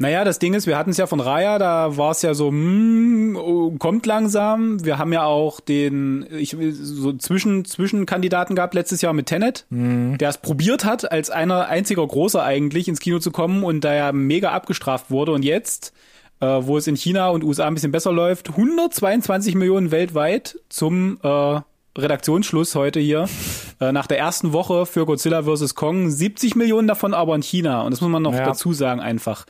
Naja, 0.00 0.22
das 0.24 0.38
Ding 0.38 0.54
ist, 0.54 0.68
wir 0.68 0.78
hatten 0.78 0.90
es 0.90 0.96
ja 0.96 1.08
von 1.08 1.18
Raya, 1.18 1.58
da 1.58 1.96
war 1.96 2.12
es 2.12 2.22
ja 2.22 2.32
so, 2.32 2.52
oh, 2.52 3.72
kommt 3.80 4.06
langsam. 4.06 4.84
Wir 4.84 4.96
haben 4.96 5.12
ja 5.12 5.24
auch 5.24 5.58
den, 5.58 6.24
ich 6.30 6.56
so 6.70 7.12
zwischen 7.14 7.64
Zwischenkandidaten 7.64 8.54
gehabt 8.54 8.74
letztes 8.74 9.02
Jahr 9.02 9.12
mit 9.12 9.26
Tenet, 9.26 9.66
mhm. 9.70 10.16
der 10.18 10.28
es 10.28 10.38
probiert 10.38 10.84
hat, 10.84 11.10
als 11.10 11.30
einer 11.30 11.66
einziger 11.66 12.06
großer 12.06 12.44
eigentlich 12.44 12.86
ins 12.86 13.00
Kino 13.00 13.18
zu 13.18 13.32
kommen 13.32 13.64
und 13.64 13.82
da 13.82 13.92
ja 13.92 14.12
mega 14.12 14.52
abgestraft 14.52 15.10
wurde. 15.10 15.32
Und 15.32 15.44
jetzt, 15.44 15.92
äh, 16.38 16.46
wo 16.46 16.78
es 16.78 16.86
in 16.86 16.94
China 16.94 17.30
und 17.30 17.42
USA 17.42 17.66
ein 17.66 17.74
bisschen 17.74 17.90
besser 17.90 18.12
läuft, 18.12 18.50
122 18.50 19.56
Millionen 19.56 19.90
weltweit 19.90 20.60
zum 20.68 21.18
äh, 21.24 21.60
Redaktionsschluss 21.98 22.74
heute 22.76 23.00
hier. 23.00 23.28
Äh, 23.80 23.92
nach 23.92 24.08
der 24.08 24.18
ersten 24.18 24.52
Woche 24.52 24.86
für 24.86 25.06
Godzilla 25.06 25.44
vs. 25.44 25.76
Kong, 25.76 26.10
70 26.10 26.56
Millionen 26.56 26.88
davon 26.88 27.14
aber 27.14 27.36
in 27.36 27.44
China. 27.44 27.82
Und 27.82 27.92
das 27.92 28.00
muss 28.00 28.10
man 28.10 28.24
noch 28.24 28.34
ja. 28.34 28.44
dazu 28.44 28.72
sagen 28.72 28.98
einfach. 28.98 29.46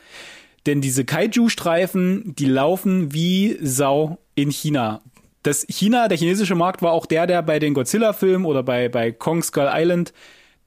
Denn 0.65 0.81
diese 0.81 1.05
Kaiju-Streifen, 1.05 2.35
die 2.35 2.45
laufen 2.45 3.13
wie 3.13 3.57
Sau 3.61 4.19
in 4.35 4.51
China. 4.51 5.01
Das 5.43 5.65
China, 5.69 6.07
der 6.07 6.17
chinesische 6.17 6.55
Markt 6.55 6.81
war 6.81 6.91
auch 6.91 7.05
der, 7.05 7.27
der 7.27 7.41
bei 7.41 7.59
den 7.59 7.73
Godzilla-Filmen 7.73 8.45
oder 8.45 8.61
bei, 8.63 8.89
bei 8.89 9.11
Kong 9.11 9.41
Skull 9.41 9.69
Island, 9.71 10.13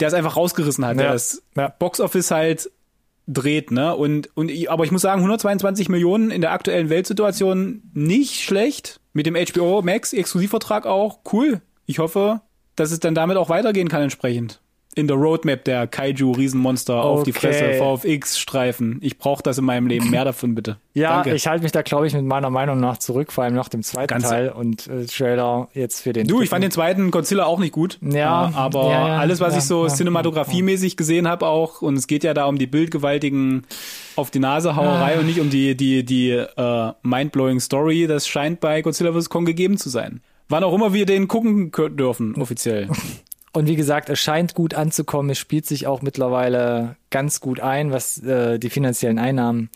der 0.00 0.08
es 0.08 0.14
einfach 0.14 0.36
rausgerissen 0.36 0.84
hat, 0.84 0.96
ja. 0.96 1.02
der 1.02 1.12
das 1.12 1.42
ja. 1.56 1.68
Box-Office 1.68 2.30
halt 2.30 2.70
dreht, 3.26 3.70
ne? 3.70 3.94
Und, 3.94 4.30
und, 4.34 4.50
aber 4.68 4.84
ich 4.84 4.90
muss 4.90 5.02
sagen, 5.02 5.20
122 5.20 5.88
Millionen 5.88 6.30
in 6.30 6.40
der 6.40 6.52
aktuellen 6.52 6.88
Weltsituation 6.88 7.82
nicht 7.92 8.40
schlecht. 8.40 8.98
Mit 9.12 9.26
dem 9.26 9.34
HBO 9.34 9.82
Max 9.82 10.14
Exklusivvertrag 10.14 10.86
auch 10.86 11.20
cool. 11.32 11.60
Ich 11.84 11.98
hoffe, 11.98 12.40
dass 12.76 12.90
es 12.90 13.00
dann 13.00 13.14
damit 13.14 13.36
auch 13.36 13.50
weitergehen 13.50 13.88
kann 13.88 14.02
entsprechend 14.02 14.61
in 14.94 15.06
der 15.06 15.16
Roadmap 15.16 15.64
der 15.64 15.86
Kaiju-Riesenmonster 15.86 16.98
okay. 16.98 17.08
auf 17.08 17.22
die 17.22 17.32
Fresse, 17.32 17.74
VFX-Streifen. 17.74 18.98
Ich 19.00 19.18
brauche 19.18 19.42
das 19.42 19.58
in 19.58 19.64
meinem 19.64 19.86
Leben. 19.86 20.10
Mehr 20.10 20.24
davon 20.24 20.54
bitte. 20.54 20.76
Ja, 20.94 21.16
Danke. 21.16 21.34
ich 21.34 21.46
halte 21.46 21.62
mich 21.62 21.72
da, 21.72 21.80
glaube 21.82 22.06
ich, 22.06 22.12
mit 22.12 22.24
meiner 22.24 22.50
Meinung 22.50 22.78
nach 22.78 22.98
zurück, 22.98 23.32
vor 23.32 23.44
allem 23.44 23.54
nach 23.54 23.70
dem 23.70 23.82
zweiten 23.82 24.08
Ganz 24.08 24.28
Teil 24.28 24.50
und 24.50 24.86
äh, 24.88 25.06
Trailer 25.06 25.68
jetzt 25.72 26.02
für 26.02 26.12
den. 26.12 26.26
Du, 26.26 26.34
dritten. 26.34 26.44
ich 26.44 26.50
fand 26.50 26.64
den 26.64 26.70
zweiten 26.70 27.10
Godzilla 27.10 27.46
auch 27.46 27.58
nicht 27.58 27.72
gut. 27.72 27.98
Ja. 28.02 28.50
Äh, 28.50 28.54
aber 28.54 28.90
ja, 28.90 29.08
ja, 29.08 29.18
alles, 29.18 29.40
was 29.40 29.54
ja, 29.54 29.58
ich 29.58 29.64
so 29.64 29.88
cinematografiemäßig 29.88 30.96
gesehen 30.96 31.26
habe 31.26 31.46
auch, 31.46 31.80
und 31.80 31.96
es 31.96 32.06
geht 32.06 32.24
ja 32.24 32.34
da 32.34 32.44
um 32.44 32.58
die 32.58 32.66
bildgewaltigen 32.66 33.64
auf 34.16 34.30
die 34.30 34.40
Nase 34.40 34.76
Hauerei 34.76 35.16
ah. 35.16 35.20
und 35.20 35.26
nicht 35.26 35.40
um 35.40 35.48
die, 35.48 35.74
die, 35.74 36.04
die 36.04 36.30
äh, 36.30 36.92
mindblowing 37.02 37.60
Story, 37.60 38.06
das 38.06 38.28
scheint 38.28 38.60
bei 38.60 38.82
Godzilla 38.82 39.12
vs. 39.12 39.30
Kong 39.30 39.46
gegeben 39.46 39.78
zu 39.78 39.88
sein. 39.88 40.20
Wann 40.50 40.64
auch 40.64 40.74
immer 40.74 40.92
wir 40.92 41.06
den 41.06 41.28
gucken 41.28 41.72
dürfen, 41.96 42.34
offiziell. 42.34 42.90
Und 43.52 43.66
wie 43.66 43.76
gesagt, 43.76 44.08
es 44.08 44.18
scheint 44.18 44.54
gut 44.54 44.74
anzukommen. 44.74 45.30
Es 45.30 45.38
spielt 45.38 45.66
sich 45.66 45.86
auch 45.86 46.00
mittlerweile 46.00 46.96
ganz 47.10 47.40
gut 47.40 47.60
ein, 47.60 47.92
was 47.92 48.22
äh, 48.22 48.58
die 48.58 48.70
finanziellen 48.70 49.18
Einnahmen 49.18 49.68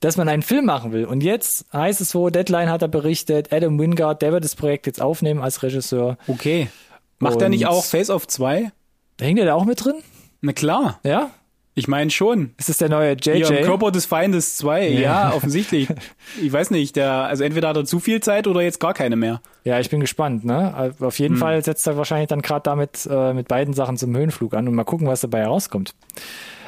dass 0.03 0.17
man 0.17 0.27
einen 0.27 0.41
Film 0.41 0.65
machen 0.65 0.91
will. 0.91 1.05
Und 1.05 1.23
jetzt 1.23 1.65
heißt 1.71 2.01
es 2.01 2.09
so, 2.09 2.29
Deadline 2.29 2.69
hat 2.69 2.81
er 2.81 2.89
berichtet, 2.89 3.53
Adam 3.53 3.79
Wingard, 3.79 4.21
der 4.21 4.33
wird 4.33 4.43
das 4.43 4.53
Projekt 4.53 4.85
jetzt 4.85 5.01
aufnehmen 5.01 5.41
als 5.41 5.63
Regisseur. 5.63 6.17
Okay. 6.27 6.67
Macht 7.23 7.41
er 7.41 7.49
nicht 7.49 7.67
auch 7.67 7.83
Face 7.83 8.09
Off 8.09 8.27
2? 8.27 8.71
Hängt 9.19 9.39
er 9.39 9.45
da 9.45 9.53
auch 9.53 9.65
mit 9.65 9.83
drin? 9.83 9.95
Na 10.41 10.53
klar. 10.53 10.99
Ja? 11.03 11.31
Ich 11.75 11.87
meine 11.87 12.11
schon. 12.11 12.51
Ist 12.57 12.69
das 12.69 12.77
der 12.77 12.89
neue 12.89 13.13
JJ? 13.13 13.39
Ja, 13.39 13.61
Körper 13.63 13.91
des 13.91 14.05
Feindes 14.05 14.57
2. 14.57 14.89
Ja. 14.89 14.99
ja, 14.99 15.33
offensichtlich. 15.33 15.87
ich 16.41 16.53
weiß 16.53 16.69
nicht, 16.69 16.95
der, 16.95 17.11
also 17.11 17.43
entweder 17.43 17.69
hat 17.69 17.77
er 17.77 17.85
zu 17.85 17.99
viel 17.99 18.21
Zeit 18.21 18.45
oder 18.45 18.61
jetzt 18.61 18.79
gar 18.79 18.93
keine 18.93 19.15
mehr. 19.15 19.41
Ja, 19.63 19.79
ich 19.79 19.89
bin 19.89 19.99
gespannt, 19.99 20.45
ne? 20.45 20.93
Auf 20.99 21.17
jeden 21.17 21.35
hm. 21.35 21.39
Fall 21.39 21.63
setzt 21.63 21.87
er 21.87 21.97
wahrscheinlich 21.97 22.27
dann 22.27 22.43
gerade 22.43 22.61
damit 22.63 23.07
äh, 23.09 23.33
mit 23.33 23.47
beiden 23.47 23.73
Sachen 23.73 23.97
zum 23.97 24.15
Höhenflug 24.15 24.53
an 24.53 24.67
und 24.67 24.75
mal 24.75 24.83
gucken, 24.83 25.07
was 25.07 25.21
dabei 25.21 25.39
herauskommt. 25.39 25.95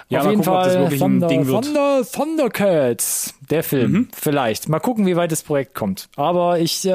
Ja, 0.08 0.20
Auf 0.22 0.28
jeden 0.30 0.44
gucken, 0.44 0.54
ob 0.58 0.64
das 0.66 0.74
Fall 0.76 0.98
Thunder, 1.00 1.28
Ding 1.28 1.48
wird. 1.48 1.66
Thunder, 1.66 2.02
Thundercats, 2.12 3.34
der 3.50 3.64
Film. 3.64 3.92
Mhm. 3.92 4.08
Vielleicht. 4.16 4.70
Mal 4.70 4.80
gucken, 4.80 5.06
wie 5.08 5.16
weit 5.16 5.32
das 5.32 5.42
Projekt 5.42 5.74
kommt. 5.74 6.10
Aber 6.16 6.60
ich 6.60 6.86
äh, 6.86 6.92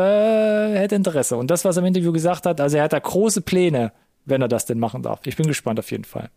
hätte 0.78 0.94
Interesse. 0.94 1.36
Und 1.36 1.50
das, 1.50 1.64
was 1.64 1.76
er 1.76 1.80
im 1.82 1.86
Interview 1.86 2.12
gesagt 2.12 2.46
hat, 2.46 2.60
also 2.60 2.76
er 2.76 2.84
hat 2.84 2.92
da 2.92 2.98
große 3.00 3.40
Pläne, 3.40 3.92
wenn 4.26 4.40
er 4.42 4.48
das 4.48 4.64
denn 4.66 4.78
machen 4.78 5.02
darf. 5.02 5.20
Ich 5.26 5.36
bin 5.36 5.46
gespannt 5.48 5.80
auf 5.80 5.90
jeden 5.90 6.04
Fall. 6.04 6.30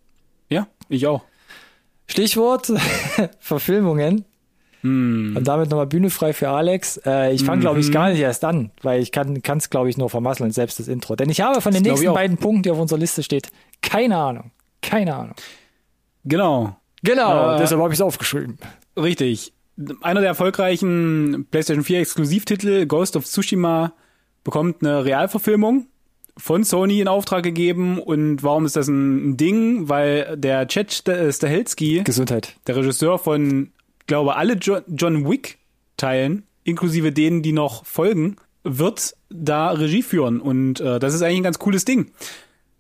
Ja, 0.50 0.68
ich 0.90 1.06
auch. 1.06 1.22
Stichwort 2.08 2.72
Verfilmungen. 3.40 4.26
Hm. 4.82 5.36
Und 5.38 5.48
damit 5.48 5.70
nochmal 5.70 5.88
Bühne 5.88 6.10
frei 6.10 6.34
für 6.34 6.50
Alex. 6.50 6.98
Äh, 7.06 7.34
ich 7.34 7.44
fange, 7.46 7.62
glaube 7.62 7.76
Mhm. 7.78 7.82
ich, 7.86 7.92
gar 7.92 8.10
nicht 8.10 8.20
erst 8.20 8.44
an, 8.44 8.72
weil 8.82 9.02
ich 9.02 9.12
kann 9.12 9.40
es, 9.58 9.70
glaube 9.70 9.90
ich, 9.90 9.98
nur 9.98 10.10
vermasseln, 10.10 10.52
selbst 10.52 10.80
das 10.80 10.88
Intro. 10.90 11.16
Denn 11.16 11.30
ich 11.30 11.40
habe 11.42 11.62
von 11.62 11.72
den 11.72 11.84
Das 11.84 11.94
glaub 11.94 12.00
nächsten 12.00 12.14
beiden 12.16 12.38
Punkten, 12.38 12.64
die 12.64 12.72
auf 12.72 12.80
unserer 12.80 13.00
Liste 13.00 13.24
steht, 13.24 13.52
keine 13.82 14.18
Ahnung. 14.18 14.52
Keine 14.82 15.16
Ahnung. 15.16 15.36
Genau. 16.26 16.78
Genau, 17.04 17.56
Äh, 17.56 17.60
deshalb 17.60 17.82
habe 17.82 17.94
ich 17.94 17.98
es 18.00 18.02
aufgeschrieben. 18.02 18.58
Richtig. 18.98 19.54
Einer 20.02 20.22
der 20.22 20.30
erfolgreichen 20.30 21.48
PlayStation 21.52 21.84
4 21.84 22.00
Exklusivtitel, 22.00 22.86
Ghost 22.86 23.16
of 23.16 23.26
Tsushima, 23.26 23.94
bekommt 24.44 24.82
eine 24.86 25.04
Realverfilmung 25.04 25.88
von 26.38 26.64
Sony 26.64 27.00
in 27.02 27.08
Auftrag 27.08 27.44
gegeben. 27.44 28.00
Und 28.00 28.44
warum 28.44 28.66
ist 28.66 28.76
das 28.76 28.88
ein 28.88 29.36
Ding? 29.38 29.90
Weil 29.90 30.38
der 30.38 30.68
Chet 30.68 30.92
St- 30.92 31.32
Stahelski, 31.36 32.04
Gesundheit. 32.04 32.56
der 32.68 32.76
Regisseur 32.78 33.20
von, 33.20 33.72
glaube 34.08 34.36
alle 34.36 34.54
jo 34.56 34.78
John 34.88 35.30
Wick 35.30 35.58
Teilen, 35.98 36.44
inklusive 36.64 37.12
denen, 37.12 37.42
die 37.42 37.52
noch 37.52 37.86
folgen, 37.86 38.38
wird 38.64 39.16
da 39.30 39.72
Regie 39.72 40.04
führen. 40.04 40.40
Und 40.40 40.80
äh, 40.80 41.00
das 41.00 41.14
ist 41.14 41.22
eigentlich 41.22 41.38
ein 41.38 41.44
ganz 41.44 41.60
cooles 41.60 41.84
Ding. 41.86 42.12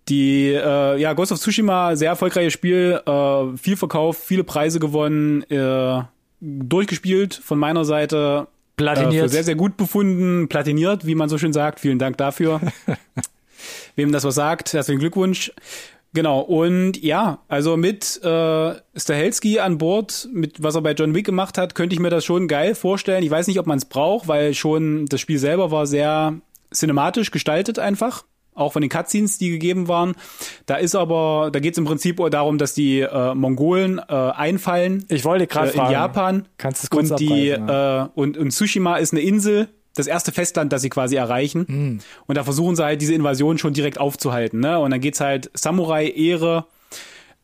Die, 0.09 0.49
äh, 0.49 0.99
ja, 0.99 1.13
Ghost 1.13 1.31
of 1.31 1.39
Tsushima, 1.39 1.95
sehr 1.95 2.09
erfolgreiches 2.09 2.53
Spiel, 2.53 3.01
äh, 3.05 3.57
viel 3.57 3.77
verkauft, 3.77 4.21
viele 4.23 4.43
Preise 4.43 4.79
gewonnen, 4.79 5.43
äh, 5.43 6.01
durchgespielt 6.41 7.33
von 7.35 7.57
meiner 7.57 7.85
Seite. 7.85 8.47
Äh, 8.47 8.53
Platiniert. 8.75 9.23
für 9.23 9.29
sehr, 9.29 9.43
sehr 9.43 9.55
gut 9.55 9.77
befunden, 9.77 10.49
platiniert, 10.49 11.05
wie 11.05 11.13
man 11.13 11.29
so 11.29 11.37
schön 11.37 11.53
sagt. 11.53 11.79
Vielen 11.79 11.99
Dank 11.99 12.17
dafür. 12.17 12.59
Wem 13.95 14.11
das 14.11 14.23
was 14.23 14.35
sagt, 14.35 14.73
herzlichen 14.73 14.99
Glückwunsch. 14.99 15.51
Genau, 16.13 16.41
und 16.41 17.01
ja, 17.01 17.39
also 17.47 17.75
mit 17.75 18.19
äh, 18.23 18.73
Stahelski 18.95 19.59
an 19.59 19.79
Bord, 19.79 20.27
mit 20.31 20.61
was 20.61 20.75
er 20.75 20.81
bei 20.81 20.93
John 20.93 21.15
Wick 21.15 21.25
gemacht 21.25 21.57
hat, 21.57 21.73
könnte 21.73 21.95
ich 21.95 21.99
mir 21.99 22.11
das 22.11 22.23
schon 22.23 22.47
geil 22.47 22.75
vorstellen. 22.75 23.23
Ich 23.23 23.31
weiß 23.31 23.47
nicht, 23.47 23.59
ob 23.59 23.65
man 23.65 23.79
es 23.79 23.85
braucht, 23.85 24.27
weil 24.27 24.53
schon 24.53 25.07
das 25.07 25.21
Spiel 25.21 25.39
selber 25.39 25.71
war 25.71 25.87
sehr 25.87 26.35
cinematisch 26.71 27.31
gestaltet 27.31 27.79
einfach. 27.79 28.25
Auch 28.55 28.73
von 28.73 28.81
den 28.81 28.89
Cutscenes, 28.89 29.37
die 29.37 29.49
gegeben 29.49 29.87
waren. 29.87 30.13
Da 30.65 30.75
ist 30.75 30.95
aber, 30.95 31.49
da 31.51 31.59
geht 31.59 31.73
es 31.73 31.77
im 31.77 31.85
Prinzip 31.85 32.21
darum, 32.31 32.57
dass 32.57 32.73
die 32.73 32.99
äh, 32.99 33.33
Mongolen 33.33 33.99
äh, 33.99 34.13
einfallen 34.13 35.05
Ich 35.09 35.25
wollte 35.25 35.47
gerade 35.47 35.69
äh, 35.69 35.71
in 35.71 35.77
fragen. 35.77 35.91
Japan. 35.91 36.47
Kannst 36.57 36.83
du 36.83 36.85
es 36.85 36.89
kurz 36.89 37.11
und 37.11 37.19
die 37.19 37.47
ja. 37.47 38.03
äh, 38.03 38.09
und, 38.15 38.37
und 38.37 38.51
Tsushima 38.51 38.97
ist 38.97 39.13
eine 39.13 39.21
Insel, 39.21 39.69
das 39.95 40.07
erste 40.07 40.31
Festland, 40.31 40.73
das 40.73 40.81
sie 40.81 40.89
quasi 40.89 41.15
erreichen. 41.15 41.67
Hm. 41.67 41.99
Und 42.25 42.37
da 42.37 42.43
versuchen 42.43 42.75
sie 42.75 42.83
halt 42.83 43.01
diese 43.01 43.13
Invasion 43.13 43.57
schon 43.57 43.73
direkt 43.73 43.99
aufzuhalten. 43.99 44.59
Ne? 44.59 44.79
Und 44.79 44.91
dann 44.91 45.01
geht's 45.01 45.19
halt 45.19 45.51
Samurai 45.53 46.07
Ehre 46.07 46.65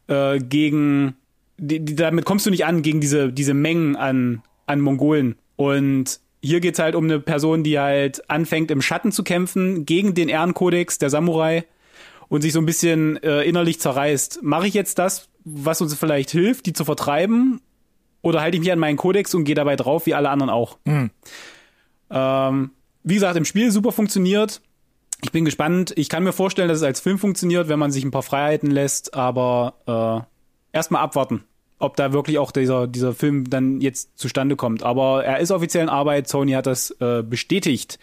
äh, 0.07 0.39
gegen 0.39 1.15
die, 1.57 1.79
die, 1.83 1.95
damit 1.95 2.25
kommst 2.25 2.45
du 2.45 2.49
nicht 2.49 2.65
an 2.65 2.81
gegen 2.81 3.01
diese 3.01 3.31
diese 3.31 3.53
Mengen 3.53 3.95
an 3.95 4.41
an 4.65 4.81
Mongolen. 4.81 5.35
Und 5.55 6.19
hier 6.41 6.59
geht's 6.59 6.79
halt 6.79 6.95
um 6.95 7.05
eine 7.05 7.19
Person, 7.19 7.63
die 7.63 7.79
halt 7.79 8.29
anfängt 8.29 8.71
im 8.71 8.81
Schatten 8.81 9.11
zu 9.11 9.23
kämpfen 9.23 9.85
gegen 9.85 10.13
den 10.13 10.29
Ehrenkodex 10.29 10.97
der 10.97 11.09
Samurai 11.09 11.65
und 12.29 12.41
sich 12.41 12.53
so 12.53 12.59
ein 12.59 12.65
bisschen 12.65 13.21
äh, 13.23 13.43
innerlich 13.43 13.79
zerreißt. 13.79 14.41
Mache 14.41 14.67
ich 14.67 14.73
jetzt 14.73 14.99
das, 14.99 15.29
was 15.43 15.81
uns 15.81 15.93
vielleicht 15.95 16.31
hilft, 16.31 16.65
die 16.65 16.73
zu 16.73 16.85
vertreiben? 16.85 17.61
Oder 18.21 18.41
halte 18.41 18.57
ich 18.57 18.61
mich 18.61 18.71
an 18.71 18.79
meinen 18.79 18.97
Kodex 18.97 19.33
und 19.33 19.45
gehe 19.45 19.55
dabei 19.55 19.75
drauf, 19.75 20.05
wie 20.05 20.13
alle 20.13 20.29
anderen 20.29 20.49
auch? 20.49 20.77
Ähm, 22.09 22.71
wie 23.03 23.13
gesagt, 23.13 23.37
im 23.37 23.45
Spiel 23.45 23.71
super 23.71 23.91
funktioniert. 23.91 24.61
Ich 25.21 25.31
bin 25.31 25.45
gespannt. 25.45 25.93
Ich 25.95 26.09
kann 26.09 26.23
mir 26.23 26.33
vorstellen, 26.33 26.69
dass 26.69 26.77
es 26.79 26.83
als 26.83 26.99
Film 26.99 27.17
funktioniert, 27.17 27.67
wenn 27.67 27.79
man 27.79 27.91
sich 27.91 28.03
ein 28.03 28.11
paar 28.11 28.23
Freiheiten 28.23 28.71
lässt, 28.71 29.13
aber 29.13 30.25
äh, 30.73 30.75
erstmal 30.77 31.01
abwarten, 31.01 31.43
ob 31.79 31.95
da 31.95 32.13
wirklich 32.13 32.37
auch 32.37 32.51
dieser, 32.51 32.85
dieser 32.87 33.13
Film 33.13 33.49
dann 33.49 33.81
jetzt 33.81 34.17
zustande 34.19 34.55
kommt. 34.55 34.83
Aber 34.83 35.23
er 35.25 35.39
ist 35.39 35.49
offiziell 35.51 35.83
in 35.83 35.89
Arbeit, 35.89 36.27
Sony 36.27 36.51
hat 36.51 36.67
das 36.67 36.91
äh, 36.99 37.23
bestätigt. 37.23 37.97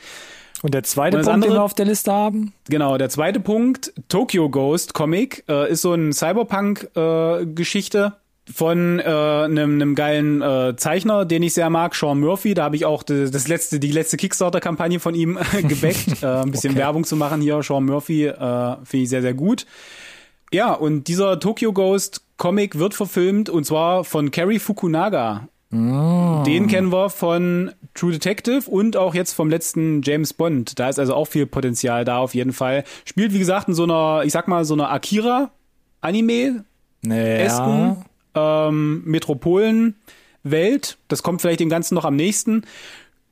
Und 0.63 0.73
der 0.73 0.83
zweite 0.83 1.19
Und 1.19 1.25
Punkt, 1.25 1.37
den 1.37 1.43
andere- 1.45 1.61
wir 1.61 1.63
auf 1.63 1.75
der 1.75 1.85
Liste 1.85 2.11
haben? 2.11 2.55
Genau, 2.71 2.97
der 2.97 3.11
zweite 3.11 3.41
Punkt, 3.41 3.93
Tokyo 4.09 4.49
Ghost 4.49 4.95
Comic, 4.95 5.45
äh, 5.49 5.71
ist 5.71 5.83
so 5.83 5.93
ein 5.93 6.15
Cyberpunk-Geschichte 6.15 8.15
von 8.53 9.01
äh, 9.01 9.05
einem, 9.05 9.75
einem 9.75 9.95
geilen 9.97 10.41
äh, 10.41 10.75
Zeichner, 10.77 11.25
den 11.25 11.43
ich 11.43 11.55
sehr 11.55 11.69
mag, 11.69 11.95
Sean 11.97 12.21
Murphy. 12.21 12.55
Da 12.55 12.63
habe 12.65 12.77
ich 12.77 12.85
auch 12.87 13.03
das, 13.03 13.31
das 13.33 13.49
letzte, 13.49 13.81
die 13.81 13.91
letzte 13.91 14.17
Kickstarter-Kampagne 14.17 15.01
von 15.01 15.15
ihm 15.15 15.39
gebackt, 15.69 16.23
äh, 16.23 16.27
ein 16.27 16.53
bisschen 16.53 16.71
Okay. 16.73 16.81
Werbung 16.81 17.05
zu 17.05 17.17
machen 17.17 17.41
hier. 17.41 17.61
Sean 17.63 17.85
Murphy 17.85 18.27
äh, 18.27 18.77
finde 18.85 19.03
ich 19.03 19.09
sehr, 19.09 19.23
sehr 19.23 19.35
gut. 19.35 19.67
Ja, 20.53 20.73
und 20.73 21.09
dieser 21.09 21.41
Tokyo 21.41 21.73
Ghost 21.73 22.23
Comic 22.37 22.79
wird 22.79 22.95
verfilmt 22.95 23.49
und 23.49 23.65
zwar 23.65 24.05
von 24.05 24.31
Kerry 24.31 24.59
Fukunaga. 24.59 25.49
Den 26.45 26.69
kennen 26.69 26.93
wir 26.93 27.11
von 27.11 27.73
True 27.95 28.13
Detective 28.13 28.71
und 28.71 28.97
auch 28.97 29.15
jetzt 29.15 29.33
vom 29.33 29.51
letzten 29.51 30.01
James 30.03 30.33
Bond. 30.33 30.79
Da 30.79 30.89
ist 30.89 30.99
also 30.99 31.15
auch 31.15 31.27
viel 31.27 31.47
Potenzial 31.47 32.05
da 32.05 32.19
auf 32.19 32.35
jeden 32.35 32.53
Fall. 32.53 32.85
Spielt, 33.05 33.33
wie 33.33 33.39
gesagt, 33.41 33.69
in 33.69 33.75
so 33.75 33.83
einer, 33.83 34.23
ich 34.25 34.33
sag 34.33 34.49
mal, 34.49 34.65
so 34.65 34.75
einer 34.75 34.91
Akira-Anime, 34.91 36.65
Esken, 37.09 38.05
ähm, 38.35 39.03
Metropolen-Welt. 39.05 40.99
Das 41.09 41.23
kommt 41.23 41.41
vielleicht 41.41 41.61
dem 41.61 41.69
Ganzen 41.69 41.95
noch 41.95 42.05
am 42.05 42.17
nächsten. 42.17 42.63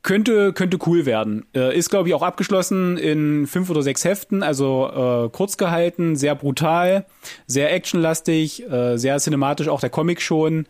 Könnte, 0.05 0.53
könnte 0.53 0.77
cool 0.85 1.07
werden. 1.07 1.47
Äh, 1.55 1.75
ist, 1.75 1.89
glaube 1.89 2.07
ich, 2.07 2.13
auch 2.13 2.21
abgeschlossen 2.21 2.95
in 2.97 3.47
fünf 3.47 3.71
oder 3.71 3.81
sechs 3.81 4.05
Heften, 4.05 4.43
also 4.43 5.25
äh, 5.25 5.29
kurz 5.29 5.57
gehalten, 5.57 6.15
sehr 6.15 6.35
brutal, 6.35 7.05
sehr 7.47 7.73
actionlastig, 7.73 8.69
äh, 8.71 8.97
sehr 8.97 9.17
cinematisch, 9.17 9.67
auch 9.67 9.79
der 9.79 9.89
Comic 9.89 10.21
schon. 10.21 10.67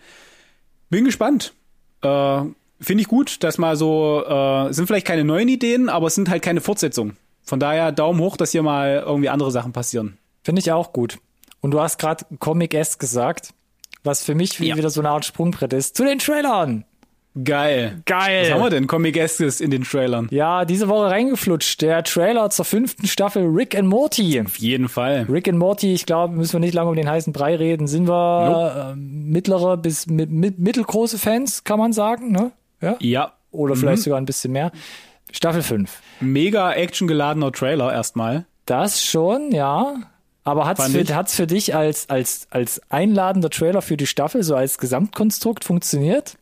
Bin 0.90 1.04
gespannt. 1.04 1.54
Äh, 2.02 2.42
Finde 2.80 3.02
ich 3.02 3.08
gut, 3.10 3.44
dass 3.44 3.58
mal 3.58 3.76
so, 3.76 4.24
äh, 4.26 4.72
sind 4.74 4.88
vielleicht 4.88 5.06
keine 5.08 5.26
neuen 5.26 5.50
Ideen, 5.50 5.90
aber 5.90 6.08
es 6.08 6.16
sind 6.16 6.30
halt 6.30 6.42
keine 6.42 6.62
Fortsetzungen. 6.62 7.18
Von 7.44 7.60
daher 7.60 7.92
Daumen 7.92 8.22
hoch, 8.22 8.38
dass 8.38 8.52
hier 8.52 8.64
mal 8.64 9.04
irgendwie 9.06 9.30
andere 9.30 9.52
Sachen 9.52 9.74
passieren. 9.74 10.18
Finde 10.44 10.62
ich 10.62 10.72
auch 10.72 10.94
gut. 10.94 11.18
Und 11.60 11.72
du 11.72 11.82
hast 11.82 12.00
gerade 12.00 12.26
Comic-esque 12.40 13.00
gesagt, 13.00 13.54
was 14.04 14.24
für 14.24 14.34
mich 14.36 14.60
Ja. 14.60 14.78
wieder 14.78 14.90
so 14.90 15.02
eine 15.02 15.10
Art 15.10 15.26
Sprungbrett 15.26 15.74
ist. 15.74 15.98
Zu 15.98 16.06
den 16.06 16.20
Trailern. 16.20 16.86
Geil. 17.44 18.02
Geil. 18.06 18.44
Was 18.44 18.52
haben 18.52 18.64
wir 18.64 18.70
denn? 18.70 18.88
Comic 18.88 19.18
Esques 19.18 19.60
in 19.60 19.70
den 19.70 19.84
Trailern. 19.84 20.28
Ja, 20.32 20.64
diese 20.64 20.88
Woche 20.88 21.12
reingeflutscht. 21.12 21.82
Der 21.82 22.04
Trailer 22.04 22.50
zur 22.50 22.64
fünften 22.64 23.08
Staffel 23.08 23.46
Rick 23.46 23.78
and 23.78 23.90
Morty. 23.90 24.40
Auf 24.40 24.58
jeden 24.58 24.88
Fall. 24.88 25.28
Rick 25.30 25.50
and 25.50 25.58
Morty, 25.58 25.94
ich 25.94 26.06
glaube, 26.06 26.34
müssen 26.34 26.54
wir 26.54 26.60
nicht 26.62 26.74
lange 26.74 26.90
um 26.90 26.96
den 26.96 27.10
heißen 27.10 27.34
Brei 27.34 27.56
reden. 27.56 27.88
Sind 27.88 28.08
wir 28.08 28.94
äh, 28.94 28.96
mittlere 28.96 29.76
bis 29.76 30.08
mi 30.08 30.26
mi 30.26 30.54
mittelgroße 30.56 31.18
Fans, 31.18 31.66
kann 31.66 31.78
man 31.78 31.92
sagen, 31.92 32.32
ne? 32.32 32.52
Ja? 32.82 32.96
Ja. 33.00 33.34
Oder 33.52 33.76
vielleicht 33.76 34.04
sogar 34.04 34.20
ein 34.20 34.26
bisschen 34.26 34.54
mehr. 34.54 34.72
Staffel 35.32 35.62
5. 35.62 35.92
Mega 36.22 36.72
actiongeladener 36.72 37.52
Trailer 37.52 37.92
erstmal. 37.92 38.46
Das 38.66 39.04
schon, 39.04 39.52
ja. 39.52 39.96
Aber 40.44 40.66
hat's 40.66 40.82
Fand 40.82 40.96
für, 40.96 41.16
hat's 41.16 41.36
für 41.36 41.48
dich 41.48 41.76
als, 41.76 42.10
als, 42.10 42.48
als 42.52 42.82
einladender 42.90 43.50
Trailer 43.50 43.82
für 43.82 43.98
die 43.98 44.08
Staffel, 44.08 44.44
so 44.44 44.56
als 44.56 44.78
Gesamtkonstrukt 44.78 45.66
funktioniert? 45.66 46.38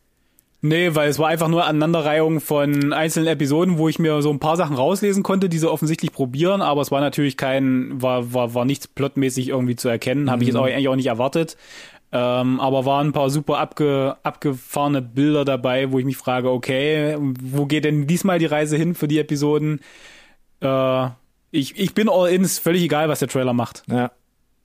Nee, 0.65 0.95
weil 0.95 1.10
es 1.10 1.19
war 1.19 1.28
einfach 1.28 1.49
nur 1.49 1.65
Aneinanderreihung 1.65 2.39
von 2.39 2.93
einzelnen 2.93 3.28
Episoden, 3.28 3.78
wo 3.78 3.89
ich 3.89 3.99
mir 3.99 4.21
so 4.21 4.30
ein 4.30 4.39
paar 4.39 4.56
Sachen 4.56 4.78
rauslesen 4.78 5.21
konnte, 5.21 5.49
die 5.49 5.58
sie 5.58 5.69
offensichtlich 5.69 6.13
probieren, 6.13 6.62
aber 6.62 6.80
es 6.80 6.89
war 6.89 7.02
natürlich 7.02 7.36
kein, 7.36 8.02
war, 8.02 8.34
war, 8.34 8.54
war 8.54 8.63
nichts 8.63 8.88
plotmäßig 8.88 9.49
irgendwie 9.49 9.76
zu 9.76 9.89
erkennen, 9.89 10.32
habe 10.32 10.41
ich 10.41 10.47
jetzt 10.47 10.56
auch, 10.56 10.63
eigentlich 10.63 10.88
auch 10.88 10.95
nicht 10.95 11.08
erwartet. 11.08 11.58
Ähm, 12.13 12.62
aber 12.62 12.86
waren 12.86 13.08
ein 13.08 13.12
paar 13.12 13.30
super 13.30 13.58
abge, 13.58 14.15
abgefahrene 14.23 15.02
Bilder 15.02 15.43
dabei, 15.43 15.91
wo 15.91 15.99
ich 15.99 16.06
mich 16.06 16.15
frage, 16.15 16.49
okay, 16.49 17.17
wo 17.19 17.65
geht 17.65 17.84
denn 17.84 18.08
diesmal 18.08 18.39
die 18.39 18.45
Reise 18.45 18.78
hin 18.78 18.95
für 18.95 19.10
die 19.10 19.19
Episoden? 19.19 19.82
Äh, 20.62 21.08
ich, 21.52 21.78
ich 21.78 21.93
bin 21.93 22.08
all 22.08 22.30
in, 22.30 22.41
ist 22.41 22.60
völlig 22.60 22.84
egal, 22.84 23.10
was 23.10 23.19
der 23.19 23.28
Trailer 23.28 23.54
macht. 23.54 23.84
Ja. 23.88 24.12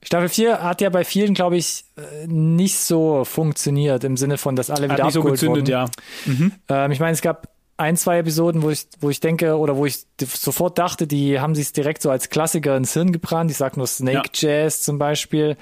Staffel 0.03 0.29
4 0.29 0.63
hat 0.63 0.81
ja 0.81 0.91
bei 0.91 1.05
vielen, 1.05 1.35
glaube 1.35 1.57
ich, 1.57 1.85
äh, 1.97 2.27
nicht 2.27 2.79
so 2.79 3.25
funktioniert, 3.25 4.05
im 4.05 4.17
Sinne 4.17 4.39
von, 4.39 4.55
dass 4.55 4.71
alle 4.71 4.89
Hat 4.89 4.97
wieder 4.97 5.05
nicht 5.05 5.15
so 5.15 5.23
gezündet, 5.23 5.69
wurden. 5.69 5.71
ja. 5.71 6.85
Ähm, 6.85 6.93
ich 6.93 7.01
meine, 7.01 7.13
es 7.13 7.21
gab 7.21 7.49
ein, 7.79 7.97
zwei 7.97 8.19
Episoden, 8.19 8.63
wo 8.63 8.71
ich, 8.71 8.87
wo 9.01 9.09
ich 9.09 9.21
denke, 9.21 9.57
oder 9.57 9.77
wo 9.77 9.87
ich 9.87 10.05
sofort 10.21 10.79
dachte, 10.79 11.07
die 11.07 11.41
haben 11.41 11.55
sich 11.55 11.73
direkt 11.73 12.03
so 12.03 12.11
als 12.11 12.29
Klassiker 12.29 12.77
ins 12.77 12.93
Hirn 12.93 13.13
gebrannt. 13.13 13.51
Ich 13.51 13.57
sag 13.57 13.77
nur 13.77 13.87
Snake 13.87 14.31
Jazz 14.35 14.83
zum 14.83 14.99
Beispiel. 14.99 15.57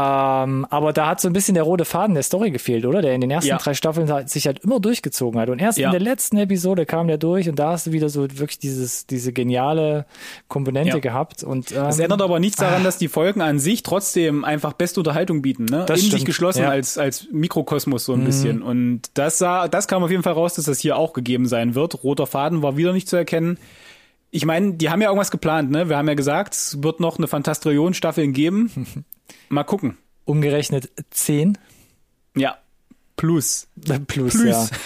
Ähm, 0.00 0.64
aber 0.70 0.92
da 0.92 1.08
hat 1.08 1.20
so 1.20 1.28
ein 1.28 1.32
bisschen 1.32 1.54
der 1.54 1.64
rote 1.64 1.84
Faden 1.84 2.14
der 2.14 2.22
Story 2.22 2.52
gefehlt, 2.52 2.86
oder? 2.86 3.02
Der 3.02 3.14
in 3.14 3.20
den 3.20 3.30
ersten 3.30 3.48
Ja. 3.48 3.56
drei 3.58 3.74
Staffeln 3.74 4.10
halt- 4.12 4.30
sich 4.30 4.46
halt 4.46 4.60
immer 4.60 4.78
durchgezogen 4.78 5.40
hat. 5.40 5.48
Und 5.48 5.60
erst 5.60 5.78
Ja. 5.78 5.88
in 5.88 5.92
der 5.92 6.00
letzten 6.00 6.36
Episode 6.36 6.86
kam 6.86 7.08
der 7.08 7.18
durch 7.18 7.48
und 7.48 7.58
da 7.58 7.72
hast 7.72 7.88
du 7.88 7.92
wieder 7.92 8.08
so 8.08 8.22
wirklich 8.22 8.58
dieses, 8.60 9.06
diese 9.06 9.32
geniale 9.32 10.06
Komponente 10.46 10.96
Ja. 10.96 10.98
gehabt. 11.00 11.42
Und, 11.42 11.72
ähm, 11.72 11.78
Das 11.78 11.98
ändert 11.98 12.22
aber 12.22 12.38
nichts 12.38 12.58
daran, 12.58 12.84
dass 12.84 12.98
die 12.98 13.08
Folgen 13.08 13.40
an 13.40 13.58
sich 13.58 13.82
trotzdem 13.82 14.44
einfach 14.44 14.72
beste 14.74 15.00
Unterhaltung 15.00 15.42
bieten, 15.42 15.64
ne? 15.64 15.84
Das 15.86 15.98
In 15.98 16.02
sich 16.04 16.10
stimmt, 16.12 16.26
geschlossen 16.26 16.62
ja. 16.62 16.68
als, 16.68 16.96
als 16.98 17.26
Mikrokosmos 17.32 18.04
so 18.04 18.12
ein 18.12 18.24
bisschen. 18.24 18.62
Und 18.62 19.02
das 19.14 19.38
sah, 19.38 19.66
das 19.68 19.88
kam 19.88 20.04
auf 20.04 20.10
jeden 20.10 20.22
Fall 20.22 20.34
raus, 20.34 20.54
dass 20.54 20.66
das 20.66 20.78
hier 20.78 20.96
auch 20.96 21.12
gegeben 21.12 21.46
sein 21.46 21.74
wird. 21.74 22.04
Roter 22.04 22.26
Faden 22.26 22.62
war 22.62 22.76
wieder 22.76 22.92
nicht 22.92 23.08
zu 23.08 23.16
erkennen. 23.16 23.58
Ich 24.30 24.44
meine, 24.44 24.74
die 24.74 24.90
haben 24.90 25.00
ja 25.00 25.08
irgendwas 25.08 25.30
geplant, 25.30 25.70
ne? 25.70 25.88
Wir 25.88 25.96
haben 25.96 26.08
ja 26.08 26.14
gesagt, 26.14 26.54
es 26.54 26.82
wird 26.82 27.00
noch 27.00 27.18
eine 27.18 27.26
Fantastillion 27.28 27.94
Staffeln 27.94 28.32
geben. 28.32 29.04
Mal 29.48 29.64
gucken. 29.64 29.96
umgerechnet 30.24 30.90
10 31.10 31.56
Ja. 32.36 32.58
Plus. 33.16 33.68
plus, 34.06 34.34
Plus. 34.34 34.44
ja. 34.44 34.66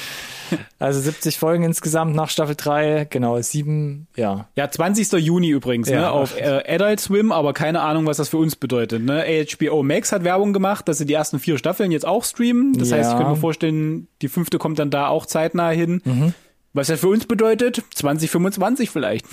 Also 0.79 1.01
70 1.01 1.39
Folgen 1.39 1.65
insgesamt 1.65 2.15
nach 2.15 2.29
Staffel 2.29 2.55
3, 2.57 3.07
genau, 3.09 3.41
sieben, 3.41 4.07
ja. 4.17 4.49
Ja, 4.55 4.71
20. 4.71 5.11
Juni 5.13 5.49
übrigens, 5.49 5.89
Ja. 5.89 6.01
ne, 6.01 6.11
auf 6.11 6.37
äh, 6.39 6.63
Adult 6.69 7.01
Swim, 7.01 7.33
aber 7.33 7.55
keine 7.55 7.81
Ahnung, 7.81 8.05
was 8.05 8.19
das 8.19 8.29
für 8.29 8.37
uns 8.37 8.55
bedeutet. 8.55 9.03
Ne? 9.03 9.25
HBO 9.51 9.83
Max 9.83 10.13
hat 10.13 10.25
Werbung 10.25 10.53
gemacht, 10.53 10.87
dass 10.89 10.99
sie 10.99 11.07
die 11.07 11.15
ersten 11.15 11.39
vier 11.39 11.57
Staffeln 11.57 11.91
jetzt 11.91 12.05
auch 12.07 12.23
streamen. 12.23 12.75
Das 12.75 12.91
Ja. 12.91 12.99
heißt, 12.99 13.13
ich 13.13 13.17
könnte 13.17 13.31
mir 13.31 13.39
vorstellen, 13.39 14.09
die 14.21 14.29
fünfte 14.29 14.59
kommt 14.59 14.79
dann 14.79 14.91
da 14.91 15.09
auch 15.09 15.25
zeitnah 15.25 15.71
hin. 15.71 16.03
Mhm. 16.05 16.35
Was 16.75 16.87
das 16.87 17.01
für 17.01 17.09
uns 17.09 17.27
bedeutet? 17.27 17.83
2025 17.95 18.89
vielleicht. 18.91 19.27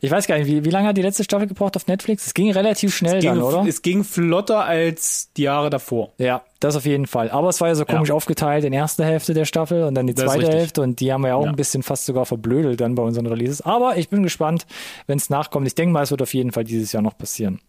Ich 0.00 0.10
weiß 0.10 0.26
gar 0.26 0.36
nicht, 0.38 0.48
wie, 0.48 0.64
wie 0.64 0.70
lange 0.70 0.88
hat 0.88 0.96
die 0.96 1.02
letzte 1.02 1.24
Staffel 1.24 1.46
gebraucht 1.46 1.76
auf 1.76 1.86
Netflix? 1.86 2.26
Es 2.26 2.34
ging 2.34 2.50
relativ 2.52 2.94
schnell 2.94 3.20
ging, 3.20 3.30
dann, 3.36 3.42
oder? 3.42 3.64
Es 3.66 3.80
ging 3.80 4.04
flotter 4.04 4.64
als 4.64 5.30
die 5.36 5.42
Jahre 5.44 5.70
davor. 5.70 6.12
Ja, 6.18 6.42
das 6.60 6.76
auf 6.76 6.84
jeden 6.84 7.06
Fall. 7.06 7.30
Aber 7.30 7.48
es 7.48 7.60
war 7.60 7.68
ja 7.68 7.74
so 7.74 7.84
komisch 7.86 8.10
Ja. 8.10 8.14
aufgeteilt 8.14 8.64
in 8.64 8.72
erste 8.72 9.04
Hälfte 9.04 9.32
der 9.34 9.44
Staffel 9.44 9.84
und 9.84 9.94
dann 9.94 10.06
die 10.08 10.14
Das 10.14 10.24
zweite. 10.26 10.48
Hälfte 10.48 10.82
und 10.82 11.00
die 11.00 11.12
haben 11.12 11.22
wir 11.22 11.28
ja 11.28 11.34
auch 11.36 11.44
Ja. 11.44 11.50
ein 11.50 11.56
bisschen 11.56 11.82
fast 11.82 12.04
sogar 12.04 12.26
verblödelt 12.26 12.80
dann 12.80 12.96
bei 12.96 13.02
unseren 13.02 13.26
Releases. 13.26 13.62
Aber 13.62 13.96
ich 13.96 14.08
bin 14.10 14.22
gespannt, 14.22 14.66
wenn 15.06 15.16
es 15.18 15.30
nachkommt. 15.30 15.66
Ich 15.66 15.74
denke 15.74 15.92
mal, 15.92 16.02
es 16.02 16.10
wird 16.10 16.20
auf 16.22 16.34
jeden 16.34 16.52
Fall 16.52 16.64
dieses 16.64 16.92
Jahr 16.92 17.02
noch 17.02 17.16
passieren. 17.16 17.60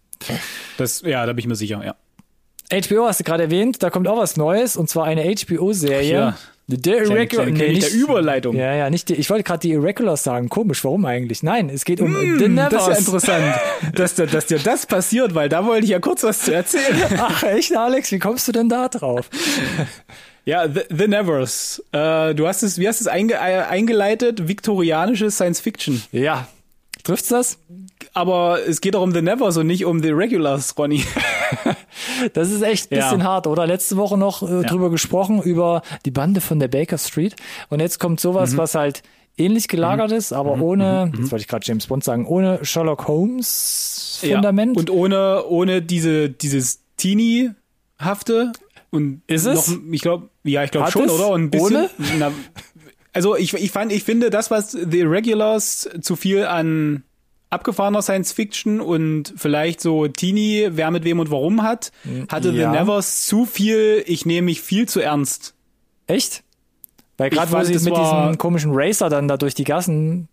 Das, 0.77 1.01
ja, 1.01 1.25
da 1.25 1.31
bin 1.33 1.39
ich 1.39 1.47
mir 1.47 1.55
sicher, 1.55 1.83
ja. 1.85 1.95
HBO 2.81 3.05
hast 3.07 3.19
du 3.19 3.23
gerade 3.23 3.43
erwähnt, 3.43 3.81
da 3.83 3.89
kommt 3.89 4.07
auch 4.07 4.17
was 4.17 4.37
Neues 4.37 4.75
und 4.75 4.89
zwar 4.89 5.05
eine 5.05 5.23
HBO-Serie. 5.23 6.11
Ja. 6.13 6.37
Kleine, 6.81 7.03
Irregular, 7.03 7.25
kleine 7.45 7.53
König 7.59 7.79
der 7.81 7.91
Überleitung. 7.93 8.55
Ja, 8.55 8.73
ja, 8.73 8.89
nicht 8.89 9.09
die, 9.09 9.15
ich 9.15 9.29
wollte 9.29 9.43
gerade 9.43 9.59
die 9.59 9.71
Irregulars 9.71 10.23
sagen. 10.23 10.47
Komisch, 10.47 10.81
warum 10.85 11.03
eigentlich? 11.05 11.43
Nein, 11.43 11.69
es 11.69 11.83
geht 11.83 11.99
um 11.99 12.13
The 12.15 12.45
Hm, 12.45 12.55
das 12.55 12.71
ist 12.71 12.71
ja 12.71 12.87
Nevers. 12.87 12.99
interessant, 12.99 13.55
dass, 13.95 14.15
dir- 14.15 14.27
dass 14.27 14.45
dir 14.45 14.59
das 14.59 14.85
passiert, 14.85 15.35
weil 15.35 15.49
da 15.49 15.65
wollte 15.65 15.83
ich 15.83 15.89
ja 15.91 15.99
kurz 15.99 16.23
was 16.23 16.39
zu 16.39 16.53
erzählen. 16.53 17.03
Ach, 17.17 17.43
echt, 17.43 17.75
Alex? 17.75 18.13
Wie 18.13 18.19
kommst 18.19 18.47
du 18.47 18.51
denn 18.53 18.69
da 18.69 18.87
drauf? 18.87 19.29
Ja, 20.45 20.67
The, 20.67 20.81
The 20.89 21.07
Nevers. 21.07 21.81
Äh, 21.93 22.35
du 22.35 22.45
hast 22.47 22.63
es, 22.63 22.77
wie 22.77 22.85
hast 22.87 22.99
du 22.99 23.05
es 23.05 23.07
einge, 23.07 23.35
äh, 23.35 23.37
eingeleitet? 23.37 24.45
Viktorianische 24.47 25.31
Science 25.31 25.61
Fiction. 25.61 26.03
Ja. 26.11 26.47
Trifft's 27.05 27.29
das? 27.29 27.57
Aber 28.13 28.59
es 28.67 28.79
geht 28.81 28.93
doch 28.93 29.01
um 29.01 29.11
The 29.11 29.21
Nevers 29.23 29.57
und 29.57 29.65
nicht 29.67 29.85
um 29.85 30.01
The 30.03 30.11
Regulars, 30.11 30.77
Ronny. 30.77 31.03
Das 32.33 32.51
ist 32.51 32.61
echt 32.61 32.91
ein 32.91 32.97
Ja. 32.97 33.05
bisschen 33.09 33.23
hart, 33.23 33.47
oder? 33.47 33.65
Letzte 33.67 33.97
Woche 33.97 34.17
noch 34.17 34.41
äh, 34.43 34.63
drüber 34.63 34.89
gesprochen, 34.89 35.41
über 35.41 35.81
die 36.05 36.11
Bande 36.11 36.41
von 36.41 36.59
der 36.59 36.67
Baker 36.67 36.97
Street. 36.97 37.35
Und 37.69 37.79
jetzt 37.79 37.99
kommt 37.99 38.19
sowas, 38.19 38.53
Mhm. 38.53 38.57
was 38.57 38.75
halt 38.75 39.03
ähnlich 39.37 39.67
gelagert 39.67 40.11
ist, 40.11 40.31
aber 40.33 40.59
ohne, 40.61 41.11
jetzt 41.17 41.31
wollte 41.31 41.41
ich 41.43 41.47
gerade 41.47 41.65
James 41.65 41.87
Bond 41.87 42.03
sagen, 42.03 42.25
ohne 42.25 42.63
Sherlock 42.65 43.07
Holmes 43.07 44.19
Fundament. 44.21 44.75
Ja. 44.75 44.79
Und 44.79 44.89
ohne, 44.89 45.43
ohne 45.47 45.81
diese, 45.81 46.29
dieses 46.29 46.79
Teenie-hafte. 46.97 48.51
Und 48.91 49.21
Ist 49.27 49.45
es? 49.45 49.69
Noch, 49.69 49.77
ich 49.91 50.01
glaube, 50.01 50.29
ja, 50.43 50.63
ich 50.63 50.71
glaube 50.71 50.91
schon, 50.91 51.05
es? 51.05 51.11
oder? 51.11 51.29
Und 51.29 51.43
ein 51.45 51.49
bisschen. 51.51 51.75
Ohne? 51.75 51.89
Na, 52.19 52.31
also 53.13 53.35
ich, 53.35 53.53
ich 53.53 53.71
fand, 53.71 53.91
ich 53.91 54.03
finde, 54.03 54.29
das, 54.29 54.51
was 54.51 54.71
The 54.71 54.99
Irregulars 54.99 55.89
zu 56.01 56.15
viel 56.15 56.45
an 56.45 57.03
abgefahrener 57.53 58.01
Science 58.01 58.31
Fiction 58.31 58.81
und 58.81 59.33
vielleicht 59.37 59.79
so 59.79 60.07
Teenie, 60.07 60.69
wer 60.71 60.91
mit 60.91 61.03
wem 61.03 61.19
und 61.19 61.31
warum 61.31 61.63
hat, 61.63 61.91
hatte 62.29 62.49
Ja. 62.49 62.71
The 62.71 62.79
Nevers 62.79 63.25
zu 63.25 63.45
viel, 63.45 64.03
ich 64.07 64.25
nehme 64.25 64.45
mich 64.45 64.61
viel 64.61 64.87
zu 64.87 64.99
ernst. 64.99 65.53
Echt? 66.07 66.43
Weil 67.17 67.29
gerade 67.29 67.51
wo 67.51 67.63
sie 67.63 67.73
mit 67.73 67.95
diesem 67.95 68.37
komischen 68.37 68.71
Racer 68.73 69.09
dann 69.09 69.27
da 69.27 69.37
durch 69.37 69.53
die 69.53 69.63
Gassen 69.63 70.27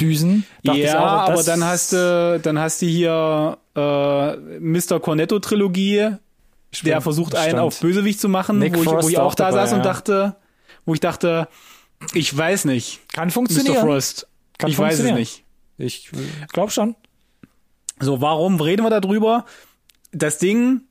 düsen, 0.00 0.44
dachte 0.62 0.80
ja, 0.80 0.84
ich 0.84 0.94
auch, 0.94 1.30
aber 1.30 1.42
dann 1.42 1.64
hast 1.64 1.92
du, 1.92 2.40
dann 2.42 2.58
hast 2.58 2.82
du 2.82 2.86
hier 2.86 3.58
äh, 3.74 4.36
Mr. 4.58 5.00
Cornetto 5.00 5.38
Trilogie, 5.38 6.10
der 6.82 7.00
versucht 7.00 7.34
einen 7.34 7.50
stimmt. 7.50 7.62
auf 7.62 7.80
Bösewicht 7.80 8.20
zu 8.20 8.28
machen, 8.28 8.58
Nick 8.58 8.76
wo 8.76 8.82
ich, 8.82 8.86
wo 8.86 9.08
ich 9.08 9.18
auch 9.18 9.26
auch 9.26 9.34
da 9.34 9.50
dabei, 9.50 9.64
saß 9.64 9.72
und 9.72 9.78
ja. 9.78 9.84
dachte, 9.84 10.36
wo 10.84 10.94
ich 10.94 11.00
dachte, 11.00 11.48
ich 12.14 12.36
weiß 12.36 12.64
nicht, 12.66 13.00
kann 13.12 13.28
Mr. 13.28 13.32
funktionieren. 13.32 13.86
Frost, 13.86 14.28
Kann 14.58 14.70
ich 14.70 14.78
weiß 14.78 14.98
es 14.98 15.12
nicht. 15.12 15.44
Ich 15.78 16.10
glaube 16.52 16.70
schon. 16.72 16.96
So, 18.00 18.20
warum 18.20 18.60
reden 18.60 18.82
wir 18.84 19.00
darüber? 19.00 19.44
Das 20.12 20.38
Ding 20.38 20.82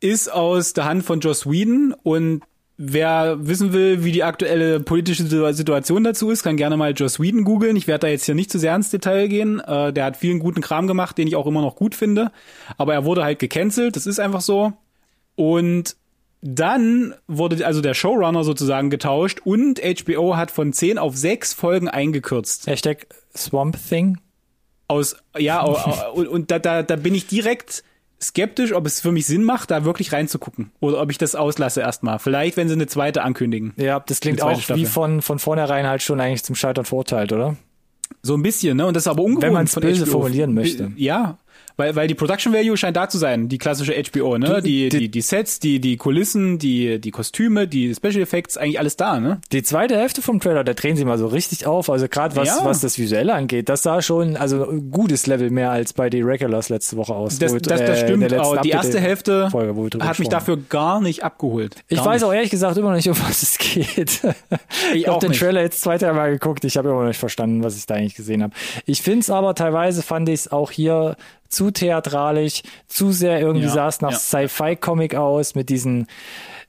ist 0.00 0.30
aus 0.30 0.72
der 0.72 0.84
Hand 0.84 1.04
von 1.04 1.20
Joss 1.20 1.48
Whedon 1.50 1.94
und 2.02 2.42
wer 2.76 3.36
wissen 3.46 3.72
will, 3.72 4.04
wie 4.04 4.12
die 4.12 4.24
aktuelle 4.24 4.80
politische 4.80 5.22
Situ- 5.24 5.52
Situation 5.52 6.04
dazu 6.04 6.30
ist, 6.30 6.42
kann 6.42 6.56
gerne 6.56 6.76
mal 6.76 6.92
Joss 6.92 7.20
Whedon 7.20 7.44
googeln. 7.44 7.76
Ich 7.76 7.86
werde 7.86 8.00
da 8.00 8.08
jetzt 8.08 8.24
hier 8.26 8.34
nicht 8.34 8.50
zu 8.50 8.58
sehr 8.58 8.74
ins 8.74 8.90
Detail 8.90 9.28
gehen. 9.28 9.60
Äh, 9.60 9.92
der 9.92 10.04
hat 10.04 10.16
vielen 10.16 10.40
guten 10.40 10.60
Kram 10.60 10.86
gemacht, 10.86 11.16
den 11.18 11.28
ich 11.28 11.36
auch 11.36 11.46
immer 11.46 11.62
noch 11.62 11.76
gut 11.76 11.94
finde. 11.94 12.32
Aber 12.76 12.94
er 12.94 13.04
wurde 13.04 13.22
halt 13.24 13.38
gecancelt, 13.38 13.96
das 13.96 14.06
ist 14.06 14.18
einfach 14.18 14.40
so. 14.40 14.72
Und 15.36 15.96
dann 16.42 17.14
wurde 17.26 17.64
also 17.66 17.80
der 17.80 17.94
Showrunner 17.94 18.44
sozusagen 18.44 18.90
getauscht 18.90 19.40
und 19.44 19.80
HBO 19.80 20.36
hat 20.36 20.50
von 20.50 20.72
10 20.72 20.98
auf 20.98 21.16
6 21.16 21.54
Folgen 21.54 21.88
eingekürzt 21.88 22.66
Hashtag 22.66 23.06
Swamp 23.34 23.78
Thing. 23.88 24.18
Aus 24.88 25.16
ja 25.36 25.62
und, 26.14 26.28
und 26.28 26.50
da, 26.50 26.58
da, 26.58 26.82
da 26.82 26.96
bin 26.96 27.14
ich 27.14 27.26
direkt 27.26 27.82
skeptisch, 28.20 28.72
ob 28.72 28.86
es 28.86 29.00
für 29.00 29.12
mich 29.12 29.26
Sinn 29.26 29.44
macht, 29.44 29.70
da 29.70 29.84
wirklich 29.84 30.12
reinzugucken 30.12 30.70
oder 30.80 31.00
ob 31.00 31.10
ich 31.10 31.18
das 31.18 31.34
auslasse 31.34 31.80
erstmal. 31.80 32.18
Vielleicht, 32.18 32.56
wenn 32.56 32.68
sie 32.68 32.74
eine 32.74 32.86
zweite 32.86 33.22
ankündigen. 33.22 33.74
Ja, 33.76 34.00
das 34.00 34.20
klingt 34.20 34.42
auch 34.42 34.58
Staffel. 34.60 34.82
wie 34.82 34.86
von, 34.86 35.22
von 35.22 35.38
vornherein 35.38 35.86
halt 35.86 36.02
schon 36.02 36.20
eigentlich 36.20 36.42
zum 36.42 36.54
Scheitern 36.54 36.84
verurteilt, 36.84 37.32
oder? 37.32 37.56
So 38.22 38.34
ein 38.34 38.42
bisschen, 38.42 38.76
ne? 38.76 38.86
Und 38.86 38.94
das 38.94 39.04
ist 39.04 39.08
aber 39.08 39.22
ungewohnt 39.22 39.42
Wenn 39.42 39.52
man's 39.52 39.74
von 39.74 39.82
böse 39.82 40.04
HBO. 40.04 40.12
formulieren 40.12 40.54
möchte. 40.54 40.92
Ja, 40.96 41.38
weil, 41.76 41.96
weil 41.96 42.06
die 42.08 42.14
Production 42.14 42.52
Value 42.52 42.76
scheint 42.76 42.96
da 42.96 43.08
zu 43.08 43.18
sein, 43.18 43.48
die 43.48 43.58
klassische 43.58 43.92
HBO, 43.94 44.38
ne? 44.38 44.60
Die, 44.62 44.88
die- 44.88 44.98
die, 44.98 45.08
die 45.10 45.20
Sets, 45.20 45.58
die, 45.60 45.80
die 45.80 45.96
Kulissen, 45.96 46.58
die, 46.58 47.00
die 47.00 47.10
Kostüme, 47.10 47.66
die 47.66 47.94
Special 47.94 48.20
Effects, 48.22 48.56
eigentlich 48.56 48.78
alles 48.78 48.96
da, 48.96 49.18
ne? 49.20 49.40
Die 49.52 49.62
zweite 49.62 49.96
Hälfte 49.96 50.22
vom 50.22 50.40
Trailer, 50.40 50.62
da 50.64 50.74
drehen 50.74 50.96
sie 50.96 51.04
mal 51.04 51.18
so 51.18 51.26
richtig 51.26 51.66
auf. 51.66 51.90
Also 51.90 52.06
gerade 52.08 52.36
was, 52.36 52.48
Ja. 52.48 52.64
was 52.64 52.80
das 52.80 52.98
Visuelle 52.98 53.34
angeht, 53.34 53.68
das 53.68 53.82
sah 53.82 54.02
schon 54.02 54.36
also 54.36 54.68
ein 54.68 54.90
gutes 54.90 55.26
Level 55.26 55.50
mehr 55.50 55.70
als 55.70 55.92
bei 55.92 56.08
The 56.10 56.22
Regulars 56.22 56.68
letzte 56.68 56.96
Woche 56.96 57.14
aus. 57.14 57.38
Das, 57.38 57.52
wo, 57.52 57.58
das, 57.58 57.80
äh, 57.80 57.86
das 57.86 58.00
in 58.00 58.06
stimmt, 58.06 58.22
letzten 58.30 58.38
aber 58.40 58.60
die 58.60 58.70
erste 58.70 59.00
Hälfte 59.00 59.50
Folge, 59.50 59.98
hat 60.04 60.18
mich 60.18 60.28
dafür 60.28 60.56
gar 60.68 61.00
nicht 61.00 61.24
abgeholt. 61.24 61.76
Ich 61.88 61.96
gar 61.98 62.06
weiß 62.06 62.22
nicht. 62.22 62.28
auch 62.28 62.32
ehrlich 62.34 62.50
gesagt 62.50 62.76
immer 62.76 62.90
noch 62.90 62.96
nicht, 62.96 63.08
um 63.08 63.16
was 63.28 63.42
es 63.42 63.58
geht. 63.58 63.96
Ich 63.98 64.20
Ich 64.94 65.06
habe 65.06 65.16
auch 65.16 65.18
den 65.20 65.30
nicht. 65.30 65.40
Trailer 65.40 65.62
jetzt 65.62 65.80
zwei, 65.80 65.98
drei 65.98 66.12
Mal 66.12 66.30
geguckt. 66.30 66.64
Ich 66.64 66.76
habe 66.76 66.88
immer 66.88 67.00
noch 67.00 67.08
nicht 67.08 67.18
verstanden, 67.18 67.62
was 67.64 67.76
ich 67.76 67.86
da 67.86 67.94
eigentlich 67.94 68.14
gesehen 68.14 68.42
habe. 68.42 68.54
Ich 68.86 69.02
finde 69.02 69.20
es 69.20 69.30
aber 69.30 69.54
teilweise 69.54 70.02
fand 70.02 70.28
ich 70.28 70.34
es 70.40 70.52
auch 70.52 70.70
hier 70.70 71.16
zu 71.54 71.70
theatralisch, 71.70 72.62
zu 72.88 73.12
sehr 73.12 73.40
irgendwie 73.40 73.66
Ja, 73.66 73.72
sah 73.72 73.88
es 73.88 74.00
nach 74.00 74.10
ja. 74.12 74.18
Sci-Fi-Comic 74.18 75.14
aus 75.14 75.54
mit 75.54 75.68
diesen 75.68 76.06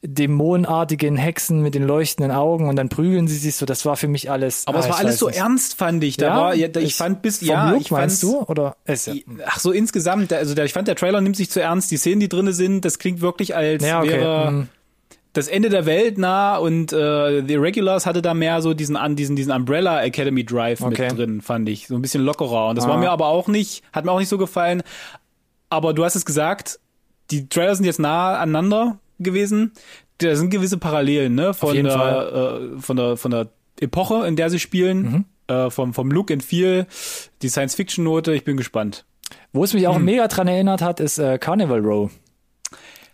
dämonenartigen 0.01 1.17
Hexen 1.17 1.61
mit 1.61 1.73
den 1.75 1.83
leuchtenden 1.83 2.31
Augen 2.31 2.69
und 2.69 2.75
dann 2.75 2.89
prügeln 2.89 3.27
sie 3.27 3.38
sich 3.38 3.55
so. 3.55 3.65
Das 3.65 3.86
war 3.86 3.95
für 3.97 4.07
mich 4.07 4.29
alles. 4.29 4.67
Aber 4.67 4.77
ah, 4.77 4.81
es 4.81 4.89
war 4.89 4.95
ich 4.99 5.05
alles 5.05 5.19
so 5.19 5.27
nicht. 5.27 5.38
ernst, 5.39 5.75
fand 5.75 6.03
ich. 6.03 6.17
Da 6.17 6.27
Ja, 6.27 6.36
war, 6.38 6.55
ja, 6.55 6.67
da- 6.67 6.79
ich 6.79 6.88
ist 6.89 6.97
fand 6.97 7.21
bis, 7.21 7.41
ja, 7.41 7.71
Look 7.71 7.81
ich 7.81 7.91
meinst 7.91 8.21
du 8.23 8.41
oder 8.41 8.75
ist 8.86 9.07
ja. 9.07 9.13
Ach 9.45 9.59
so, 9.59 9.71
insgesamt, 9.71 10.31
also 10.31 10.53
der, 10.53 10.65
ich 10.65 10.73
fand, 10.73 10.88
der 10.88 10.95
Trailer 10.95 11.21
nimmt 11.21 11.36
sich 11.36 11.49
zu 11.49 11.59
ernst, 11.61 11.91
die 11.91 11.97
Szenen, 11.97 12.19
die 12.19 12.29
drinne 12.29 12.53
sind, 12.53 12.86
das 12.86 12.99
klingt 12.99 13.21
wirklich 13.21 13.55
als 13.55 13.83
Ja, 13.83 13.99
okay. 14.01 14.11
wäre 14.11 14.51
mhm. 14.51 14.67
Das 15.36 15.47
Ende 15.47 15.69
der 15.69 15.86
Welt 15.86 16.17
nah 16.17 16.57
und 16.57 16.91
äh, 16.93 17.43
The 17.45 17.53
Irregulars 17.53 18.05
hatte 18.05 18.21
da 18.21 18.33
mehr 18.33 18.61
so 18.61 18.73
diesen 18.73 18.95
an 18.95 19.15
diesen 19.15 19.36
diesen 19.36 19.51
Umbrella 19.51 20.01
Academy 20.03 20.43
Drive 20.43 20.81
Okay. 20.81 21.09
mit 21.09 21.17
drin, 21.17 21.41
fand 21.41 21.69
ich, 21.69 21.88
so 21.88 21.95
ein 21.95 22.01
bisschen 22.01 22.23
lockerer 22.23 22.69
und 22.69 22.75
das 22.77 22.88
war 22.88 22.95
Ah. 22.95 22.99
mir 22.99 23.11
aber 23.11 23.27
auch 23.27 23.47
nicht, 23.47 23.83
hat 23.93 24.05
mir 24.05 24.11
auch 24.11 24.19
nicht 24.19 24.29
so 24.29 24.38
gefallen. 24.38 24.81
Aber 25.69 25.93
du 25.93 26.03
hast 26.03 26.15
es 26.15 26.25
gesagt, 26.25 26.79
die 27.31 27.49
Trailer 27.49 27.75
sind 27.75 27.86
jetzt 27.86 27.99
nah 27.99 28.38
aneinander 28.39 28.99
gewesen. 29.19 29.73
Da 30.19 30.36
sind 30.36 30.49
gewisse 30.49 30.77
Parallelen, 30.77 31.36
ne, 31.36 31.53
von 31.53 31.73
der 31.75 32.71
äh, 32.75 32.79
von 32.79 32.95
der 32.95 33.17
von 33.17 33.31
der 33.31 33.47
Epoche, 33.81 34.25
in 34.27 34.36
der 34.38 34.49
sie 34.49 34.59
spielen, 34.59 35.25
Mhm. 35.49 35.53
äh, 35.53 35.69
vom 35.69 35.93
vom 35.93 36.09
Look 36.11 36.31
and 36.31 36.43
Feel, 36.43 36.86
die 37.41 37.49
Science 37.49 37.75
Fiction 37.75 38.05
Note, 38.05 38.33
ich 38.33 38.45
bin 38.45 38.55
gespannt. 38.55 39.03
Wo 39.51 39.63
es 39.65 39.73
mich 39.73 39.83
Hm. 39.83 39.89
auch 39.91 39.97
mega 39.99 40.27
dran 40.29 40.47
erinnert 40.47 40.81
hat, 40.81 40.99
ist 41.01 41.17
äh, 41.17 41.38
Carnival 41.38 41.79
Row. 41.81 42.09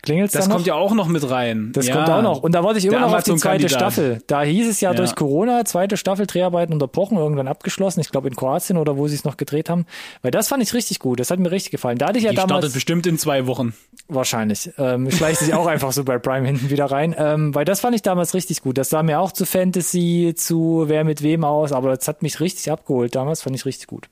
Klingelt's 0.02 0.32
Das 0.34 0.50
kommt 0.50 0.66
ja 0.66 0.74
auch 0.74 0.92
noch 0.94 1.06
mit 1.06 1.30
rein. 1.30 1.70
Das 1.72 1.86
ja. 1.86 1.94
kommt 1.94 2.10
auch 2.10 2.22
noch. 2.22 2.42
Und 2.42 2.52
da 2.56 2.64
warte 2.64 2.78
ich 2.78 2.84
immer 2.84 2.98
Der 2.98 3.06
noch 3.06 3.14
auf 3.14 3.22
die 3.22 3.36
zweite. 3.36 3.68
Staffel. 3.68 4.20
Da 4.26 4.42
hieß 4.42 4.68
es 4.68 4.80
ja, 4.80 4.90
Ja. 4.90 4.96
durch 4.96 5.14
Corona, 5.14 5.64
zweite 5.64 5.96
Staffel, 5.96 6.26
Dreharbeiten 6.26 6.72
unterbrochen, 6.72 7.16
irgendwann 7.18 7.46
abgeschlossen. 7.46 8.00
Ich 8.00 8.10
glaube 8.10 8.26
in 8.28 8.34
Kroatien 8.34 8.78
oder 8.78 8.96
wo 8.96 9.06
sie 9.06 9.14
es 9.14 9.22
noch 9.24 9.36
gedreht 9.36 9.70
haben. 9.70 9.86
Weil 10.22 10.32
das 10.32 10.48
fand 10.48 10.60
ich 10.62 10.74
richtig 10.74 10.98
gut. 10.98 11.20
Das 11.20 11.30
hat 11.30 11.38
mir 11.38 11.52
richtig 11.52 11.70
gefallen. 11.70 11.98
Da 11.98 12.08
hatte 12.08 12.18
ich 12.18 12.24
ja 12.24 12.30
Die 12.30 12.36
startet 12.36 12.50
damals 12.50 12.72
bestimmt 12.72 13.06
in 13.06 13.16
zwei 13.16 13.46
Wochen. 13.46 13.74
wahrscheinlich. 14.08 14.70
Ähm, 14.76 15.08
schleicht 15.10 15.38
sich 15.38 15.54
auch 15.54 15.66
einfach 15.68 15.92
so 15.92 16.02
bei 16.02 16.18
Prime 16.18 16.46
hinten 16.48 16.68
wieder 16.68 16.86
rein. 16.86 17.14
Ähm, 17.16 17.54
weil 17.54 17.64
das 17.64 17.78
fand 17.80 17.94
ich 17.94 18.02
damals 18.02 18.34
richtig 18.34 18.60
gut. 18.62 18.78
Das 18.78 18.90
sah 18.90 19.04
mir 19.04 19.20
auch 19.20 19.30
zu 19.30 19.46
Fantasy, 19.46 20.34
zu 20.36 20.84
wer 20.88 21.04
mit 21.04 21.22
wem 21.22 21.44
aus, 21.44 21.70
aber 21.72 21.94
das 21.94 22.08
hat 22.08 22.22
mich 22.22 22.40
richtig 22.40 22.70
abgeholt 22.72 23.14
damals, 23.14 23.42
fand 23.42 23.54
ich 23.54 23.64
richtig 23.66 23.86
gut. 23.86 24.08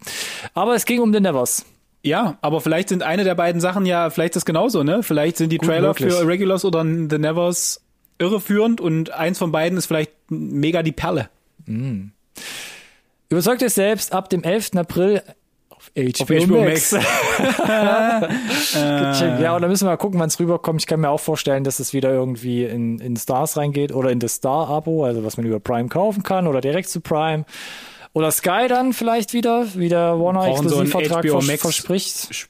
Aber 0.55 0.75
es 0.77 0.85
ging 0.87 1.01
um 1.01 1.13
The 1.13 1.21
Nevers. 1.21 1.65
Ja, 2.03 2.39
aber 2.41 2.61
vielleicht 2.61 2.89
sind 2.89 3.03
eine 3.03 3.25
der 3.25 3.35
beiden 3.35 3.61
Sachen 3.61 3.85
ja, 3.85 4.09
vielleicht 4.11 4.37
ist 4.37 4.47
genauso, 4.47 4.83
ne? 4.83 5.03
Vielleicht 5.03 5.37
sind 5.37 5.51
die 5.51 5.59
Gut 5.59 5.69
Trailer 5.69 5.89
möglich. 5.89 6.15
für 6.15 6.27
Regulars 6.27 6.65
oder 6.65 6.83
The 6.83 7.19
Nevers 7.19 7.83
irreführend 8.19 8.81
und 8.81 9.11
eins 9.13 9.39
von 9.39 9.53
beiden 9.53 9.77
ist 9.79 9.87
vielleicht 9.87 10.13
mega 10.29 10.83
die 10.83 10.93
Perle. 10.93 11.29
Überzeugt 13.29 13.63
euch 13.63 13.75
selbst, 13.75 14.13
ab 14.13 14.29
dem 14.31 14.43
11. 14.43 14.71
April 14.77 15.23
auf 15.69 15.91
HBO, 15.95 16.23
Auf 16.23 16.29
HBO 16.47 16.65
Max. 16.65 16.93
Max. 16.93 17.07
Gecheckt. 18.73 19.41
Ja, 19.41 19.57
und 19.57 19.63
da 19.63 19.69
müssen 19.69 19.87
wir 19.87 19.91
mal 19.93 19.97
gucken, 19.97 20.21
wann 20.21 20.29
es 20.29 20.39
rüberkommt. 20.39 20.83
Ich 20.83 20.87
kann 20.87 21.01
mir 21.01 21.09
auch 21.09 21.21
vorstellen, 21.21 21.65
dass 21.65 21.79
es 21.81 21.95
wieder 21.95 22.13
irgendwie 22.13 22.65
in, 22.65 22.99
in 22.99 23.17
Stars 23.17 23.57
reingeht 23.57 23.93
oder 23.93 24.11
in 24.11 24.19
das 24.19 24.35
Star-Abo, 24.35 25.05
also 25.05 25.25
was 25.25 25.39
man 25.39 25.47
über 25.47 25.61
Prime 25.61 25.89
kaufen 25.89 26.23
kann 26.23 26.47
oder 26.47 26.61
direkt 26.61 26.91
zu 26.91 27.01
Prime. 27.01 27.45
Oder 28.13 28.31
Sky 28.33 28.67
dann 28.69 28.93
vielleicht 28.93 29.33
wieder, 29.33 29.67
wie 29.75 29.89
der 29.89 30.19
Warner 30.19 30.41
Brauchen 30.41 30.69
so 30.69 30.85
vers 30.85 31.61
verspricht. 31.61 32.17
Sch- 32.33 32.47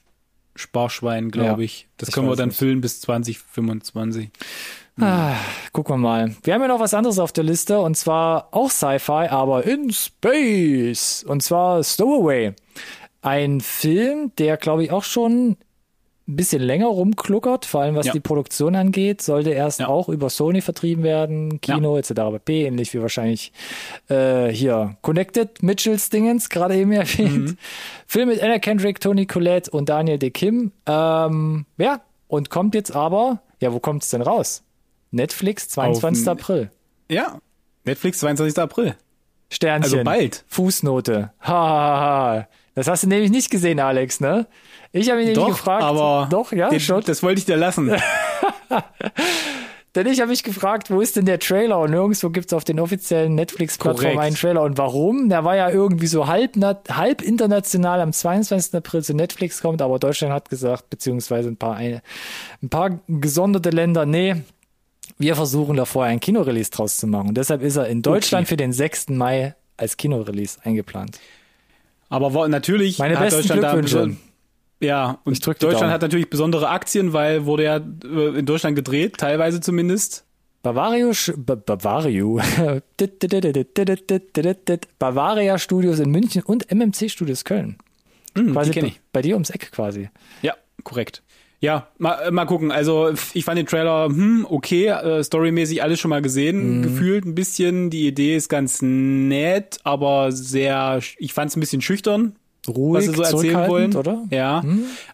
Sparschwein, 0.55 1.31
glaube 1.31 1.61
Ja, 1.61 1.65
ich. 1.65 1.87
Das 1.97 2.09
ich 2.09 2.15
können 2.15 2.27
wir 2.27 2.35
dann 2.35 2.49
nicht. 2.49 2.57
füllen 2.57 2.81
bis 2.81 2.99
2025. 3.01 4.29
Ah, 4.99 5.35
gucken 5.71 5.95
wir 5.95 5.97
mal. 5.97 6.35
Wir 6.43 6.53
haben 6.53 6.61
ja 6.61 6.67
noch 6.67 6.79
was 6.79 6.93
anderes 6.93 7.17
auf 7.19 7.31
der 7.31 7.43
Liste 7.43 7.79
und 7.79 7.95
zwar 7.95 8.49
auch 8.51 8.69
Sci-Fi, 8.69 9.27
aber 9.29 9.63
in 9.65 9.91
Space. 9.91 11.23
Und 11.27 11.41
zwar 11.41 11.83
Stowaway. 11.83 12.53
Ein 13.21 13.61
Film, 13.61 14.31
der 14.37 14.57
glaube 14.57 14.83
ich 14.83 14.91
auch 14.91 15.03
schon 15.03 15.57
ein 16.31 16.35
bisschen 16.35 16.61
länger 16.61 16.87
rumkluckert, 16.87 17.65
vor 17.65 17.81
allem 17.81 17.95
was 17.95 18.07
Ja. 18.07 18.13
die 18.13 18.19
Produktion 18.19 18.75
angeht, 18.75 19.21
sollte 19.21 19.51
erst 19.51 19.81
Ja. 19.81 19.87
auch 19.87 20.09
über 20.09 20.29
Sony 20.29 20.61
vertrieben 20.61 21.03
werden, 21.03 21.59
Kino 21.61 21.97
etc. 21.97 22.11
pp, 22.31 22.65
ähnlich 22.65 22.93
wie 22.93 23.01
wahrscheinlich 23.01 23.51
äh, 24.09 24.47
hier 24.47 24.95
Connected 25.01 25.61
Mitchells 25.61 26.09
Dingens, 26.09 26.49
gerade 26.49 26.75
eben 26.77 26.91
erwähnt. 26.93 27.49
Mhm. 27.49 27.57
Film 28.07 28.29
mit 28.29 28.41
Anna 28.41 28.59
Kendrick, 28.59 28.99
Tony 28.99 29.25
Collette 29.25 29.69
und 29.71 29.89
Daniel 29.89 30.17
De 30.17 30.31
Kim. 30.31 30.71
Ähm, 30.85 31.65
ja, 31.77 32.01
und 32.27 32.49
kommt 32.49 32.73
jetzt 32.75 32.95
aber, 32.95 33.41
ja, 33.59 33.73
wo 33.73 33.79
kommt's 33.79 34.09
denn 34.09 34.21
raus? 34.21 34.63
Netflix, 35.11 35.67
22. 35.69 36.27
Auf- 36.27 36.31
April. 36.39 36.71
Ja. 37.09 37.39
Netflix, 37.83 38.19
22. 38.19 38.57
April. 38.61 38.95
Sternchen. 39.49 39.83
Also 39.83 40.03
bald. 40.05 40.45
Fußnote. 40.47 41.31
Ha, 41.41 41.47
ha, 41.49 41.99
ha. 42.37 42.47
Das 42.75 42.87
hast 42.87 43.03
du 43.03 43.07
nämlich 43.07 43.31
nicht 43.31 43.49
gesehen, 43.51 43.79
Alex, 43.79 44.19
ne? 44.19 44.47
Ich 44.93 45.09
habe 45.09 45.19
ihn 45.21 45.27
nämlich 45.27 45.43
Doch, 45.43 45.49
gefragt. 45.49 45.83
aber 45.83 46.27
Doch, 46.29 46.51
ja, 46.51 46.69
den, 46.69 46.79
schon. 46.79 47.01
das 47.03 47.21
wollte 47.23 47.39
ich 47.39 47.45
dir 47.45 47.57
lassen. 47.57 47.91
Denn 49.95 50.07
ich 50.07 50.21
habe 50.21 50.29
mich 50.29 50.43
gefragt, 50.43 50.89
wo 50.89 51.01
ist 51.01 51.17
denn 51.17 51.25
der 51.25 51.37
Trailer? 51.37 51.77
Und 51.79 51.91
nirgendwo 51.91 52.29
gibt's 52.29 52.53
auf 52.53 52.63
den 52.63 52.79
offiziellen 52.79 53.35
Netflix-Plattformen 53.35 54.19
einen 54.19 54.35
Trailer. 54.37 54.61
Und 54.61 54.77
warum? 54.77 55.27
Der 55.27 55.43
war 55.43 55.57
ja 55.57 55.69
irgendwie 55.69 56.07
so 56.07 56.27
halb, 56.27 56.55
halb 56.89 57.21
international 57.21 57.99
am 57.99 58.13
22. 58.13 58.73
April 58.73 59.03
zu 59.03 59.13
Netflix 59.13 59.61
kommt, 59.61 59.81
aber 59.81 59.99
Deutschland 59.99 60.33
hat 60.33 60.49
gesagt, 60.49 60.89
beziehungsweise 60.89 61.49
ein 61.49 61.57
paar, 61.57 61.75
ein, 61.75 61.99
ein 62.63 62.69
paar 62.69 63.01
gesonderte 63.09 63.69
Länder, 63.69 64.05
nee, 64.05 64.37
wir 65.17 65.35
versuchen 65.35 65.75
da 65.75 65.83
vorher 65.83 66.13
ein 66.13 66.21
Kinorelease 66.21 66.71
draus 66.71 66.95
zu 66.95 67.05
machen. 67.07 67.27
Und 67.29 67.35
deshalb 67.37 67.61
ist 67.61 67.75
er 67.75 67.87
in 67.87 68.01
Deutschland 68.01 68.43
Okay. 68.45 68.49
für 68.49 68.57
den 68.57 68.71
6. 68.71 69.09
Mai 69.09 69.55
als 69.75 69.97
Kinorelease 69.97 70.57
eingeplant. 70.63 71.19
Aber 72.11 72.47
natürlich 72.49 72.99
Meine 72.99 73.17
hat 73.17 73.31
Deutschland 73.31 73.63
da 73.63 74.07
ja, 74.81 75.19
und 75.23 75.45
Deutschland 75.45 75.93
hat 75.93 76.01
natürlich 76.01 76.29
besondere 76.29 76.69
Aktien, 76.69 77.13
weil 77.13 77.45
wurde 77.45 77.63
ja 77.63 77.77
äh, 77.77 78.39
in 78.39 78.45
Deutschland 78.45 78.75
gedreht, 78.75 79.17
teilweise 79.17 79.61
zumindest. 79.61 80.25
Bavario, 80.63 81.11
Bavario, 81.37 82.39
Bavaria 84.99 85.57
Studios 85.57 85.99
in 85.99 86.09
München 86.11 86.43
und 86.43 86.71
MMC 86.71 87.09
Studios 87.09 87.45
Köln. 87.45 87.77
Hm, 88.35 88.53
Quasi 88.53 88.71
bei, 88.71 88.87
ich. 88.87 89.01
bei 89.11 89.21
dir 89.21 89.35
ums 89.35 89.49
Eck 89.49 89.71
quasi. 89.71 90.09
Ja, 90.41 90.55
korrekt. 90.83 91.23
Ja, 91.61 91.87
mal, 91.99 92.31
mal 92.31 92.45
gucken. 92.45 92.71
Also 92.71 93.11
ich 93.33 93.45
fand 93.45 93.57
den 93.59 93.67
Trailer, 93.67 94.07
hm, 94.07 94.47
okay, 94.49 94.87
äh, 94.87 95.23
storymäßig 95.23 95.83
alles 95.83 95.99
schon 95.99 96.09
mal 96.09 96.21
gesehen, 96.21 96.79
Mhm. 96.79 96.81
gefühlt 96.81 97.23
ein 97.25 97.35
bisschen. 97.35 97.89
Die 97.91 98.07
Idee 98.07 98.35
ist 98.35 98.49
ganz 98.49 98.81
nett, 98.81 99.77
aber 99.83 100.31
sehr, 100.31 100.99
ich 101.19 101.33
fand 101.33 101.51
es 101.51 101.55
ein 101.55 101.59
bisschen 101.59 101.81
schüchtern, 101.81 102.33
Ruhig, 102.67 102.95
was 102.95 103.05
sie 103.05 103.13
so 103.15 103.21
erzählen 103.37 103.69
wollen. 103.69 103.95
oder? 103.95 104.23
Ja. 104.31 104.63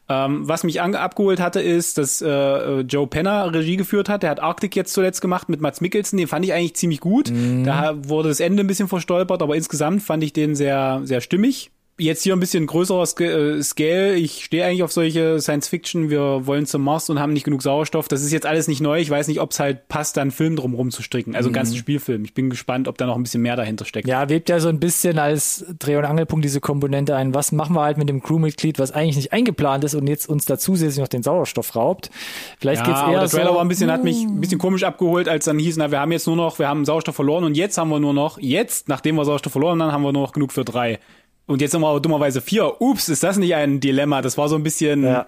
Ähm, 0.10 0.42
was 0.48 0.64
mich 0.64 0.82
abgeholt 0.82 1.40
hatte, 1.42 1.62
ist, 1.62 1.98
dass 1.98 2.22
äh, 2.22 2.28
äh, 2.30 2.80
Joe 2.82 3.08
Penner 3.08 3.54
Regie 3.54 3.76
geführt 3.78 4.08
hat. 4.10 4.24
Der 4.24 4.30
hat 4.30 4.42
Arctic 4.42 4.76
jetzt 4.76 4.94
zuletzt 4.94 5.22
gemacht 5.22 5.48
mit 5.50 5.60
Mats 5.62 5.80
Mikkelsen. 5.82 6.18
Den 6.18 6.28
fand 6.28 6.46
ich 6.46 6.54
eigentlich 6.54 6.76
ziemlich 6.76 7.00
gut. 7.02 7.30
Mhm. 7.32 7.64
Da 7.66 7.94
wurde 8.08 8.30
das 8.30 8.40
Ende 8.40 8.64
ein 8.64 8.68
bisschen 8.68 8.88
verstolpert, 8.88 9.42
aber 9.42 9.56
insgesamt 9.56 10.02
fand 10.02 10.24
ich 10.24 10.32
den 10.34 10.56
sehr, 10.56 11.02
sehr 11.04 11.20
stimmig. 11.22 11.72
Jetzt 12.00 12.22
hier 12.22 12.34
ein 12.34 12.40
bisschen 12.40 12.68
größerer 12.68 13.02
äh, 13.22 13.64
Scale. 13.64 14.14
Ich 14.14 14.46
stehe 14.46 14.64
eigentlich 14.64 14.84
auf 14.84 14.92
solche 14.92 15.42
Science 15.42 15.68
Fiction. 15.68 16.12
Wir 16.12 16.46
wollen 16.46 16.68
zum 16.68 16.84
Mars 16.84 17.10
und 17.10 17.20
haben 17.20 17.34
nicht 17.34 17.44
genug 17.44 17.64
Sauerstoff. 17.64 18.08
Das 18.08 18.22
ist 18.22 18.32
jetzt 18.32 18.46
alles 18.46 18.68
nicht 18.68 18.82
neu. 18.82 19.00
Ich 19.00 19.10
weiß 19.10 19.28
nicht, 19.28 19.40
ob 19.40 19.50
es 19.50 19.60
halt 19.60 19.88
passt, 19.88 20.16
da 20.16 20.22
einen 20.22 20.30
Film 20.30 20.56
drumherum 20.56 20.92
zu 20.92 21.02
stricken. 21.02 21.36
Also 21.36 21.48
einen 21.48 21.56
ganzen 21.56 21.76
Spielfilm. 21.76 22.24
Ich 22.24 22.36
bin 22.36 22.52
gespannt, 22.52 22.88
ob 22.88 23.00
da 23.00 23.08
noch 23.08 23.16
ein 23.16 23.24
bisschen 23.24 23.42
mehr 23.42 23.56
dahinter 23.56 23.84
steckt. 23.84 24.06
Mhm. 24.06 24.12
Ja, 24.12 24.30
webt 24.30 24.48
ja 24.48 24.60
so 24.60 24.70
ein 24.70 24.80
bisschen 24.80 25.18
als 25.18 25.66
Dreh- 25.80 25.96
und 25.96 26.06
Angelpunkt 26.06 26.46
diese 26.46 26.62
Komponente 26.62 27.16
ein. 27.16 27.34
Was 27.34 27.52
machen 27.52 27.76
wir 27.76 27.82
halt 27.82 27.98
mit 27.98 28.10
dem 28.10 28.22
Crewmitglied, 28.22 28.78
was 28.78 28.92
eigentlich 28.92 29.16
nicht 29.16 29.34
eingeplant 29.34 29.84
ist 29.84 29.96
und 29.96 30.06
jetzt 30.06 30.30
uns 30.30 30.46
da 30.46 30.60
zusätzlich 30.60 31.00
noch 31.00 31.08
den 31.08 31.24
Sauerstoff 31.24 31.76
raubt? 31.76 32.12
Vielleicht 32.60 32.86
geht's 32.86 33.00
aber 33.00 33.14
eher 33.14 33.20
der 33.22 33.30
Trailer 33.30 33.50
so, 33.50 33.56
war 33.56 33.62
ein 33.62 33.70
bisschen, 33.70 33.92
hat 33.92 34.04
mich 34.04 34.22
ein 34.22 34.40
bisschen 34.40 34.60
komisch 34.60 34.84
abgeholt, 34.84 35.28
als 35.28 35.46
dann 35.46 35.58
hieß, 35.58 35.78
na, 35.78 35.90
wir 35.90 36.00
haben 36.00 36.12
jetzt 36.12 36.28
nur 36.28 36.36
noch, 36.36 36.60
wir 36.60 36.68
haben 36.68 36.86
Sauerstoff 36.86 37.16
verloren 37.16 37.44
und 37.44 37.58
jetzt 37.58 37.80
haben 37.80 37.90
wir 37.90 38.00
nur 38.00 38.14
noch, 38.14 38.38
jetzt, 38.40 38.88
nachdem 38.88 39.16
wir 39.16 39.26
Sauerstoff 39.26 39.54
verloren 39.54 39.82
haben, 39.82 39.92
haben 39.92 40.04
wir 40.04 40.14
nur 40.14 40.22
noch 40.22 40.34
genug 40.34 40.52
für 40.52 40.64
drei. 40.64 41.00
Und 41.48 41.62
jetzt 41.62 41.74
wir 41.74 41.88
aber 41.88 42.00
dummerweise 42.02 42.42
vier. 42.42 42.82
Ups, 42.82 43.10
ist 43.10 43.24
das 43.24 43.38
nicht 43.38 43.56
ein 43.56 43.80
Dilemma? 43.80 44.22
Das 44.22 44.38
war 44.38 44.50
so 44.50 44.56
ein 44.56 44.64
bisschen, 44.64 45.04
Ja. 45.04 45.26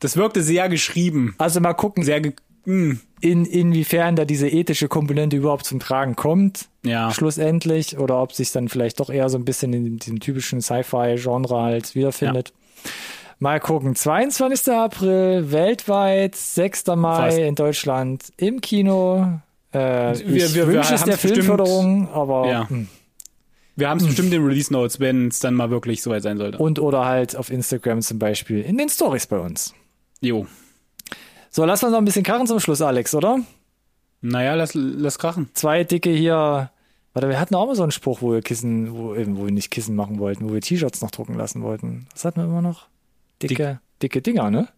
das 0.00 0.16
wirkte 0.16 0.42
sehr 0.42 0.68
geschrieben. 0.68 1.34
Also 1.38 1.60
mal 1.60 1.74
gucken, 1.74 2.02
Sehr, 2.04 2.20
ge 2.20 2.32
hm, 2.64 3.00
in, 3.22 3.46
inwiefern 3.46 4.16
da 4.16 4.24
diese 4.26 4.48
ethische 4.48 4.88
Komponente 4.88 5.36
überhaupt 5.36 5.64
zum 5.64 5.78
Tragen 5.80 6.14
kommt. 6.16 6.66
ja. 6.82 7.10
schlussendlich 7.12 7.98
oder 7.98 8.20
ob 8.22 8.32
sich 8.32 8.52
dann 8.52 8.68
vielleicht 8.68 9.00
doch 9.00 9.10
eher 9.10 9.28
so 9.28 9.38
ein 9.38 9.44
bisschen 9.44 9.72
in 9.72 9.98
diesem 9.98 10.18
typischen 10.20 10.60
Sci-Fi-Genre 10.60 11.60
halt 11.62 11.94
wiederfindet. 11.94 12.52
Mal 13.38 13.60
gucken. 13.60 13.94
22. 13.94 14.72
April 14.74 15.50
weltweit, 15.52 16.34
6. 16.36 16.84
Mai 16.96 17.16
Fast. 17.30 17.38
in 17.38 17.54
Deutschland 17.54 18.24
im 18.36 18.60
Kino. 18.60 19.40
Äh, 19.72 19.78
Wir- 19.78 20.12
ich 20.12 20.26
wir- 20.26 20.54
wir 20.54 20.66
wünsche 20.74 20.94
es 20.94 21.04
der 21.04 21.12
bestimmt- 21.12 21.34
Filmförderung, 21.36 22.08
aber 22.12 22.48
Ja. 22.50 22.68
hm. 22.68 22.88
Wir 23.80 23.88
haben 23.88 23.98
es 23.98 24.06
bestimmt 24.06 24.32
in 24.32 24.44
Release 24.44 24.70
Notes, 24.72 25.00
wenn 25.00 25.28
es 25.28 25.40
dann 25.40 25.54
mal 25.54 25.70
wirklich 25.70 26.02
soweit 26.02 26.22
sein 26.22 26.36
sollte. 26.36 26.58
und 26.58 26.78
oder 26.78 27.06
halt 27.06 27.34
auf 27.34 27.50
Instagram 27.50 28.02
zum 28.02 28.18
Beispiel 28.18 28.60
in 28.60 28.76
den 28.76 28.90
Stories 28.90 29.26
bei 29.26 29.38
uns. 29.38 29.74
Jo. 30.20 30.46
So, 31.48 31.64
lass 31.64 31.82
uns 31.82 31.92
noch 31.92 31.98
ein 31.98 32.04
bisschen 32.04 32.22
karren 32.22 32.46
zum 32.46 32.60
Schluss, 32.60 32.82
Alex, 32.82 33.14
oder? 33.14 33.40
Naja, 34.20 34.54
lass, 34.54 34.74
lass 34.74 35.18
krachen. 35.18 35.48
Zwei 35.54 35.82
dicke 35.84 36.10
hier. 36.10 36.70
Warte, 37.14 37.28
wir 37.28 37.40
hatten 37.40 37.54
auch 37.54 37.66
mal 37.66 37.74
so 37.74 37.82
einen 37.82 37.90
Spruch, 37.90 38.20
wo 38.20 38.32
wir 38.32 38.42
Kissen, 38.42 38.92
wo, 38.92 39.16
wo 39.16 39.46
wir 39.46 39.52
nicht 39.52 39.70
Kissen 39.70 39.96
machen 39.96 40.18
wollten, 40.18 40.48
wo 40.48 40.52
wir 40.52 40.60
T-Shirts 40.60 41.00
noch 41.00 41.10
drucken 41.10 41.34
lassen 41.34 41.62
wollten. 41.62 42.06
Was 42.12 42.26
hatten 42.26 42.40
wir 42.40 42.44
immer 42.44 42.62
noch? 42.62 42.86
Dicke, 43.42 43.80
dicke 44.02 44.20
Dinger, 44.20 44.50
ne? 44.50 44.68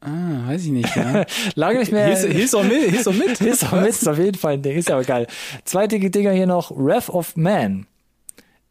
Ah, 0.00 0.48
weiß 0.48 0.64
ich 0.64 0.70
nicht, 0.72 0.96
ja. 0.96 1.26
Lange 1.54 1.80
nicht 1.80 1.92
mehr. 1.92 2.06
Hilf's, 2.06 2.24
hilf's 2.24 2.54
auch 2.54 2.64
mit, 2.64 2.82
hilf's 2.82 3.06
auch 3.06 3.12
mit. 3.12 3.40
Ist 3.40 3.64
auch 3.64 3.80
mit, 3.80 3.90
ist 3.90 4.08
auf 4.08 4.18
jeden 4.18 4.38
Fall 4.38 4.54
ein 4.54 4.62
Ding, 4.62 4.76
ist 4.78 4.88
ja 4.88 4.98
auch 4.98 5.06
geil. 5.06 5.26
Zwei 5.64 5.86
dicke 5.86 6.10
Dinger 6.10 6.32
hier 6.32 6.46
noch, 6.46 6.70
Wrath 6.70 7.10
of 7.10 7.36
Man. 7.36 7.86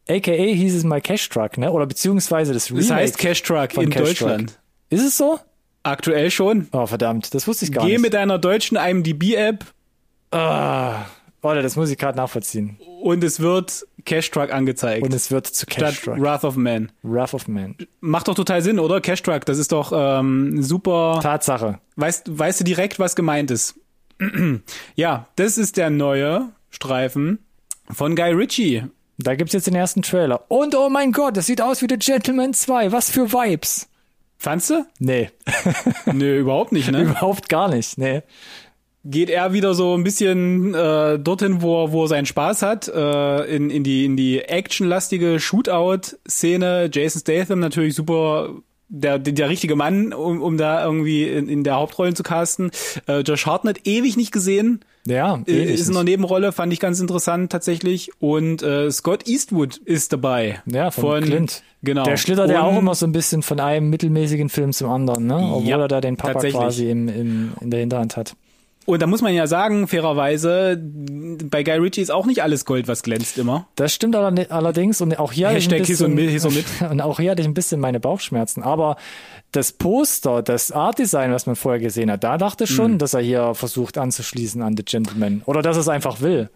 AKA 0.07 0.33
hieß 0.53 0.75
es 0.75 0.83
mal 0.83 1.01
Cash 1.01 1.29
Truck, 1.29 1.57
ne? 1.57 1.71
Oder 1.71 1.85
beziehungsweise 1.85 2.53
das 2.53 2.69
Remake. 2.69 2.87
Das 2.87 2.95
heißt 2.97 3.17
Cash 3.17 3.43
Truck 3.43 3.71
von 3.73 3.85
in 3.85 3.89
Cash 3.89 4.01
Deutschland. 4.09 4.59
Ist 4.89 5.03
es 5.03 5.17
so? 5.17 5.39
Aktuell 5.83 6.31
schon. 6.31 6.67
Oh, 6.71 6.85
verdammt, 6.85 7.33
das 7.33 7.47
wusste 7.47 7.65
ich 7.65 7.71
gar 7.71 7.85
Geh 7.85 7.93
nicht. 7.93 8.01
mit 8.01 8.13
deiner 8.13 8.37
deutschen 8.39 8.77
IMDb-App 8.77 9.65
Ah, 10.31 11.05
warte, 11.41 11.61
das 11.61 11.75
muss 11.75 11.89
ich 11.89 11.97
gerade 11.97 12.17
nachvollziehen. 12.17 12.77
und 13.01 13.23
es 13.23 13.39
wird 13.39 13.85
Cash 14.03 14.29
Truck 14.31 14.51
angezeigt. 14.51 15.03
Und 15.03 15.13
es 15.13 15.31
wird 15.31 15.47
zu 15.47 15.65
Cash 15.65 16.01
Truck. 16.01 16.19
Wrath 16.19 16.43
of 16.43 16.55
Man. 16.55 16.91
Wrath 17.03 17.33
of 17.33 17.47
Man. 17.47 17.75
Macht 18.01 18.27
doch 18.27 18.35
total 18.35 18.61
Sinn, 18.61 18.79
oder? 18.79 19.01
Cash 19.01 19.23
Truck, 19.23 19.45
das 19.45 19.57
ist 19.57 19.71
doch 19.71 19.91
ähm, 19.95 20.61
super. 20.61 21.19
Tatsache. 21.23 21.79
Weißt, 21.95 22.37
weißt 22.37 22.59
du 22.59 22.63
direkt, 22.63 22.99
was 22.99 23.15
gemeint 23.15 23.49
ist? 23.51 23.79
ja, 24.95 25.27
das 25.35 25.57
ist 25.57 25.77
der 25.77 25.89
neue 25.89 26.49
Streifen 26.69 27.39
von 27.91 28.15
Guy 28.15 28.31
Ritchie. 28.33 28.83
Da 29.17 29.35
gibt's 29.35 29.53
jetzt 29.53 29.67
den 29.67 29.75
ersten 29.75 30.01
Trailer. 30.01 30.43
Und 30.49 30.75
oh 30.75 30.89
mein 30.89 31.11
Gott, 31.11 31.37
das 31.37 31.45
sieht 31.45 31.61
aus 31.61 31.81
wie 31.81 31.87
The 31.89 31.97
Gentleman 31.97 32.53
2. 32.53 32.91
Was 32.91 33.09
für 33.09 33.31
Vibes. 33.31 33.87
Fandst 34.37 34.69
du? 34.69 34.85
Nee, 34.99 35.29
Nö, 36.13 36.39
überhaupt 36.39 36.71
nicht, 36.71 36.91
ne? 36.91 37.03
überhaupt 37.03 37.49
gar 37.49 37.69
nicht. 37.69 37.97
Nee. 37.97 38.21
Geht 39.05 39.29
er 39.29 39.53
wieder 39.53 39.75
so 39.75 39.95
ein 39.95 40.03
bisschen 40.03 40.73
äh, 40.73 41.19
dorthin, 41.19 41.61
wo 41.61 41.83
er, 41.83 41.91
wo 41.91 42.03
er 42.03 42.07
seinen 42.07 42.25
Spaß 42.25 42.63
hat, 42.63 42.87
äh, 42.87 43.55
in, 43.55 43.69
in 43.69 43.83
die, 43.83 44.03
in 44.03 44.17
die 44.17 44.41
actionlastige 44.41 45.39
Shootout-Szene. 45.39 46.89
Jason 46.91 47.21
Statham 47.21 47.59
natürlich 47.59 47.95
super 47.95 48.49
der, 48.87 49.19
der, 49.19 49.49
richtige 49.49 49.75
Mann, 49.75 50.13
um, 50.13 50.41
um 50.41 50.57
da 50.57 50.83
irgendwie 50.83 51.27
in, 51.27 51.49
in 51.49 51.63
der 51.63 51.75
Hauptrollen 51.75 52.15
zu 52.15 52.23
casten. 52.23 52.71
Äh, 53.07 53.19
Josh 53.21 53.45
Hartnett 53.45 53.85
ewig 53.85 54.17
nicht 54.17 54.31
gesehen. 54.31 54.81
Ja, 55.07 55.41
Äh, 55.47 55.63
ewig 55.63 55.75
ist 55.75 55.87
in 55.87 55.95
einer. 55.95 56.03
Nebenrolle, 56.03 56.51
fand 56.51 56.71
ich 56.73 56.79
ganz 56.79 56.99
interessant 56.99 57.51
tatsächlich. 57.51 58.11
Und 58.19 58.63
äh, 58.63 58.91
Scott 58.91 59.27
Eastwood 59.27 59.77
ist 59.77 60.13
dabei. 60.13 60.61
Ja, 60.65 60.91
von, 60.91 61.23
Clint. 61.23 61.63
Genau. 61.83 62.03
Der 62.03 62.17
schlittert 62.17 62.49
ja 62.49 62.63
auch 62.63 62.77
immer 62.77 62.95
so 62.95 63.05
ein 63.05 63.11
bisschen 63.11 63.43
von 63.43 63.59
einem 63.59 63.89
mittelmäßigen 63.89 64.49
Film 64.49 64.73
zum 64.73 64.89
anderen, 64.89 65.27
ne? 65.27 65.35
Obwohl 65.35 65.69
Ja, 65.69 65.79
er 65.79 65.87
da 65.87 66.01
den 66.01 66.17
Papa 66.17 66.39
quasi 66.39 66.89
im, 66.89 67.07
im, 67.07 67.53
in 67.61 67.71
der 67.71 67.79
Hinterhand 67.81 68.17
hat. 68.17 68.35
Und 68.85 69.01
da 69.01 69.07
muss 69.07 69.21
man 69.23 69.33
ja 69.33 69.47
sagen, 69.47 69.87
fairerweise, 69.87 70.79
bei 70.79 71.63
Guy 71.63 71.73
Ritchie 71.79 72.01
ist 72.01 72.11
auch 72.11 72.27
nicht 72.27 72.43
alles 72.43 72.65
Gold, 72.65 72.87
was 72.87 73.01
glänzt 73.01 73.37
immer. 73.39 73.67
Das 73.75 73.93
stimmt 73.93 74.15
alle- 74.15 74.51
allerdings 74.51 75.01
und 75.01 75.17
auch 75.17 75.31
hier 75.31 75.47
hatte 75.47 75.57
ich 75.57 75.65
ein 75.67 75.71
Hashtag 75.71 75.87
Hiss 75.87 76.01
und 76.01 76.15
bisschen, 76.15 76.31
Hiss 76.31 76.45
und 76.45 76.53
Mit. 76.55 76.65
und 76.91 77.01
auch 77.01 77.19
hier 77.19 77.31
hatte 77.31 77.41
ich 77.41 77.47
ein 77.47 77.55
bisschen 77.55 77.79
meine 77.81 77.99
Bauchschmerzen. 77.99 78.61
Aber 78.61 78.97
das 79.51 79.71
Poster, 79.71 80.43
das 80.43 80.71
Art-Design, 80.71 81.31
was 81.31 81.47
man 81.47 81.55
vorher 81.55 81.79
gesehen 81.81 82.11
hat, 82.11 82.23
da 82.23 82.37
dachte 82.37 82.65
ich 82.65 82.71
Mhm. 82.71 82.75
schon, 82.75 82.97
dass 82.99 83.15
er 83.15 83.21
hier 83.21 83.55
versucht 83.55 83.97
anzuschließen 83.97 84.61
an 84.61 84.77
The 84.77 84.83
Gentleman. 84.85 85.41
Oder 85.45 85.63
dass 85.63 85.77
er 85.77 85.81
es 85.81 85.87
einfach 85.87 86.21
will. 86.21 86.49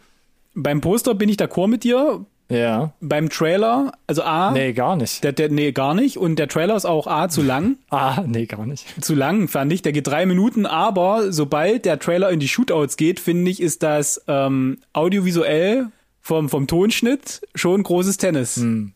Beim 0.54 0.82
Poster 0.82 1.16
bin 1.16 1.30
ich 1.30 1.38
d'accord 1.38 1.68
mit 1.68 1.84
dir. 1.84 2.26
Ja. 2.50 2.94
Beim 3.00 3.30
Trailer, 3.30 3.92
also 4.08 4.24
A, 4.24 4.52
Nee, 4.52 4.74
gar 4.74 4.96
nicht. 4.96 5.24
der, 5.24 5.34
der, 5.34 5.50
nee, 5.50 5.72
gar 5.72 5.94
nicht. 5.94 6.18
Und 6.18 6.38
der 6.38 6.48
Trailer 6.48 6.76
ist 6.76 6.86
auch 6.86 7.06
A, 7.08 7.30
zu 7.30 7.42
lang. 7.44 7.78
Ah, 7.92 8.24
nee, 8.26 8.46
gar 8.48 8.66
nicht. 8.66 8.86
zu 9.04 9.14
lang, 9.16 9.48
fand 9.48 9.72
ich. 9.72 9.82
Der 9.84 9.92
geht 9.92 10.08
drei 10.08 10.26
Minuten, 10.26 10.66
aber 10.66 11.32
sobald 11.32 11.86
der 11.86 12.00
Trailer 12.00 12.30
in 12.32 12.40
die 12.40 12.48
Shootouts 12.48 12.98
geht, 12.98 13.20
finde 13.20 13.52
ich, 13.52 13.62
ist 13.62 13.84
das 13.84 14.24
ähm, 14.28 14.80
audiovisuell 14.94 15.88
vom, 16.22 16.50
vom 16.50 16.66
Tonschnitt 16.68 17.42
schon 17.56 17.84
großes 17.84 18.18
Tennis. 18.18 18.58
Hm. 18.58 18.94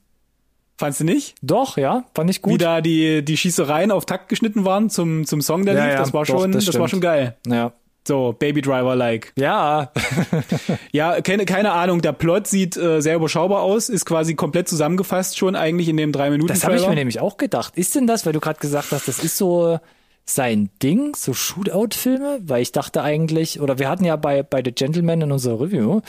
Fandst 0.77 0.99
du 1.01 1.03
nicht? 1.03 1.35
Doch, 1.43 1.77
ja, 1.77 2.03
fand 2.15 2.29
ich 2.31 2.37
Wie 2.37 2.41
gut. 2.51 2.61
da 2.61 2.81
die, 2.81 3.23
die 3.23 3.37
Schießereien 3.37 3.91
auf 3.91 4.05
Takt 4.05 4.27
geschnitten 4.29 4.65
waren 4.65 4.89
zum, 4.89 5.25
zum 5.25 5.39
Song, 5.41 5.65
der 5.65 5.75
Ja, 5.75 5.83
lief, 5.85 5.93
ja, 5.93 5.99
das 5.99 6.13
war 6.13 6.25
doch, 6.25 6.39
schon, 6.41 6.51
das 6.51 6.65
das, 6.65 6.79
war 6.79 6.87
schon 6.87 7.01
geil. 7.01 7.37
Ja. 7.47 7.71
So, 8.05 8.35
Baby 8.37 8.61
Driver-like. 8.61 9.31
Ja, 9.37 9.91
Ja, 10.91 11.21
keine, 11.21 11.45
keine 11.45 11.71
Ahnung, 11.71 12.01
der 12.01 12.11
Plot 12.13 12.47
sieht 12.47 12.75
äh, 12.77 13.01
sehr 13.01 13.15
überschaubar 13.15 13.61
aus, 13.61 13.89
ist 13.89 14.05
quasi 14.05 14.35
komplett 14.35 14.67
zusammengefasst 14.67 15.37
schon 15.37 15.55
eigentlich 15.55 15.87
in 15.89 15.97
dem 15.97 16.11
drei 16.11 16.29
minuten 16.29 16.47
das 16.49 16.63
habe 16.65 16.75
ich 16.75 16.87
mir 16.87 16.95
nämlich 16.95 17.19
auch 17.19 17.37
gedacht. 17.37 17.77
Ist 17.77 17.95
denn 17.95 18.05
das, 18.07 18.25
weil 18.25 18.33
du 18.33 18.39
gerade 18.39 18.59
gesagt 18.59 18.91
hast, 18.91 19.07
das 19.07 19.19
ist 19.23 19.37
so 19.37 19.79
sein 20.25 20.69
Ding, 20.81 21.15
so 21.15 21.33
Shootout-Filme? 21.33 22.39
Weil 22.43 22.61
ich 22.61 22.71
dachte 22.71 23.01
eigentlich, 23.03 23.59
oder 23.61 23.79
wir 23.79 23.89
hatten 23.89 24.05
ja 24.05 24.15
bei, 24.15 24.43
bei 24.43 24.61
The 24.63 24.71
Gentleman 24.71 25.21
in 25.21 25.31
unserer 25.31 25.59
Review 25.61 26.01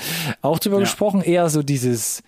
auch 0.43 0.59
drüber 0.59 0.77
Ja. 0.77 0.81
gesprochen, 0.85 1.21
eher 1.23 1.49
so 1.49 1.63
dieses 1.63 2.23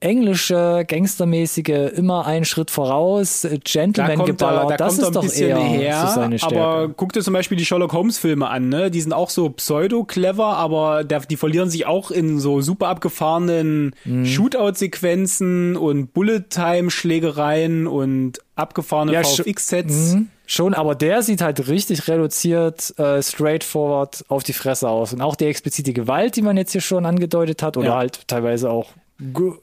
englische, 0.00 0.84
gangstermäßige, 0.86 1.92
immer 1.96 2.26
einen 2.26 2.44
Schritt 2.44 2.70
voraus, 2.70 3.44
äh, 3.44 3.50
Da 3.50 3.56
Gentleman 3.64 4.16
kommt 4.16 4.28
er, 4.28 4.32
geballert, 4.34 4.70
da 4.72 4.76
das 4.76 4.98
ist 4.98 5.14
doch 5.16 5.24
eher 5.32 5.58
her, 5.58 6.06
so 6.08 6.14
seine 6.20 6.38
Stärke. 6.38 6.60
aber 6.60 6.88
guck 6.88 7.12
dir 7.12 7.22
zum 7.22 7.32
Beispiel 7.34 7.56
die 7.56 7.64
Sherlock 7.64 7.92
Holmes 7.92 8.18
Filme 8.18 8.48
an, 8.48 8.68
ne? 8.68 8.90
Die 8.90 9.00
sind 9.00 9.12
auch 9.12 9.30
so 9.30 9.48
pseudo-clever, 9.48 10.56
aber 10.56 11.02
der, 11.04 11.20
die 11.20 11.36
verlieren 11.36 11.70
sich 11.70 11.86
auch 11.86 12.10
in 12.10 12.38
so 12.40 12.60
super 12.60 12.88
abgefahrenen 12.88 13.94
Mhm. 14.04 14.26
Shootout-Sequenzen 14.26 15.76
und 15.76 16.12
Bullet-Time-Schlägereien 16.12 17.86
und 17.86 18.38
abgefahrene 18.54 19.12
Ja, 19.12 19.20
sch- 19.20 19.42
VFX-Sets. 19.44 20.14
Mhm. 20.14 20.28
Schon, 20.48 20.74
aber 20.74 20.94
der 20.94 21.22
sieht 21.22 21.40
halt 21.42 21.66
richtig 21.68 22.06
reduziert, 22.06 22.96
äh, 22.98 23.20
straightforward 23.20 24.24
auf 24.28 24.44
die 24.44 24.52
Fresse 24.52 24.88
aus. 24.88 25.12
Und 25.12 25.20
auch 25.20 25.34
die 25.34 25.46
explizite 25.46 25.92
Gewalt, 25.92 26.36
die 26.36 26.42
man 26.42 26.56
jetzt 26.56 26.70
hier 26.72 26.80
schon 26.80 27.04
angedeutet 27.04 27.62
hat, 27.64 27.76
oder 27.76 27.86
Ja. 27.88 27.96
halt 27.96 28.28
teilweise 28.28 28.70
auch 28.70 28.86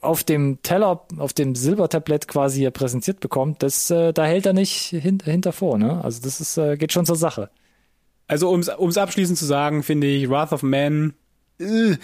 auf 0.00 0.24
dem 0.24 0.60
Teller, 0.62 1.06
auf 1.18 1.32
dem 1.32 1.54
Silbertablett 1.54 2.26
quasi 2.28 2.58
hier 2.60 2.70
präsentiert 2.70 3.20
bekommt, 3.20 3.62
das, 3.62 3.90
äh, 3.90 4.12
da 4.12 4.24
hält 4.24 4.46
er 4.46 4.52
nicht 4.52 4.86
hin, 4.88 5.18
hinter 5.24 5.52
vor, 5.52 5.78
ne? 5.78 6.02
Also 6.02 6.20
das 6.22 6.40
ist, 6.40 6.56
äh, 6.58 6.76
geht 6.76 6.92
schon 6.92 7.06
zur 7.06 7.16
Sache. 7.16 7.50
Also 8.26 8.50
ums, 8.50 8.68
ums 8.68 8.96
abschließend 8.98 9.38
zu 9.38 9.44
sagen, 9.44 9.82
finde 9.82 10.06
ich 10.08 10.28
Wrath 10.28 10.52
of 10.52 10.62
Man. 10.62 11.14
Äh, 11.60 11.96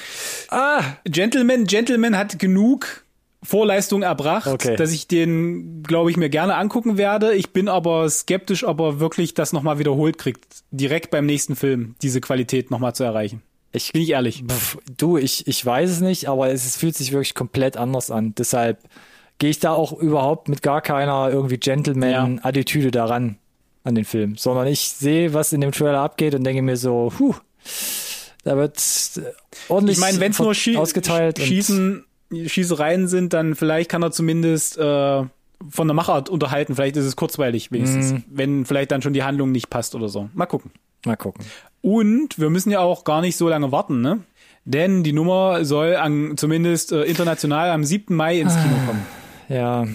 Ah! 0.49 0.83
Gentleman, 1.05 1.65
Gentleman 1.65 2.17
hat 2.17 2.39
genug 2.39 3.05
Vorleistung 3.43 4.03
erbracht, 4.03 4.47
Okay. 4.47 4.77
dass 4.77 4.93
ich 4.93 5.09
den, 5.09 5.83
glaube 5.83 6.11
ich, 6.11 6.17
mir 6.17 6.29
gerne 6.29 6.57
angucken 6.57 6.99
werde. 6.99 7.35
Ich 7.35 7.53
bin 7.53 7.69
aber 7.69 8.09
skeptisch, 8.11 8.65
ob 8.65 8.81
er 8.81 9.01
wirklich 9.01 9.33
das 9.35 9.53
nochmal 9.53 9.79
wiederholt 9.79 10.19
kriegt, 10.19 10.63
direkt 10.71 11.11
beim 11.11 11.27
nächsten 11.27 11.57
Film 11.57 11.95
diese 12.03 12.21
Qualität 12.21 12.71
nochmal 12.71 12.95
zu 12.95 13.03
erreichen. 13.03 13.43
Ich, 13.73 13.93
Bin 13.93 14.03
ich 14.03 14.11
ehrlich. 14.11 14.43
pf, 14.49 14.79
du, 14.97 15.17
ich, 15.17 15.47
ich 15.47 15.65
weiß 15.65 15.91
es 15.91 16.01
nicht, 16.01 16.29
aber 16.29 16.51
es, 16.51 16.67
es 16.67 16.77
fühlt 16.77 16.97
sich 16.97 17.13
wirklich 17.13 17.35
komplett 17.35 17.77
anders 17.77 18.11
an. 18.11 18.35
Deshalb 18.37 18.79
gehe 19.39 19.51
ich 19.51 19.59
da 19.61 19.73
auch 19.73 19.93
überhaupt 19.93 20.49
mit 20.49 20.63
gar 20.63 20.81
keiner 20.83 21.31
irgendwie 21.31 21.57
Gentleman-Attitüde 21.59 22.91
daran 22.91 23.37
an 23.85 23.95
den 23.95 24.05
Film, 24.05 24.37
sondern 24.37 24.67
ich 24.67 24.89
sehe, 24.91 25.33
was 25.35 25.53
in 25.53 25.61
dem 25.61 25.73
Trailer 25.73 26.01
abgeht 26.01 26.35
und 26.35 26.45
denke 26.45 26.63
mir 26.63 26.77
so, 26.77 27.13
huh, 27.19 27.35
da 28.45 28.57
wird 28.57 28.77
äh, 29.17 29.23
ordentlich 29.69 29.97
Ich 29.97 30.01
meine, 30.01 30.21
wenn 30.21 30.33
es 30.33 30.39
nur 30.39 30.55
Schie 30.55 30.77
ausgeteilt 30.77 31.39
Schießen, 31.39 32.05
Schießereien 32.47 33.09
sind, 33.09 33.33
dann 33.33 33.55
vielleicht 33.55 33.91
kann 33.91 34.03
er 34.03 34.11
zumindest 34.13 34.77
äh, 34.79 35.23
von 35.69 35.87
der 35.89 35.95
Machart 35.95 36.29
unterhalten. 36.29 36.75
Vielleicht 36.75 36.97
ist 36.97 37.05
es 37.05 37.17
kurzweilig 37.17 37.71
wenigstens, 37.73 38.13
Mhm. 38.13 38.25
wenn 38.31 38.65
vielleicht 38.67 38.91
dann 38.93 39.03
schon 39.03 39.13
die 39.13 39.23
Handlung 39.23 39.53
nicht 39.53 39.71
passt 39.71 39.95
oder 39.95 40.09
so. 40.09 40.29
Mal 40.35 40.47
gucken. 40.47 40.71
Mal 41.07 41.17
gucken. 41.17 41.45
Und 41.83 42.39
wir 42.39 42.51
müssen 42.51 42.71
ja 42.71 42.81
auch 42.81 43.05
gar 43.05 43.21
nicht 43.21 43.37
so 43.37 43.49
lange 43.49 43.73
warten, 43.73 44.01
ne? 44.01 44.21
Denn 44.65 45.03
die 45.03 45.13
Nummer 45.13 45.65
soll 45.65 45.97
an, 45.97 46.37
zumindest 46.37 46.93
äh, 46.93 47.03
international 47.05 47.71
am 47.71 47.83
7. 47.85 48.15
Mai 48.15 48.41
ins 48.41 48.55
Kino 48.55 48.75
kommen. 48.87 49.07
Ja. 49.49 49.87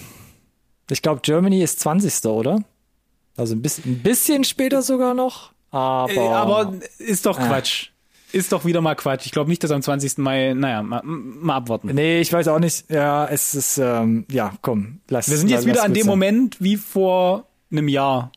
Ich 0.90 1.02
glaube, 1.02 1.22
Germany 1.24 1.62
ist 1.62 1.80
20. 1.80 2.26
oder? 2.26 2.60
Also 3.38 3.54
ein 3.56 3.62
bisschen, 3.62 3.84
ein 3.94 4.00
bisschen 4.02 4.44
später 4.44 4.82
sogar 4.82 5.14
noch. 5.14 5.52
Aber, 5.72 6.12
Äh, 6.12 6.20
aber 6.20 6.74
ist 6.98 7.26
doch 7.26 7.38
Quatsch. 7.38 7.90
Ist 8.32 8.52
doch 8.52 8.66
wieder 8.66 8.82
mal 8.82 8.96
Quatsch. 8.96 9.26
Ich 9.28 9.32
glaube 9.32 9.50
nicht, 9.50 9.64
dass 9.64 9.72
am 9.72 9.82
20. 9.82 10.18
Mai, 10.18 10.54
naja, 10.54 10.82
mal, 10.84 11.02
mal 11.04 11.56
abwarten. 11.56 11.92
nee, 11.94 12.20
ich 12.20 12.34
weiß 12.34 12.48
auch 12.50 12.60
nicht. 12.60 12.90
Ja, 12.90 13.26
es 13.28 13.54
ist, 13.56 13.78
ähm, 13.78 14.26
ja, 14.30 14.54
komm, 14.62 15.00
lass 15.10 15.30
Wir 15.30 15.38
sind 15.38 15.50
jetzt 15.50 15.60
lass 15.60 15.68
wieder 15.68 15.84
an 15.84 15.92
gut 15.92 15.98
dem 15.98 16.04
sein. 16.04 16.10
Moment 16.10 16.62
wie 16.62 16.76
vor 16.76 17.46
einem 17.72 17.88
Jahr. 17.88 18.32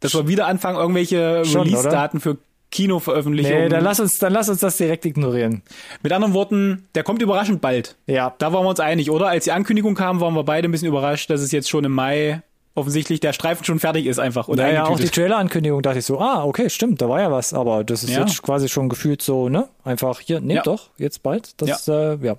Dass 0.00 0.14
wir 0.14 0.28
wieder 0.28 0.46
anfangen, 0.46 0.78
irgendwelche 0.78 1.42
Release-Daten 1.44 2.20
für 2.20 2.38
Kinoveröffentlichungen. 2.70 3.62
Nee, 3.64 3.68
dann 3.68 3.84
lass 3.84 4.00
uns, 4.00 4.18
dann 4.18 4.32
lass 4.32 4.48
uns 4.48 4.60
das 4.60 4.76
direkt 4.76 5.04
ignorieren. 5.04 5.62
Mit 6.02 6.12
anderen 6.12 6.34
Worten, 6.34 6.86
der 6.94 7.02
kommt 7.02 7.20
überraschend 7.22 7.60
bald. 7.60 7.96
Ja. 8.06 8.34
Da 8.38 8.52
waren 8.52 8.64
wir 8.64 8.70
uns 8.70 8.80
einig, 8.80 9.10
oder? 9.10 9.28
Als 9.28 9.44
die 9.44 9.52
Ankündigung 9.52 9.94
kam, 9.94 10.20
waren 10.20 10.34
wir 10.34 10.44
beide 10.44 10.68
ein 10.68 10.70
bisschen 10.70 10.88
überrascht, 10.88 11.30
dass 11.30 11.40
es 11.40 11.52
jetzt 11.52 11.68
schon 11.68 11.84
im 11.84 11.92
Mai 11.92 12.42
offensichtlich 12.74 13.18
der 13.20 13.32
Streifen 13.32 13.64
schon 13.64 13.80
fertig 13.80 14.06
ist 14.06 14.18
einfach. 14.20 14.46
Und 14.48 14.56
Naja, 14.58 14.84
auch 14.86 14.98
die. 14.98 15.08
Trailer-Ankündigung 15.08 15.82
dachte 15.82 15.98
ich 15.98 16.04
so, 16.04 16.20
ah, 16.20 16.44
okay, 16.44 16.70
stimmt, 16.70 17.02
da 17.02 17.08
war 17.08 17.20
ja 17.20 17.30
was, 17.32 17.52
aber 17.52 17.82
das 17.84 18.04
ist 18.04 18.10
Ja. 18.10 18.20
jetzt 18.20 18.40
quasi 18.42 18.68
schon 18.68 18.88
gefühlt 18.88 19.20
so, 19.22 19.48
ne? 19.48 19.68
Einfach 19.84 20.20
hier, 20.20 20.40
nee, 20.40 20.54
Ja. 20.54 20.62
doch, 20.62 20.90
jetzt 20.96 21.22
bald. 21.22 21.60
Das, 21.60 21.86
ja. 21.86 22.12
Äh, 22.12 22.18
ja. 22.22 22.36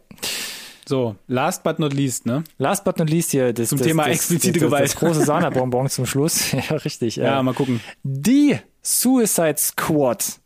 So, 0.88 1.16
last 1.28 1.64
but 1.64 1.80
not 1.80 1.94
least, 1.94 2.26
ne? 2.26 2.44
Last 2.58 2.84
but 2.86 2.98
not 2.98 3.10
least 3.10 3.32
hier, 3.32 3.54
das, 3.54 3.70
Zum 3.70 3.78
das, 3.78 3.88
Thema 3.88 4.04
das, 4.06 4.16
explizite 4.16 4.60
Gewalt. 4.60 4.84
Das, 4.86 4.96
große 4.96 5.22
Sahnebonbon 5.26 5.90
zum 5.90 6.06
Schluss. 6.06 6.52
ja, 6.70 6.76
richtig. 6.78 7.18
Ja, 7.18 7.40
äh, 7.40 7.44
mal 7.44 7.54
gucken. 7.54 7.82
die 8.04 8.58
Suicide 8.82 9.56
Squad 9.58 10.40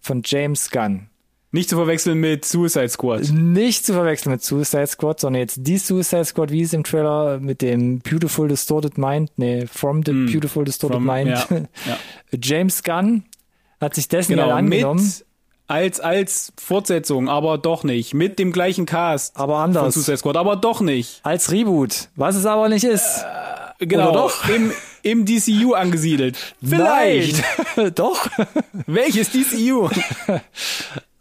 von 0.00 0.22
James 0.24 0.70
Gunn. 0.70 1.08
Nicht 1.54 1.68
zu 1.68 1.76
verwechseln 1.76 2.18
mit 2.18 2.46
Suicide 2.46 2.88
Squad. 2.88 3.30
Nicht 3.30 3.84
zu 3.84 3.92
verwechseln 3.92 4.32
mit 4.32 4.42
Suicide 4.42 4.86
Squad, 4.86 5.20
sondern 5.20 5.40
jetzt 5.42 5.58
die 5.60 5.76
Suicide 5.76 6.24
Squad, 6.24 6.50
wie 6.50 6.62
es 6.62 6.72
im 6.72 6.82
Trailer 6.82 7.40
mit 7.40 7.60
dem 7.60 7.98
Beautiful 7.98 8.48
Distorted 8.48 8.96
Mind, 8.96 9.30
nee, 9.36 9.66
From 9.66 10.02
the 10.02 10.12
Beautiful 10.12 10.64
Distorted. 10.64 10.96
From- 10.96 11.04
Mind. 11.06 11.28
ja, 11.28 11.46
ja. 11.50 11.98
James 12.42 12.82
Gunn 12.82 13.24
hat 13.80 13.94
sich 13.94 14.08
dessen 14.08 14.32
ja 14.38 14.44
Genau, 14.44 14.56
angenommen. 14.56 15.04
mit 15.04 15.26
als 15.66 16.00
als 16.00 16.52
Fortsetzung, 16.58 17.28
aber 17.28 17.58
doch 17.58 17.84
nicht. 17.84 18.14
Mit 18.14 18.38
dem 18.38 18.52
gleichen 18.52 18.86
Cast 18.86 19.36
Aber 19.36 19.54
von 19.56 19.62
anders. 19.64 19.94
Suicide 19.94 20.16
Squad, 20.18 20.36
aber 20.38 20.56
doch 20.56 20.80
nicht. 20.80 21.20
Als 21.22 21.50
Reboot, 21.50 22.08
was 22.16 22.34
es 22.36 22.46
aber 22.46 22.68
nicht 22.70 22.84
ist. 22.84 23.24
Genau, 23.78 24.10
Oder 24.10 24.18
doch? 24.22 24.48
Im, 24.48 24.72
im 25.02 25.26
DCU 25.26 25.74
angesiedelt. 25.74 26.36
Vielleicht. 26.62 27.42
Nein. 27.76 27.92
doch. 27.94 28.28
Welches 28.86 29.30
DCU? 29.30 29.88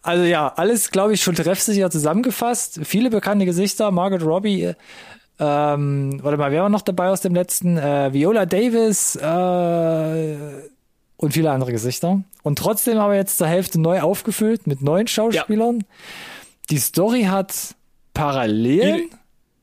Also 0.03 0.23
ja, 0.23 0.51
alles, 0.55 0.89
glaube 0.89 1.13
ich, 1.13 1.21
schon 1.21 1.35
treffsicher 1.35 1.91
zusammengefasst. 1.91 2.79
Viele 2.83 3.11
bekannte 3.11 3.45
Gesichter. 3.45 3.91
Margaret 3.91 4.23
Robbie, 4.23 4.63
äh, 4.63 4.73
ähm, 5.39 6.19
warte 6.23 6.37
mal, 6.37 6.51
wer 6.51 6.63
war 6.63 6.69
noch 6.69 6.81
dabei 6.81 7.09
aus 7.09 7.21
dem 7.21 7.35
letzten? 7.35 7.77
Äh, 7.77 8.11
Viola 8.11 8.47
Davis 8.47 9.15
äh, 9.15 10.37
und 11.17 11.33
viele 11.33 11.51
andere 11.51 11.71
Gesichter. 11.71 12.23
Und 12.41 12.57
trotzdem 12.57 12.97
aber 12.97 13.15
jetzt 13.15 13.37
zur 13.37 13.45
Hälfte 13.45 13.79
neu 13.79 14.01
aufgefüllt 14.01 14.65
mit 14.65 14.81
neuen 14.81 15.05
Schauspielern. 15.05 15.83
Die 16.71 16.77
Story 16.79 17.23
hat 17.23 17.75
Parallelen. 18.13 19.09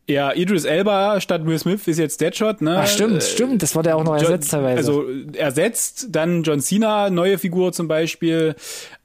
Ja, 0.08 0.32
Idris 0.32 0.64
Elba 0.64 1.20
statt 1.20 1.44
Will 1.44 1.58
Smith 1.58 1.86
ist 1.86 1.98
jetzt 1.98 2.20
Deadshot, 2.20 2.62
ne? 2.62 2.78
Ach, 2.82 2.86
stimmt, 2.86 3.18
Äh, 3.18 3.20
stimmt. 3.20 3.62
Das 3.62 3.76
war 3.76 3.82
der 3.82 3.96
auch 3.96 4.04
noch 4.04 4.14
John- 4.16 4.24
ersetzt 4.24 4.50
teilweise. 4.50 4.76
Also 4.78 5.04
ersetzt, 5.34 6.06
dann 6.10 6.42
John 6.42 6.60
Cena, 6.60 7.10
neue 7.10 7.36
Figur 7.38 7.72
zum 7.72 7.88
Beispiel. 7.88 8.54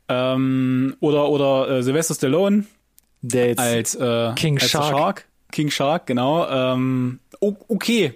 Ähm, 0.08 0.96
oder 1.02 1.30
oder 1.30 1.70
äh, 1.70 1.84
Sylvester 1.84 2.14
Stallone 2.16 2.66
der 3.22 3.48
jetzt 3.48 3.60
als 3.60 3.96
äh, 3.96 4.32
King 4.36 4.58
als 4.60 4.70
Shark. 4.70 5.26
King 5.52 5.70
Shark, 5.70 6.08
genau. 6.08 6.46
Ähm, 6.50 7.20
okay. 7.40 8.14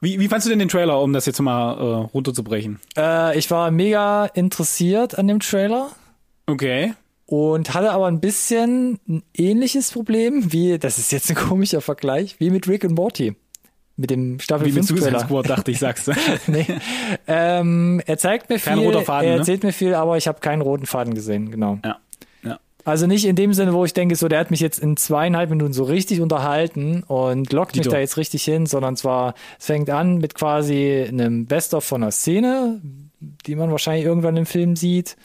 Wie, 0.00 0.20
wie 0.20 0.28
fandst 0.28 0.46
du 0.46 0.50
denn 0.50 0.58
den 0.58 0.68
Trailer, 0.68 1.00
um 1.00 1.14
das 1.14 1.24
jetzt 1.24 1.40
mal 1.40 1.72
äh, 1.72 1.80
runterzubrechen? 2.12 2.78
Äh, 2.96 3.38
ich 3.38 3.50
war 3.50 3.70
mega 3.70 4.26
interessiert 4.26 5.18
an 5.18 5.28
dem 5.28 5.40
Trailer 5.40 5.88
Okay. 6.46 6.92
Und 7.26 7.72
hatte 7.74 7.92
aber 7.92 8.06
ein 8.06 8.20
bisschen 8.20 8.98
ein 9.08 9.22
ähnliches 9.34 9.90
Problem 9.90 10.52
wie, 10.52 10.78
das 10.78 10.98
ist 10.98 11.12
jetzt 11.12 11.30
ein 11.30 11.36
komischer 11.36 11.80
Vergleich, 11.80 12.36
wie 12.38 12.50
mit 12.50 12.68
Rick 12.68 12.84
und 12.84 12.94
Morty. 12.94 13.34
Mit 13.96 14.10
dem 14.10 14.40
Staffel 14.40 14.66
Wie 14.66 14.72
mit 14.72 14.86
5 14.86 15.00
Suicide. 15.00 15.20
Squad, 15.20 15.48
dachte 15.48 15.70
ich, 15.70 15.78
sagst 15.78 16.08
du. 16.08 16.12
nee. 16.48 16.66
ähm, 17.28 18.02
er 18.04 18.18
zeigt 18.18 18.50
mir 18.50 18.58
Kein 18.58 18.78
viel, 18.78 18.86
roter 18.86 19.02
Faden, 19.02 19.28
er 19.28 19.34
ne? 19.34 19.38
erzählt 19.38 19.62
mir 19.62 19.72
viel, 19.72 19.94
aber 19.94 20.16
ich 20.16 20.26
habe 20.26 20.40
keinen 20.40 20.62
roten 20.62 20.84
Faden 20.84 21.14
gesehen, 21.14 21.52
genau. 21.52 21.78
ja. 21.84 21.98
ja. 22.42 22.58
Also 22.84 23.06
nicht 23.06 23.24
in 23.24 23.36
dem 23.36 23.54
Sinne, 23.54 23.72
wo 23.72 23.84
ich 23.84 23.94
denke, 23.94 24.16
so 24.16 24.26
der 24.26 24.40
hat 24.40 24.50
mich 24.50 24.58
jetzt 24.58 24.80
in 24.80 24.96
zweieinhalb 24.96 25.48
Minuten 25.48 25.72
so 25.72 25.84
richtig 25.84 26.20
unterhalten 26.20 27.04
und 27.04 27.52
lockt 27.52 27.76
mich 27.76 27.82
Dito. 27.82 27.94
da 27.94 28.00
jetzt 28.00 28.16
richtig 28.16 28.42
hin, 28.42 28.66
sondern 28.66 28.96
zwar, 28.96 29.34
es 29.60 29.66
fängt 29.66 29.88
an 29.90 30.18
mit 30.18 30.34
quasi 30.34 31.06
einem 31.08 31.46
Best-of 31.46 31.84
von 31.84 32.02
einer 32.02 32.10
Szene, 32.10 32.80
die 33.46 33.54
man 33.54 33.70
wahrscheinlich 33.70 34.04
irgendwann 34.04 34.36
im 34.36 34.46
Film 34.46 34.74
sieht 34.74 35.16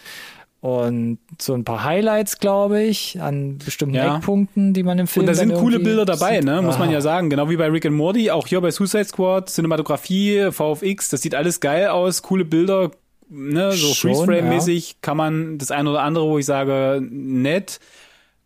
und 0.61 1.19
so 1.39 1.53
ein 1.53 1.63
paar 1.63 1.83
Highlights, 1.85 2.39
glaube 2.39 2.83
ich, 2.83 3.21
an 3.21 3.57
bestimmten 3.59 3.95
Ja. 3.95 4.17
Eckpunkten, 4.17 4.73
die 4.73 4.83
man 4.83 4.99
im 4.99 5.07
Film 5.07 5.23
Und 5.23 5.27
da 5.27 5.33
sind 5.33 5.53
coole 5.53 5.79
Bilder 5.79 6.05
dabei, 6.05 6.35
sieht. 6.35 6.43
ne? 6.43 6.61
Muss 6.61 6.77
man 6.77 6.89
Ah. 6.89 6.93
ja 6.93 7.01
sagen. 7.01 7.29
Genau 7.29 7.49
wie 7.49 7.55
bei 7.57 7.67
Rick 7.69 7.85
and 7.85 7.95
Morty, 7.95 8.29
auch 8.31 8.45
hier 8.47 8.59
bei 8.59 8.69
Suicide 8.71 9.05
Squad, 9.05 9.49
Cinematografie, 9.49 10.51
VFX, 10.51 11.09
das 11.09 11.21
sieht 11.21 11.33
alles 11.35 11.59
geil 11.61 11.87
aus, 11.87 12.21
coole 12.23 12.43
Bilder, 12.43 12.91
ne? 13.29 13.71
So 13.71 13.93
Freeze-Frame-mäßig 13.93 14.97
kann 15.01 15.15
man 15.15 15.57
das 15.59 15.71
eine 15.71 15.89
oder 15.91 16.01
andere, 16.01 16.25
wo 16.27 16.37
ich 16.37 16.45
sage, 16.45 17.01
nett. 17.09 17.79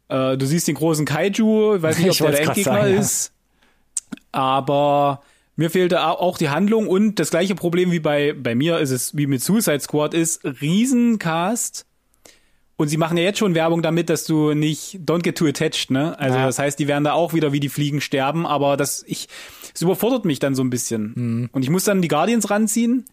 Äh, 0.09 0.37
du 0.37 0.45
siehst 0.45 0.67
den 0.67 0.75
großen 0.75 1.05
Kaiju, 1.05 1.75
ich 1.77 1.81
weiß 1.81 1.97
nicht, 1.97 2.07
ob 2.09 2.13
Ich 2.13 2.17
der 2.19 2.31
der 2.31 2.39
Endgegner 2.41 2.73
sagen, 2.73 2.93
ja. 2.93 2.99
ist. 2.99 3.31
Aber 4.31 5.21
mir 5.55 5.69
fehlte 5.69 6.01
au- 6.05 6.19
auch 6.19 6.37
die 6.37 6.49
Handlung 6.49 6.87
und 6.87 7.19
das 7.19 7.29
gleiche 7.29 7.55
Problem 7.55 7.91
wie 7.91 7.99
bei, 7.99 8.33
bei 8.33 8.55
mir 8.55 8.79
ist 8.79 8.91
es, 8.91 9.15
wie 9.15 9.27
mit 9.27 9.41
Suicide 9.41 9.79
Squad 9.79 10.13
ist, 10.13 10.41
Riesencast. 10.43 11.85
Und 12.75 12.87
sie 12.87 12.97
machen 12.97 13.17
ja 13.17 13.23
jetzt 13.23 13.37
schon 13.39 13.53
Werbung 13.55 13.81
damit, 13.83 14.09
dass 14.09 14.25
du 14.25 14.53
nicht 14.53 14.99
don't 15.05 15.21
get 15.21 15.37
too 15.37 15.45
attached, 15.45 15.91
ne? 15.91 16.17
Also 16.19 16.37
Ja. 16.39 16.45
das 16.47 16.57
heißt, 16.57 16.79
die 16.79 16.87
werden 16.87 17.03
da 17.03 17.13
auch 17.13 17.33
wieder 17.33 17.51
wie 17.53 17.59
die 17.59 17.69
Fliegen 17.69 18.01
sterben, 18.01 18.45
aber 18.47 18.77
das 18.77 19.03
ich 19.07 19.27
es 19.75 19.81
überfordert 19.81 20.25
mich 20.25 20.39
dann 20.39 20.55
so 20.55 20.63
ein 20.63 20.69
bisschen. 20.69 21.13
Mhm. 21.15 21.49
Und 21.51 21.63
ich 21.63 21.69
muss 21.69 21.83
dann 21.83 22.01
die 22.01 22.07
Guardians 22.07 22.49
ranziehen. 22.49 23.05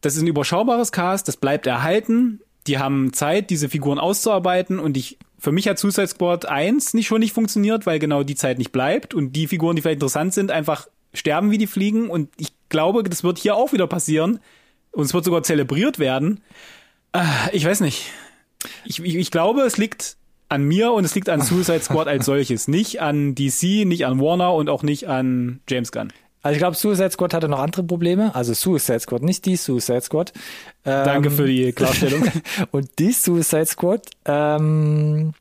Das 0.00 0.16
ist 0.16 0.22
ein 0.22 0.26
überschaubares 0.28 0.92
Cast, 0.92 1.28
das 1.28 1.36
bleibt 1.36 1.66
erhalten. 1.66 2.40
Die 2.66 2.78
haben 2.78 3.12
Zeit, 3.12 3.50
diese 3.50 3.68
Figuren 3.68 3.98
auszuarbeiten 3.98 4.78
und 4.78 4.96
ich 4.96 5.18
für 5.38 5.52
mich 5.52 5.66
hat 5.68 5.78
Suicide 5.78 6.06
Squad 6.06 6.46
1 6.46 6.92
nicht 6.94 7.06
schon 7.06 7.20
nicht 7.20 7.32
funktioniert, 7.32 7.86
weil 7.86 7.98
genau 7.98 8.22
die 8.22 8.34
Zeit 8.34 8.58
nicht 8.58 8.72
bleibt 8.72 9.14
und 9.14 9.32
die 9.32 9.46
Figuren, 9.48 9.74
die 9.74 9.82
vielleicht 9.82 9.96
interessant 9.96 10.34
sind, 10.34 10.50
einfach 10.50 10.86
sterben 11.14 11.50
wie 11.50 11.58
die 11.58 11.66
Fliegen 11.66 12.10
und 12.10 12.28
ich 12.36 12.48
glaube, 12.68 13.02
das 13.02 13.24
wird 13.24 13.38
hier 13.38 13.56
auch 13.56 13.72
wieder 13.72 13.86
passieren 13.86 14.38
und 14.92 15.04
es 15.04 15.14
wird 15.14 15.24
sogar 15.24 15.42
zelebriert 15.42 15.98
werden. 15.98 16.40
Ah, 17.12 17.24
Ich 17.52 17.64
weiß 17.64 17.80
nicht. 17.80 18.04
Ich, 18.84 19.02
ich, 19.02 19.16
ich 19.16 19.30
glaube, 19.30 19.62
es 19.62 19.76
liegt 19.76 20.16
an 20.48 20.64
mir 20.64 20.92
und 20.92 21.04
es 21.04 21.14
liegt 21.14 21.28
an 21.28 21.40
Suicide 21.40 21.80
Squad 21.80 22.08
als 22.08 22.26
solches. 22.26 22.68
Nicht 22.68 23.00
an 23.00 23.34
DC, 23.34 23.86
nicht 23.86 24.04
an 24.06 24.20
Warner 24.20 24.52
und 24.54 24.68
auch 24.68 24.82
nicht 24.82 25.08
an 25.08 25.60
James 25.68 25.92
Gunn. 25.92 26.12
Also 26.42 26.54
ich 26.54 26.58
glaube, 26.58 26.76
Suicide 26.76 27.10
Squad 27.10 27.34
hatte 27.34 27.48
noch 27.48 27.58
andere 27.58 27.82
Probleme. 27.82 28.34
Also 28.34 28.54
Suicide 28.54 29.00
Squad, 29.00 29.22
nicht 29.22 29.44
die 29.44 29.56
Suicide 29.56 30.00
Squad. 30.00 30.32
Ähm, 30.84 31.04
Danke 31.04 31.30
für 31.30 31.46
die 31.46 31.72
Klarstellung. 31.72 32.24
Und 32.70 32.98
die 32.98 33.12
Suicide 33.12 33.66
Squad 33.66 34.06
ähm, 34.24 35.32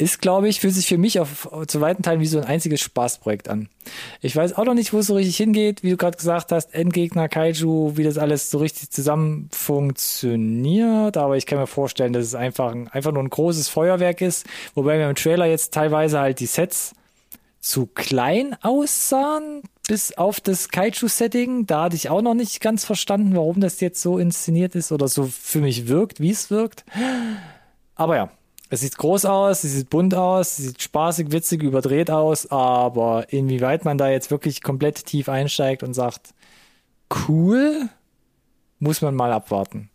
ist, 0.00 0.20
glaube 0.22 0.48
ich, 0.48 0.60
fühlt 0.60 0.74
sich 0.74 0.86
für 0.86 0.96
mich 0.96 1.18
auf 1.18 1.48
zu 1.66 1.80
weiten 1.80 2.04
Teilen 2.04 2.20
wie 2.20 2.26
so 2.26 2.38
ein 2.38 2.44
einziges 2.44 2.80
Spaßprojekt 2.80 3.48
an. 3.48 3.68
Ich 4.20 4.34
weiß 4.36 4.56
auch 4.56 4.64
noch 4.64 4.74
nicht, 4.74 4.92
wo 4.92 4.98
es 5.00 5.06
so 5.08 5.14
richtig 5.16 5.36
hingeht, 5.36 5.82
wie 5.82 5.90
du 5.90 5.96
gerade 5.96 6.16
gesagt 6.16 6.52
hast, 6.52 6.72
Endgegner, 6.72 7.28
Kaiju, 7.28 7.96
wie 7.96 8.04
das 8.04 8.16
alles 8.16 8.48
so 8.50 8.58
richtig 8.58 8.90
zusammen 8.90 9.48
funktioniert. 9.52 11.16
Aber 11.16 11.36
ich 11.36 11.46
kann 11.46 11.58
mir 11.58 11.66
vorstellen, 11.66 12.12
dass 12.12 12.24
es 12.24 12.34
einfach, 12.36 12.72
ein- 12.72 12.88
einfach 12.88 13.10
nur 13.12 13.22
ein 13.22 13.30
großes 13.30 13.68
Feuerwerk 13.68 14.20
ist, 14.20 14.46
wobei 14.74 14.98
wir 14.98 15.08
im 15.08 15.16
Trailer 15.16 15.46
jetzt 15.46 15.74
teilweise 15.74 16.20
halt 16.20 16.38
die 16.40 16.46
Sets 16.46 16.92
zu 17.60 17.86
klein 17.86 18.56
aussahen, 18.62 19.62
bis 19.88 20.16
auf 20.16 20.38
das 20.40 20.68
Kaiju-Setting. 20.68 21.66
Da 21.66 21.84
hatte 21.84 21.96
ich 21.96 22.08
auch 22.08 22.22
noch 22.22 22.34
nicht 22.34 22.60
ganz 22.60 22.84
verstanden, 22.84 23.34
warum 23.34 23.60
das 23.60 23.80
jetzt 23.80 24.00
so 24.00 24.18
inszeniert 24.18 24.74
ist 24.76 24.92
oder 24.92 25.08
so 25.08 25.26
für 25.26 25.58
mich 25.58 25.88
wirkt, 25.88 26.20
wie 26.20 26.30
es 26.30 26.50
wirkt. 26.50 26.84
Aber 27.96 28.16
ja, 28.16 28.30
es 28.70 28.80
sieht 28.80 28.96
groß 28.96 29.24
aus, 29.24 29.64
es 29.64 29.72
sieht 29.72 29.90
bunt 29.90 30.14
aus, 30.14 30.58
es 30.58 30.66
sieht 30.66 30.82
spaßig, 30.82 31.32
witzig, 31.32 31.62
überdreht 31.62 32.10
aus, 32.10 32.50
aber 32.50 33.26
inwieweit 33.32 33.84
man 33.84 33.98
da 33.98 34.08
jetzt 34.10 34.30
wirklich 34.30 34.62
komplett 34.62 35.06
tief 35.06 35.28
einsteigt 35.28 35.82
und 35.82 35.94
sagt, 35.94 36.34
cool, 37.28 37.88
muss 38.78 39.00
man 39.00 39.14
mal 39.14 39.32
abwarten. 39.32 39.90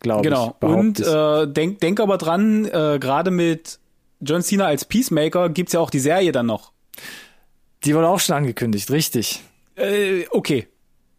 Glaube 0.00 0.22
genau. 0.22 0.48
ich. 0.48 0.52
behaupte 0.54 0.78
Und 0.78 1.00
äh, 1.00 1.52
denk, 1.52 1.80
denk 1.80 2.00
aber 2.00 2.18
dran, 2.18 2.66
äh, 2.66 2.98
gerade 3.00 3.30
mit 3.30 3.78
John 4.20 4.42
Cena 4.42 4.66
als 4.66 4.84
Peacemaker 4.84 5.48
gibt's 5.48 5.72
ja 5.72 5.80
auch 5.80 5.90
die 5.90 6.00
Serie 6.00 6.32
dann 6.32 6.46
noch. 6.46 6.72
Die 7.84 7.94
wurde 7.94 8.08
auch 8.08 8.20
schon 8.20 8.36
angekündigt, 8.36 8.90
richtig. 8.90 9.42
Äh, 9.76 10.26
okay. 10.30 10.68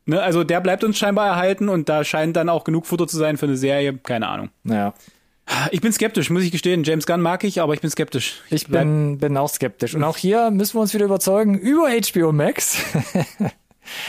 Ne, 0.08 0.22
also 0.22 0.44
der 0.44 0.62
bleibt 0.62 0.84
uns 0.84 0.98
scheinbar 0.98 1.28
erhalten 1.28 1.68
und 1.68 1.90
da 1.90 2.04
scheint 2.04 2.36
dann 2.36 2.50
auch 2.50 2.64
genug 2.64 2.86
Futter 2.86 3.08
zu 3.08 3.18
sein 3.18 3.38
für 3.38 3.48
eine 3.48 3.58
Serie. 3.58 3.98
Keine 3.98 4.28
Ahnung. 4.28 4.50
Naja. 4.64 4.94
Ich 5.72 5.82
bin 5.82 5.92
skeptisch, 5.94 6.30
muss 6.30 6.44
ich 6.44 6.52
gestehen. 6.52 6.84
James 6.84 7.06
Gunn 7.06 7.22
mag 7.22 7.44
ich, 7.44 7.62
aber 7.62 7.74
ich 7.74 7.82
bin 7.82 7.90
skeptisch. 7.90 8.42
Ich 8.50 8.68
bin, 8.68 9.20
bin 9.20 9.38
auch 9.38 9.50
skeptisch. 9.50 9.94
Und 9.96 10.04
auch 10.04 10.18
hier 10.18 10.50
müssen 10.52 10.76
wir 10.76 10.82
uns 10.82 10.94
wieder 10.94 11.06
überzeugen 11.06 11.58
über 11.58 11.88
HBO 11.90 12.32
Max. 12.32 12.78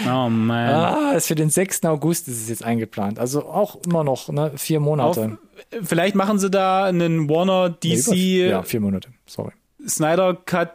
Oh 0.06 0.30
man. 0.30 0.70
ah, 0.70 1.12
ist 1.12 1.26
für 1.26 1.34
den 1.34 1.50
6. 1.50 1.84
August 1.84 2.28
ist 2.28 2.40
es 2.40 2.48
jetzt 2.48 2.64
eingeplant. 2.64 3.18
Also 3.18 3.44
auch 3.44 3.76
immer 3.84 4.04
noch 4.04 4.30
ne, 4.30 4.52
vier 4.56 4.78
Auf, 4.78 4.84
Monate. 4.86 5.36
vielleicht 5.82 6.14
machen 6.14 6.38
sie 6.38 6.48
da 6.50 6.84
einen 6.86 7.28
Warner 7.28 7.76
Nee, 7.84 7.96
DC 7.96 8.06
über- 8.08 8.16
ja, 8.48 8.62
vier 8.62 8.80
Monate. 8.80 9.10
Sorry. 9.26 9.52
Snyder 9.86 10.34
Cut 10.34 10.70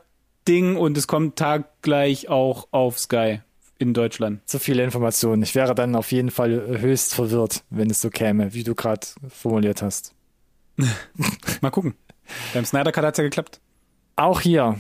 Ding 0.48 0.76
und 0.78 0.98
es 1.00 1.08
kommt 1.08 1.36
taggleich 1.36 2.30
auch 2.30 2.68
auf 2.70 3.00
Sky 3.00 3.40
in 3.80 3.96
Deutschland. 3.96 4.48
Zu 4.48 4.60
viele 4.60 4.84
Informationen. 4.84 5.42
Ich 5.42 5.56
wäre 5.56 5.74
dann 5.74 5.96
auf 5.96 6.12
jeden 6.12 6.30
Fall 6.30 6.80
höchst 6.80 7.16
verwirrt, 7.16 7.64
wenn 7.72 7.90
es 7.90 8.02
so 8.02 8.12
käme, 8.12 8.54
wie 8.54 8.64
du 8.64 8.76
gerade 8.76 9.08
formuliert 9.30 9.82
hast. 9.82 10.14
Mal 11.62 11.70
gucken. 11.70 11.96
Beim 12.54 12.66
Snyder 12.66 12.92
Cut 12.92 13.04
hat's 13.04 13.18
ja 13.18 13.24
geklappt. 13.24 13.60
Auch 14.16 14.42
hier 14.42 14.80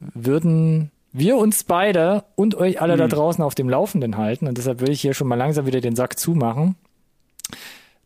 würden 0.00 0.90
wir 1.12 1.36
uns 1.36 1.64
beide 1.64 2.24
und 2.36 2.54
euch 2.54 2.80
alle 2.80 2.94
Hm. 2.94 2.98
da 3.00 3.08
draußen 3.08 3.42
auf 3.44 3.54
dem 3.54 3.68
Laufenden 3.68 4.16
halten. 4.16 4.46
Und 4.48 4.58
deshalb 4.58 4.80
würde 4.80 4.92
ich 4.92 5.00
hier 5.00 5.14
schon 5.14 5.28
mal 5.28 5.34
langsam 5.36 5.66
wieder 5.66 5.80
den 5.80 5.96
Sack 5.96 6.18
zumachen. 6.18 6.76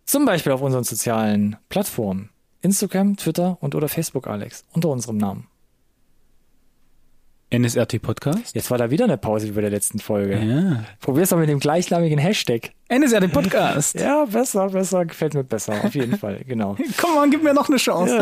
Zum 0.05 0.25
Beispiel 0.25 0.53
auf 0.53 0.63
unseren 0.63 0.85
sozialen 0.85 1.57
Plattformen. 1.69 2.31
Instagram, 2.63 3.17
Twitter 3.17 3.59
und 3.61 3.75
oder 3.75 3.89
Facebook, 3.89 4.27
Alex. 4.27 4.65
Unter 4.73 4.89
unserem 4.89 5.17
Namen. 5.19 5.47
NSRT 7.51 8.03
Podcast? 8.03 8.55
Jetzt 8.57 8.71
war 8.73 8.79
da 8.79 8.91
wieder 8.91 9.05
eine 9.05 9.19
Pause 9.19 9.47
wie 9.47 9.53
bei 9.53 9.61
der 9.61 9.71
letzten 9.71 10.01
Folge. 10.01 10.37
Ja. 10.39 10.85
Probier's 11.01 11.31
mal 11.31 11.37
mit 11.39 11.49
dem 11.49 11.61
gleichnamigen 11.61 12.19
Hashtag. 12.19 12.73
NSRT 12.89 13.33
Podcast. 13.33 13.95
Ja, 14.01 14.25
besser, 14.25 14.69
besser, 14.71 15.05
gefällt 15.07 15.35
mir 15.35 15.45
besser. 15.45 15.75
Auf 15.85 15.95
jeden 15.95 16.19
Fall, 16.19 16.41
genau. 16.47 16.77
Komm 16.97 17.17
on, 17.17 17.31
gib 17.31 17.43
mir 17.45 17.55
noch 17.55 17.69
eine 17.69 17.79
Chance. 17.79 18.21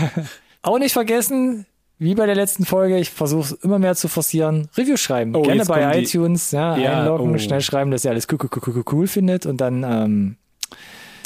Auch 0.62 0.78
nicht 0.78 0.92
vergessen, 0.94 1.66
wie 1.98 2.14
bei 2.14 2.24
der 2.26 2.34
letzten 2.34 2.64
Folge, 2.64 2.98
ich 2.98 3.10
versuche 3.10 3.42
es 3.42 3.52
immer 3.52 3.78
mehr 3.78 3.94
zu 3.94 4.08
forcieren. 4.08 4.68
Review 4.76 4.96
schreiben. 4.96 5.34
Oh, 5.36 5.42
Gerne 5.42 5.64
bei 5.66 5.80
kommen 5.82 5.92
die- 5.92 5.98
iTunes, 6.04 6.50
ja, 6.50 6.76
Ja, 6.78 7.00
einloggen, 7.00 7.34
oh. 7.34 7.38
schnell 7.38 7.60
schreiben, 7.60 7.90
dass 7.90 8.04
ihr 8.06 8.10
alles 8.10 8.26
cool, 8.32 8.38
cool, 8.42 8.50
cool, 8.56 8.74
cool, 8.76 8.84
cool 8.92 9.06
findet 9.06 9.44
und 9.44 9.60
dann 9.60 9.82
ähm, 9.84 10.36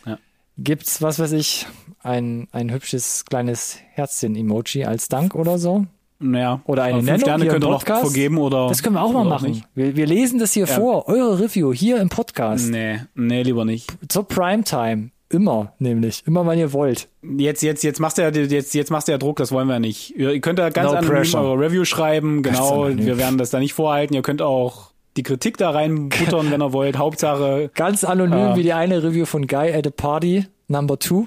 Ja. 0.04 0.18
gibt's, 0.58 1.00
was 1.00 1.20
weiß 1.20 1.32
ich, 1.32 1.66
ein, 2.02 2.48
ein 2.50 2.72
hübsches 2.72 3.24
kleines 3.24 3.78
Herzchen-Emoji 3.92 4.84
als 4.84 5.08
Dank 5.08 5.34
oder 5.36 5.58
so. 5.58 5.86
Naja. 6.22 6.60
Oder 6.66 6.82
eine 6.82 7.02
Nennung 7.02 7.20
Sterne 7.20 7.46
könnt 7.46 7.64
ihr 7.64 7.70
noch 7.70 7.82
vergeben 7.82 8.36
oder. 8.38 8.68
Das 8.68 8.82
können 8.82 8.94
wir 8.94 9.02
auch 9.02 9.12
mal 9.12 9.24
machen. 9.24 9.64
Wir, 9.74 9.96
wir 9.96 10.06
lesen 10.06 10.38
das 10.38 10.52
hier 10.52 10.66
Ja. 10.66 10.74
vor, 10.74 11.08
eure 11.08 11.40
Review 11.40 11.72
hier 11.72 11.98
im 12.00 12.10
Podcast. 12.10 12.68
Nee, 12.70 13.00
nee, 13.14 13.42
lieber 13.42 13.64
nicht. 13.64 13.90
Zur 14.08 14.28
Primetime. 14.28 15.10
Immer, 15.32 15.72
nämlich. 15.78 16.22
Immer, 16.26 16.44
wann 16.44 16.58
ihr 16.58 16.72
wollt. 16.72 17.08
Jetzt, 17.22 17.62
jetzt, 17.62 17.84
jetzt 17.84 18.00
machst 18.00 18.18
du 18.18 18.22
ja, 18.22 18.30
jetzt, 18.30 18.74
jetzt 18.74 18.90
machst 18.90 19.06
du 19.08 19.12
ja 19.12 19.18
Druck, 19.18 19.36
das 19.36 19.52
wollen 19.52 19.68
wir 19.68 19.78
nicht. 19.78 20.10
Ihr, 20.16 20.38
könnt 20.40 20.58
da 20.58 20.70
ganz 20.70 20.90
No 20.90 20.96
anonym 20.98 21.10
pressure. 21.16 21.40
eure 21.40 21.58
Review 21.66 21.84
schreiben, 21.84 22.42
genau. 22.42 22.88
Wir 22.88 23.16
werden 23.16 23.38
das 23.38 23.50
da 23.50 23.60
nicht 23.60 23.72
vorhalten. 23.72 24.12
Ihr 24.14 24.22
könnt 24.22 24.42
auch 24.42 24.90
die 25.16 25.22
Kritik 25.22 25.56
da 25.56 25.70
reinbuttern, 25.70 26.50
wenn 26.50 26.60
ihr 26.60 26.72
wollt. 26.72 26.98
Hauptsache, 26.98 27.70
Ganz 27.74 28.02
anonym 28.04 28.38
Ah. 28.38 28.56
wie 28.56 28.62
die 28.64 28.72
eine 28.72 29.02
Review 29.04 29.24
von 29.24 29.46
Guy 29.46 29.72
at 29.72 29.86
a 29.86 29.90
Party, 29.90 30.46
Number 30.68 30.98
Two. 30.98 31.26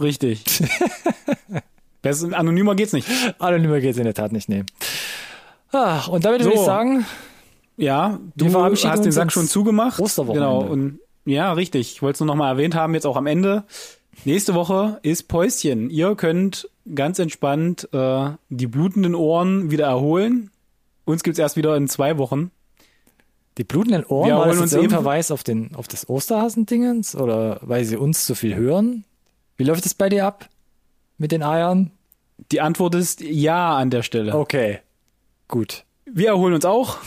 richtig. 0.00 0.44
Besser, 2.04 2.38
anonymer 2.38 2.76
geht's 2.76 2.92
nicht. 2.92 3.08
Anonymer 3.40 3.80
geht's 3.80 3.98
in 3.98 4.04
der 4.04 4.14
Tat 4.14 4.30
nicht, 4.30 4.48
nee. 4.48 4.62
Ah, 5.72 6.06
und 6.06 6.24
damit 6.24 6.42
So. 6.42 6.46
würde 6.50 6.58
ich 6.60 6.64
sagen, 6.64 7.04
Ja, 7.76 8.20
du 8.36 8.46
hast 8.54 9.04
den 9.04 9.10
Sack 9.10 9.32
schon 9.32 9.48
zugemacht. 9.48 9.98
Osterwochenende. 9.98 10.46
Genau. 10.60 10.72
Und 10.72 11.00
ja, 11.24 11.52
richtig. 11.52 11.92
Ich 11.94 12.02
wollte 12.02 12.14
es 12.16 12.20
nur 12.20 12.28
noch 12.28 12.36
mal 12.36 12.50
erwähnt 12.50 12.76
haben, 12.76 12.94
jetzt 12.94 13.06
auch 13.06 13.16
am 13.16 13.26
Ende. 13.26 13.64
Nächste 14.24 14.54
Woche 14.54 15.00
ist 15.02 15.24
Päuschen. 15.26 15.90
Ihr 15.90 16.14
könnt 16.14 16.68
ganz 16.94 17.18
entspannt 17.18 17.88
äh, 17.92 18.30
die 18.50 18.68
blutenden 18.68 19.16
Ohren 19.16 19.72
wieder 19.72 19.86
erholen. 19.86 20.50
Uns 21.04 21.24
gibt's 21.24 21.40
erst 21.40 21.56
wieder 21.56 21.76
in 21.76 21.88
zwei 21.88 22.16
Wochen. 22.18 22.50
die 23.58 23.64
blutenden 23.64 24.04
Ohren, 24.04 24.28
Wir 24.28 24.36
war 24.36 24.46
das 24.46 24.54
jetzt 24.60 24.74
uns 24.74 24.82
eben- 24.84 24.90
Verweis 24.90 25.30
auf, 25.30 25.42
den, 25.42 25.74
auf 25.74 25.88
das 25.88 26.08
Osterhasendingens? 26.08 27.16
Oder 27.16 27.58
weil 27.62 27.84
sie 27.84 27.96
uns 27.96 28.24
zu 28.26 28.34
viel 28.34 28.54
hören? 28.54 29.04
Wie 29.56 29.64
läuft 29.64 29.86
es 29.86 29.94
bei 29.94 30.08
dir 30.08 30.26
ab? 30.26 30.48
Mit 31.18 31.30
den 31.32 31.42
Eiern? 31.42 31.90
Die 32.52 32.60
Antwort 32.60 32.94
ist 32.94 33.20
ja 33.20 33.76
an 33.76 33.90
der 33.90 34.02
Stelle. 34.02 34.34
Okay. 34.34 34.80
Gut. 35.48 35.84
Wir 36.06 36.28
erholen 36.28 36.54
uns 36.54 36.64
auch 36.64 36.98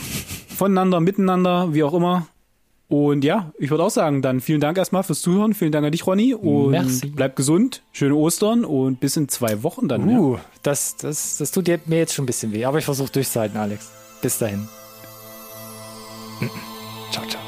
voneinander, 0.48 1.00
miteinander, 1.00 1.72
wie 1.74 1.84
auch 1.84 1.94
immer. 1.94 2.26
Und 2.88 3.22
ja, 3.22 3.52
ich 3.58 3.70
würde 3.70 3.84
auch 3.84 3.90
sagen, 3.90 4.22
dann 4.22 4.40
vielen 4.40 4.60
Dank 4.60 4.78
erstmal 4.78 5.02
fürs 5.02 5.20
Zuhören. 5.20 5.52
Vielen 5.52 5.72
Dank 5.72 5.84
an 5.84 5.92
dich, 5.92 6.06
Ronny. 6.06 6.32
Und 6.32 6.70
Merci. 6.70 7.08
bleibt 7.08 7.36
gesund. 7.36 7.82
Schöne 7.92 8.14
Ostern 8.14 8.64
und 8.64 8.98
bis 8.98 9.16
in 9.16 9.28
zwei 9.28 9.62
Wochen 9.62 9.88
dann. 9.88 10.08
ja. 10.08 10.18
Uh, 10.18 10.38
das, 10.62 10.96
das, 10.96 11.36
das 11.36 11.50
tut 11.50 11.68
mir 11.86 11.98
jetzt 11.98 12.14
schon 12.14 12.24
ein 12.24 12.26
bisschen 12.26 12.52
weh. 12.52 12.64
Aber 12.64 12.78
ich 12.78 12.86
versuche 12.86 13.12
durchzuhalten, 13.12 13.58
Alex. 13.58 13.90
Bis 14.22 14.38
dahin. 14.38 14.66
Ciao, 17.10 17.26
ciao. 17.26 17.47